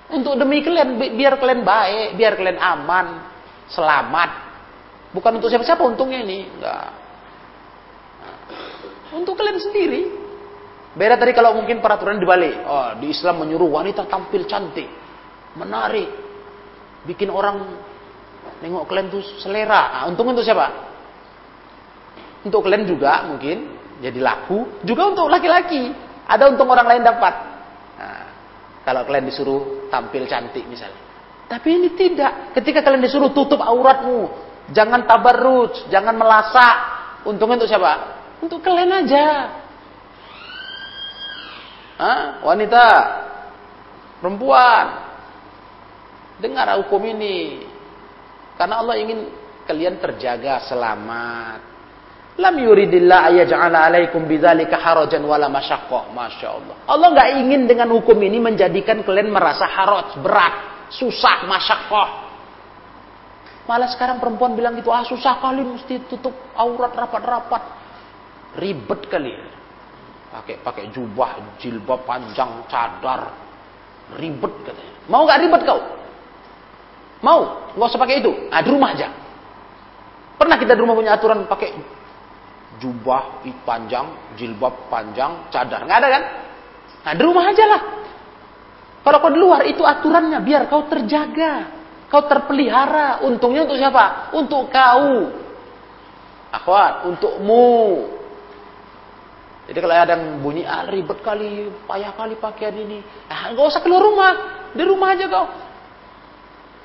Untuk 0.09 0.39
demi 0.39 0.63
kalian, 0.63 0.95
biar 0.95 1.35
kalian 1.35 1.61
baik, 1.67 2.15
biar 2.15 2.33
kalian 2.39 2.59
aman, 2.59 3.07
selamat. 3.69 4.29
Bukan 5.11 5.37
untuk 5.37 5.51
siapa-siapa 5.51 5.83
untungnya 5.83 6.23
ini. 6.23 6.47
Enggak. 6.47 6.87
Untuk 9.13 9.35
kalian 9.35 9.59
sendiri. 9.59 10.01
Beda 10.95 11.19
tadi 11.19 11.35
kalau 11.35 11.53
mungkin 11.59 11.83
peraturan 11.83 12.17
dibalik. 12.17 12.55
Oh, 12.65 12.97
di 12.97 13.13
Islam 13.13 13.45
menyuruh 13.45 13.69
wanita 13.69 14.09
tampil 14.09 14.47
cantik, 14.49 14.89
menarik, 15.53 16.09
bikin 17.05 17.29
orang 17.29 17.77
nengok 18.59 18.89
kalian 18.89 19.07
tuh 19.13 19.21
selera. 19.39 20.01
Nah, 20.01 20.03
untung 20.09 20.29
untuk 20.33 20.41
siapa? 20.41 20.89
Untuk 22.41 22.65
kalian 22.65 22.87
juga 22.87 23.27
mungkin 23.27 23.78
jadi 23.99 24.19
laku 24.23 24.79
juga 24.87 25.11
untuk 25.11 25.27
laki-laki. 25.27 25.91
Ada 26.29 26.47
untung 26.55 26.71
orang 26.71 26.87
lain 26.87 27.03
dapat. 27.03 27.33
Nah, 27.99 28.23
kalau 28.87 29.03
kalian 29.03 29.27
disuruh 29.27 29.91
tampil 29.91 30.23
cantik 30.23 30.63
misalnya. 30.63 30.97
Tapi 31.51 31.67
ini 31.67 31.89
tidak. 31.99 32.55
Ketika 32.55 32.79
kalian 32.79 33.03
disuruh 33.03 33.35
tutup 33.35 33.59
auratmu 33.59 34.31
jangan 34.71 35.03
tabarruj 35.03 35.91
jangan 35.91 36.15
melasak. 36.15 36.75
Untungnya 37.27 37.59
untuk 37.59 37.69
siapa? 37.69 37.93
Untuk 38.39 38.63
kalian 38.63 39.03
aja. 39.03 39.25
Hah? 41.99 42.39
wanita 42.47 42.83
perempuan. 44.23 44.85
Dengar 46.39 46.71
hukum 46.79 47.03
ini. 47.03 47.67
Karena 48.55 48.79
Allah 48.79 48.95
ingin 48.95 49.27
kalian 49.67 49.99
terjaga 49.99 50.63
selamat 50.71 51.68
Lam 52.39 52.55
yuridillah 52.55 53.35
ayaj'ala 53.35 53.91
alaikum 53.91 54.23
bidzalika 54.23 54.79
harajan 54.79 55.19
wala 55.27 55.51
masyaqqah. 55.51 56.07
Masya 56.15 56.47
Allah. 56.47 56.75
Allah 56.87 57.07
nggak 57.11 57.29
ingin 57.43 57.61
dengan 57.67 57.91
hukum 57.91 58.15
ini 58.15 58.39
menjadikan 58.39 59.03
kalian 59.03 59.27
merasa 59.27 59.67
haraj, 59.67 60.15
berat, 60.23 60.87
susah, 60.87 61.43
masyaqqah. 61.43 62.09
Malah 63.67 63.91
sekarang 63.91 64.23
perempuan 64.23 64.55
bilang 64.55 64.73
gitu, 64.79 64.87
ah 64.89 65.03
susah 65.03 65.43
kali 65.43 65.67
mesti 65.67 66.07
tutup 66.07 66.31
aurat 66.55 66.95
rapat-rapat. 66.95 67.63
Ribet 68.55 69.01
kali. 69.11 69.35
Pakai 70.31 70.63
pakai 70.63 70.83
jubah, 70.95 71.59
jilbab 71.59 72.07
panjang, 72.07 72.63
cadar. 72.71 73.35
Ribet 74.15 74.53
katanya. 74.63 74.93
Mau 75.11 75.27
nggak 75.27 75.39
ribet 75.43 75.61
kau? 75.67 75.79
Mau? 77.19 77.41
Nggak 77.75 77.87
usah 77.91 77.99
pakai 77.99 78.23
itu. 78.23 78.31
Ah, 78.47 78.63
di 78.63 78.71
rumah 78.71 78.95
aja. 78.95 79.11
Pernah 80.39 80.55
kita 80.55 80.71
di 80.71 80.79
rumah 80.79 80.95
punya 80.95 81.19
aturan 81.19 81.43
pakai 81.51 81.98
jubah 82.79 83.43
panjang, 83.67 84.35
jilbab 84.39 84.87
panjang, 84.87 85.51
cadar. 85.51 85.83
Nggak 85.85 85.99
ada 85.99 86.09
kan? 86.09 86.23
Nah, 87.05 87.13
di 87.13 87.21
rumah 87.21 87.45
aja 87.51 87.65
lah. 87.67 87.81
Kalau 89.03 89.17
kau 89.23 89.31
di 89.31 89.39
luar 89.39 89.63
itu 89.67 89.83
aturannya 89.83 90.39
biar 90.43 90.67
kau 90.67 90.87
terjaga. 90.87 91.77
Kau 92.09 92.25
terpelihara. 92.25 93.21
Untungnya 93.23 93.67
untuk 93.69 93.77
siapa? 93.77 94.33
Untuk 94.35 94.67
kau. 94.73 95.29
Akhwat, 96.49 97.05
untukmu. 97.05 98.09
Jadi 99.69 99.77
kalau 99.85 99.93
ada 99.93 100.17
yang 100.17 100.41
bunyi, 100.41 100.65
ah 100.65 100.81
ribet 100.89 101.21
kali, 101.21 101.69
payah 101.85 102.09
kali 102.17 102.33
pakaian 102.41 102.73
ini. 102.73 103.05
Ah, 103.29 103.53
nggak 103.53 103.69
usah 103.69 103.85
keluar 103.85 104.01
rumah. 104.01 104.33
Di 104.73 104.81
rumah 104.81 105.13
aja 105.13 105.29
kau. 105.29 105.45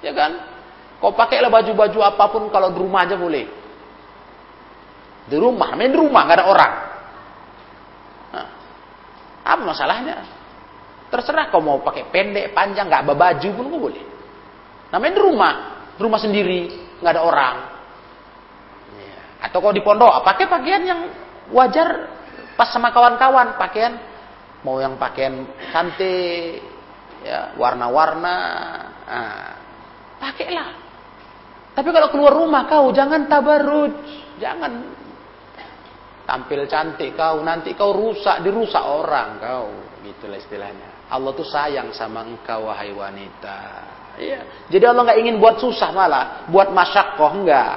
Ya 0.05 0.13
kan? 0.13 0.37
Kau 1.01 1.17
pakailah 1.17 1.49
baju-baju 1.49 1.99
apa 2.05 2.25
pun 2.29 2.53
kalau 2.53 2.69
di 2.77 2.79
rumah 2.85 3.09
aja 3.09 3.17
boleh. 3.17 3.64
Di 5.25 5.37
rumah, 5.41 5.73
main 5.73 5.89
di 5.89 5.97
rumah 5.97 6.21
nggak 6.29 6.39
ada 6.39 6.47
orang. 6.47 6.73
Nah, 8.35 8.49
apa 9.45 9.63
masalahnya? 9.65 10.17
Terserah 11.09 11.49
kau 11.49 11.65
mau 11.65 11.81
pakai 11.81 12.11
pendek, 12.13 12.53
panjang, 12.53 12.91
nggak 12.91 13.09
baju 13.09 13.49
pun 13.57 13.65
kau 13.73 13.81
boleh. 13.89 14.05
Namanya 14.93 15.13
di 15.17 15.23
rumah, 15.23 15.53
di 15.97 16.01
rumah 16.05 16.21
sendiri, 16.21 16.61
nggak 17.01 17.13
ada 17.17 17.23
orang. 17.25 17.57
Ya. 19.01 19.49
Atau 19.49 19.65
kau 19.65 19.73
di 19.73 19.81
pondok, 19.81 20.13
pakai 20.27 20.45
pakaian 20.45 20.83
yang 20.85 21.01
wajar 21.57 22.13
pas 22.55 22.69
sama 22.69 22.93
kawan-kawan, 22.93 23.57
pakaian 23.57 23.97
mau 24.61 24.77
yang 24.81 24.97
pakaian 25.01 25.45
cantik, 25.73 26.61
ya 27.25 27.57
warna-warna, 27.57 28.37
nah, 29.09 29.53
pakailah. 30.21 30.71
Tapi 31.75 31.89
kalau 31.91 32.09
keluar 32.13 32.33
rumah 32.37 32.69
kau 32.69 32.93
jangan 32.95 33.27
tabarruj, 33.27 33.93
jangan 34.39 35.04
tampil 36.25 36.65
cantik 36.69 37.17
kau, 37.17 37.41
nanti 37.45 37.77
kau 37.77 37.93
rusak, 37.93 38.41
dirusak 38.45 38.83
orang 38.85 39.41
kau. 39.41 39.69
Gitulah 40.05 40.37
istilahnya. 40.37 41.09
Allah 41.09 41.31
tuh 41.37 41.47
sayang 41.47 41.93
sama 41.93 42.25
engkau 42.25 42.69
wahai 42.69 42.93
wanita. 42.93 43.59
Iya. 44.17 44.41
Jadi 44.71 44.85
Allah 44.85 45.03
nggak 45.11 45.21
ingin 45.21 45.37
buat 45.41 45.61
susah 45.61 45.91
malah, 45.93 46.49
buat 46.49 46.73
masyakoh 46.73 47.45
enggak. 47.45 47.75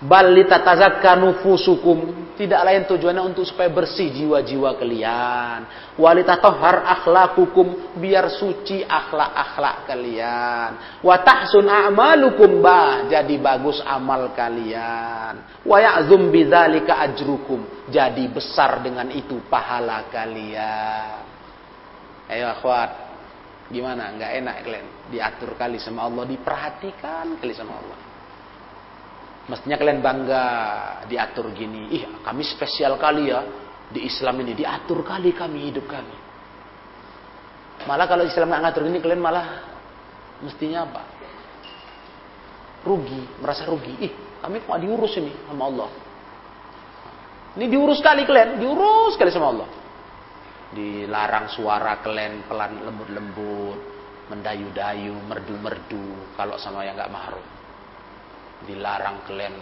Bal 0.00 0.32
litatazakka 0.32 1.16
nufusukum. 1.20 2.19
Tidak 2.40 2.56
lain 2.64 2.88
tujuannya 2.88 3.20
untuk 3.20 3.44
supaya 3.44 3.68
bersih 3.68 4.08
jiwa-jiwa 4.16 4.80
kalian. 4.80 5.60
Walitatohar 6.00 6.88
akhlakukum. 6.88 8.00
Biar 8.00 8.32
suci 8.32 8.80
akhlak-akhlak 8.80 9.84
kalian. 9.84 10.70
Wa 11.04 11.20
tahsun 11.20 11.68
a'malukum 11.68 12.64
bah. 12.64 13.04
Jadi 13.12 13.36
bagus 13.36 13.84
amal 13.84 14.32
kalian. 14.32 15.60
Wa 15.68 15.84
ya'zum 15.84 16.32
bidzalika 16.32 16.96
ajrukum. 17.12 17.92
Jadi 17.92 18.24
besar 18.32 18.80
dengan 18.80 19.12
itu 19.12 19.36
pahala 19.52 20.08
kalian. 20.08 21.20
Ayo 22.24 22.56
akhwat. 22.56 22.90
Gimana? 23.68 24.16
Enggak 24.16 24.32
enak 24.40 24.56
kalian. 24.64 24.86
Diatur 25.12 25.60
kali 25.60 25.76
sama 25.76 26.08
Allah. 26.08 26.24
Diperhatikan 26.24 27.36
kali 27.36 27.52
sama 27.52 27.76
Allah. 27.76 27.99
Mestinya 29.48 29.76
kalian 29.80 30.04
bangga 30.04 30.44
diatur 31.08 31.54
gini. 31.56 31.96
Ih, 31.96 32.04
kami 32.20 32.44
spesial 32.44 33.00
kali 33.00 33.32
ya 33.32 33.40
di 33.88 34.04
Islam 34.04 34.42
ini. 34.44 34.52
Diatur 34.52 35.00
kali 35.06 35.32
kami 35.32 35.72
hidup 35.72 35.88
kami. 35.88 36.16
Malah 37.88 38.04
kalau 38.04 38.28
Islam 38.28 38.52
nggak 38.52 38.62
ngatur 38.68 38.82
gini, 38.84 39.00
kalian 39.00 39.22
malah 39.24 39.46
mestinya 40.44 40.84
apa? 40.84 41.02
Rugi, 42.84 43.40
merasa 43.40 43.64
rugi. 43.64 43.96
Ih, 44.04 44.12
kami 44.44 44.60
kok 44.60 44.80
diurus 44.80 45.16
ini 45.16 45.32
sama 45.48 45.64
Allah. 45.68 45.90
Ini 47.56 47.66
diurus 47.66 47.98
kali 48.04 48.28
kalian, 48.28 48.60
diurus 48.60 49.16
kali 49.18 49.32
sama 49.32 49.50
Allah. 49.50 49.68
Dilarang 50.70 51.50
suara 51.50 51.98
kalian 51.98 52.46
pelan 52.46 52.78
lembut-lembut, 52.86 53.78
mendayu-dayu, 54.30 55.18
merdu-merdu 55.26 56.30
kalau 56.38 56.54
sama 56.62 56.86
yang 56.86 56.94
nggak 56.94 57.10
mahrum. 57.10 57.59
Dilarang 58.66 59.24
kalian 59.24 59.54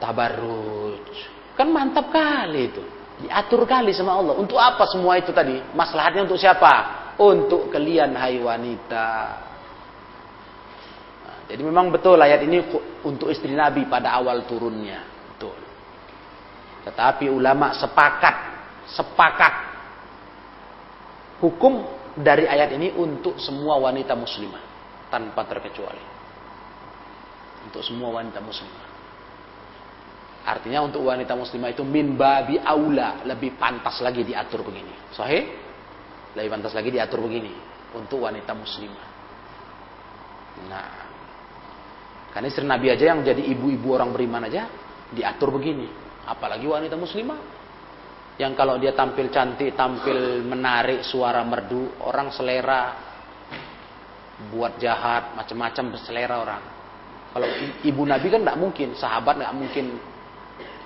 tabarruj. 0.00 1.06
Kan 1.54 1.70
mantap 1.70 2.10
kali 2.10 2.72
itu. 2.72 2.82
Diatur 3.24 3.62
kali 3.64 3.94
sama 3.94 4.18
Allah. 4.18 4.34
Untuk 4.36 4.58
apa 4.58 4.84
semua 4.90 5.16
itu 5.16 5.30
tadi? 5.30 5.60
Maslahatnya 5.72 6.26
untuk 6.26 6.40
siapa? 6.40 6.72
Untuk 7.14 7.70
kalian 7.70 8.18
hai 8.18 8.42
wanita. 8.42 9.08
Nah, 11.22 11.38
jadi 11.46 11.62
memang 11.62 11.94
betul 11.94 12.18
ayat 12.18 12.42
ini 12.42 12.58
untuk 13.06 13.30
istri 13.30 13.54
Nabi 13.54 13.86
pada 13.86 14.18
awal 14.18 14.42
turunnya. 14.44 15.14
Tetapi 16.84 17.32
ulama 17.32 17.72
sepakat, 17.72 18.36
sepakat 18.92 19.54
hukum 21.40 21.80
dari 22.12 22.44
ayat 22.44 22.76
ini 22.76 22.92
untuk 22.92 23.40
semua 23.40 23.80
wanita 23.80 24.12
muslimah 24.12 24.60
tanpa 25.08 25.48
terkecuali. 25.48 26.13
Untuk 27.64 27.80
semua 27.80 28.20
wanita 28.20 28.38
muslimah. 28.44 28.94
Artinya 30.44 30.84
untuk 30.84 31.08
wanita 31.08 31.32
muslimah 31.32 31.72
itu 31.72 31.80
min 31.88 32.20
babi 32.20 32.60
aula 32.60 33.24
lebih 33.24 33.56
pantas 33.56 34.04
lagi 34.04 34.20
diatur 34.20 34.60
begini. 34.60 34.92
Sahih? 35.16 35.48
Lebih 36.36 36.50
pantas 36.52 36.76
lagi 36.76 36.92
diatur 36.92 37.24
begini 37.24 37.48
untuk 37.96 38.28
wanita 38.28 38.52
muslimah. 38.52 39.08
Nah, 40.68 40.90
karena 42.36 42.46
istri 42.50 42.66
Nabi 42.66 42.92
aja 42.92 43.14
yang 43.14 43.24
jadi 43.24 43.40
ibu-ibu 43.40 43.94
orang 43.94 44.12
beriman 44.12 44.44
aja 44.44 44.68
diatur 45.14 45.54
begini. 45.54 45.88
Apalagi 46.28 46.68
wanita 46.68 46.98
muslimah. 46.98 47.40
Yang 48.34 48.52
kalau 48.58 48.74
dia 48.82 48.92
tampil 48.92 49.30
cantik, 49.30 49.78
tampil 49.78 50.42
menarik, 50.42 51.06
suara 51.06 51.40
merdu, 51.46 51.94
orang 52.02 52.34
selera. 52.34 52.82
Buat 54.50 54.82
jahat, 54.82 55.38
macam-macam 55.38 55.94
selera 56.02 56.36
orang. 56.42 56.73
Kalau 57.34 57.48
ibu 57.82 58.02
Nabi 58.06 58.26
kan 58.30 58.40
tidak 58.46 58.58
mungkin, 58.58 58.88
sahabat 58.94 59.34
tidak 59.42 59.54
mungkin. 59.58 59.98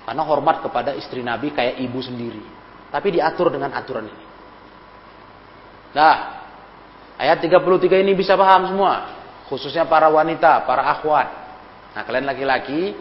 Karena 0.03 0.21
hormat 0.25 0.65
kepada 0.65 0.97
istri 0.97 1.21
Nabi 1.21 1.53
kayak 1.53 1.77
ibu 1.77 1.99
sendiri. 2.01 2.41
Tapi 2.89 3.13
diatur 3.13 3.53
dengan 3.53 3.69
aturan 3.77 4.09
ini. 4.09 4.25
Nah, 5.93 6.15
ayat 7.21 7.37
33 7.37 8.01
ini 8.01 8.17
bisa 8.17 8.33
paham 8.33 8.73
semua. 8.73 9.13
Khususnya 9.45 9.85
para 9.85 10.09
wanita, 10.09 10.65
para 10.65 10.89
akhwat. 10.89 11.29
Nah, 11.93 12.01
kalian 12.01 12.25
laki-laki 12.25 12.97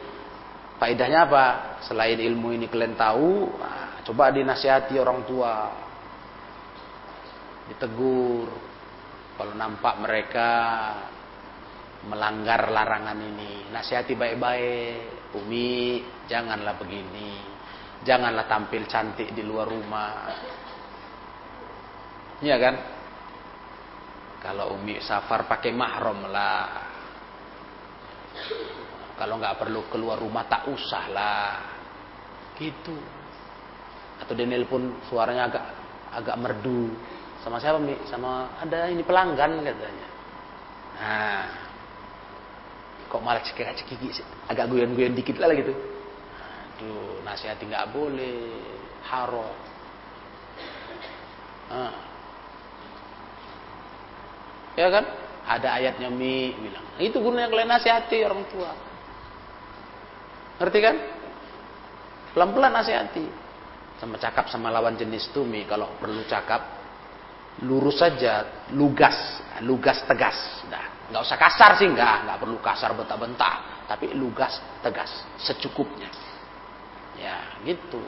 Faedahnya 0.78 1.26
apa? 1.26 1.44
Selain 1.82 2.14
ilmu 2.14 2.54
ini 2.54 2.70
kalian 2.70 2.94
tahu, 2.94 3.50
nah, 3.58 3.98
coba 4.06 4.30
dinasihati 4.30 4.94
orang 4.94 5.26
tua. 5.26 5.54
Ditegur. 7.66 8.46
Kalau 9.38 9.54
nampak 9.58 9.94
mereka 10.02 10.50
melanggar 12.06 12.70
larangan 12.70 13.18
ini, 13.18 13.66
nasihati 13.74 14.14
baik-baik. 14.14 15.34
Umi, 15.34 16.00
janganlah 16.30 16.78
begini. 16.78 17.36
Janganlah 18.06 18.46
tampil 18.46 18.86
cantik 18.86 19.34
di 19.34 19.42
luar 19.42 19.66
rumah. 19.66 20.30
Iya 22.38 22.56
kan? 22.56 22.74
Kalau 24.38 24.78
Umi 24.78 25.02
safar 25.02 25.50
pakai 25.50 25.74
mahram 25.74 26.30
lah. 26.30 26.66
Kalau 29.18 29.34
nggak 29.42 29.58
perlu 29.58 29.90
keluar 29.90 30.22
rumah 30.22 30.46
tak 30.46 30.70
usah 30.70 31.04
lah. 31.10 31.52
Gitu. 32.54 32.94
Atau 34.22 34.38
dia 34.38 34.46
nelpon 34.46 35.02
suaranya 35.10 35.50
agak 35.50 35.64
agak 36.14 36.36
merdu. 36.38 36.94
Sama 37.42 37.58
siapa 37.58 37.78
Mi? 37.82 37.94
Sama 38.06 38.58
ada 38.62 38.86
ini 38.86 39.02
pelanggan 39.02 39.62
katanya. 39.62 40.08
Nah, 40.98 41.42
kok 43.08 43.24
malah 43.24 43.40
cekik 43.40 43.72
cekik 43.84 44.20
agak 44.52 44.68
guyon-guyon 44.68 45.16
dikit 45.16 45.40
lah 45.40 45.50
gitu. 45.56 45.72
Aduh, 46.78 47.24
nasihati 47.26 47.66
nggak 47.66 47.90
boleh, 47.90 48.62
haram. 49.08 49.50
Nah. 51.68 51.94
Ya 54.78 54.86
kan? 54.94 55.04
Ada 55.48 55.68
ayatnya 55.80 56.06
Mi 56.12 56.54
bilang. 56.54 56.86
Itu 57.02 57.18
gunanya 57.18 57.50
kalian 57.50 57.70
nasihati 57.72 58.18
orang 58.22 58.46
tua. 58.52 58.70
Ngerti 60.62 60.78
kan? 60.78 60.96
Pelan-pelan 62.36 62.72
nasihati. 62.78 63.26
Sama 63.98 64.14
cakap 64.22 64.46
sama 64.46 64.70
lawan 64.70 64.94
jenis 64.94 65.34
tumi 65.34 65.66
kalau 65.66 65.90
perlu 65.98 66.22
cakap 66.30 66.77
lurus 67.64 67.98
saja, 67.98 68.66
lugas, 68.74 69.42
lugas 69.66 69.98
tegas. 70.06 70.36
Nah, 70.70 71.10
nggak 71.10 71.22
usah 71.26 71.38
kasar 71.38 71.70
sih 71.80 71.88
nggak, 71.90 72.16
nggak 72.28 72.38
perlu 72.38 72.58
kasar 72.62 72.94
bentak-bentak, 72.94 73.86
tapi 73.90 74.14
lugas 74.14 74.62
tegas, 74.84 75.10
secukupnya. 75.42 76.06
Ya, 77.18 77.58
gitu. 77.66 77.98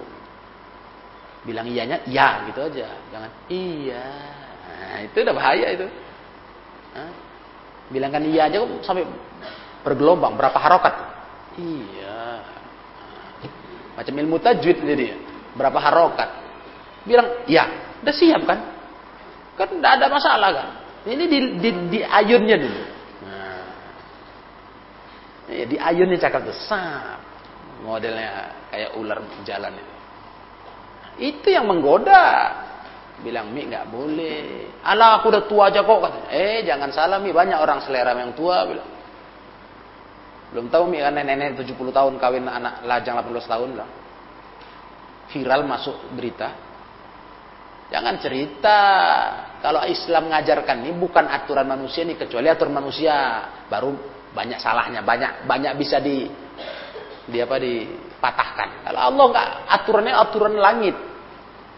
Bilang 1.42 1.66
iyanya 1.66 2.04
ya 2.06 2.46
gitu 2.46 2.60
aja, 2.62 2.88
jangan 3.10 3.30
iya. 3.50 4.06
Nah, 4.70 4.98
itu 5.02 5.16
udah 5.18 5.34
bahaya 5.34 5.66
itu. 5.74 5.86
Nah, 6.94 7.10
bilangkan 7.90 8.22
iya 8.30 8.46
aja 8.46 8.62
kok 8.62 8.86
sampai 8.86 9.02
bergelombang 9.82 10.38
berapa 10.38 10.58
harokat? 10.60 10.94
Iya. 11.58 12.44
Macam 13.98 14.14
ilmu 14.14 14.38
tajwid 14.38 14.78
jadi. 14.78 15.06
Berapa 15.58 15.76
harokat. 15.82 16.30
Bilang, 17.02 17.44
ya, 17.50 17.66
udah 18.04 18.14
siap 18.14 18.46
kan? 18.46 18.79
Kan 19.60 19.68
tidak 19.76 19.92
ada 20.00 20.06
masalah 20.08 20.50
kan? 20.56 20.68
Ini 21.04 21.24
di, 21.28 21.38
di, 21.60 21.70
di 21.92 22.00
ayunnya 22.00 22.56
dulu. 22.56 22.80
Nah. 23.28 23.64
Ya, 25.52 25.64
di 25.68 25.76
ayunnya 25.76 26.16
cakap. 26.16 26.48
Sap. 26.64 27.20
Modelnya 27.84 28.56
kayak 28.72 28.96
ular 28.96 29.20
jalan 29.44 29.76
itu. 29.76 29.94
Itu 31.20 31.52
yang 31.52 31.68
menggoda. 31.68 32.56
Bilang, 33.20 33.52
Mi 33.52 33.68
nggak 33.68 33.92
boleh. 33.92 34.40
Alah 34.80 35.20
aku 35.20 35.28
udah 35.28 35.44
tua 35.44 35.68
aja 35.68 35.84
kok. 35.84 35.98
Katanya. 36.08 36.28
Eh 36.32 36.64
jangan 36.64 36.88
salah 36.96 37.20
Mi. 37.20 37.28
Banyak 37.28 37.60
orang 37.60 37.84
selera 37.84 38.16
yang 38.16 38.32
tua. 38.32 38.64
Bilang. 38.64 38.88
Belum 40.50 40.66
tahu 40.66 40.90
mi 40.90 40.98
kan 40.98 41.14
nenek-nenek 41.14 41.62
70 41.62 41.78
tahun 41.94 42.18
kawin 42.18 42.48
anak 42.50 42.82
lajang 42.82 43.14
18 43.22 43.44
tahun 43.44 43.70
lah. 43.78 43.88
Viral 45.30 45.62
masuk 45.62 45.94
berita. 46.16 46.48
Jangan 47.94 48.14
cerita. 48.18 48.78
Kalau 49.60 49.84
Islam 49.84 50.32
mengajarkan 50.32 50.76
ini 50.88 50.96
bukan 50.96 51.28
aturan 51.28 51.68
manusia 51.68 52.00
nih 52.08 52.16
kecuali 52.16 52.48
aturan 52.48 52.72
manusia. 52.72 53.44
Baru 53.68 53.92
banyak 54.32 54.56
salahnya, 54.56 55.04
banyak 55.04 55.44
banyak 55.44 55.72
bisa 55.76 56.00
di 56.00 56.24
di 57.28 57.38
apa 57.38 57.60
dipatahkan. 57.60 58.88
Kalau 58.88 59.00
Allah 59.12 59.24
nggak 59.30 59.48
aturannya 59.68 60.14
aturan 60.16 60.54
langit. 60.56 60.96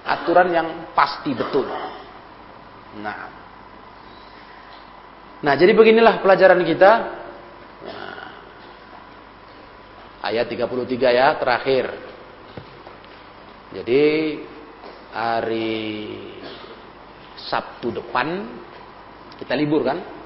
Aturan 0.03 0.49
yang 0.51 0.69
pasti 0.95 1.31
betul. 1.35 1.67
Nah. 2.99 3.31
Nah, 5.43 5.55
jadi 5.59 5.75
beginilah 5.75 6.23
pelajaran 6.23 6.63
kita 6.63 6.91
ayat 10.23 10.47
33 10.47 11.19
ya 11.19 11.35
terakhir. 11.35 11.91
Jadi 13.75 14.03
hari 15.11 16.32
Sabtu 17.43 17.91
depan 17.91 18.47
kita 19.37 19.59
libur 19.59 19.83
kan? 19.83 20.22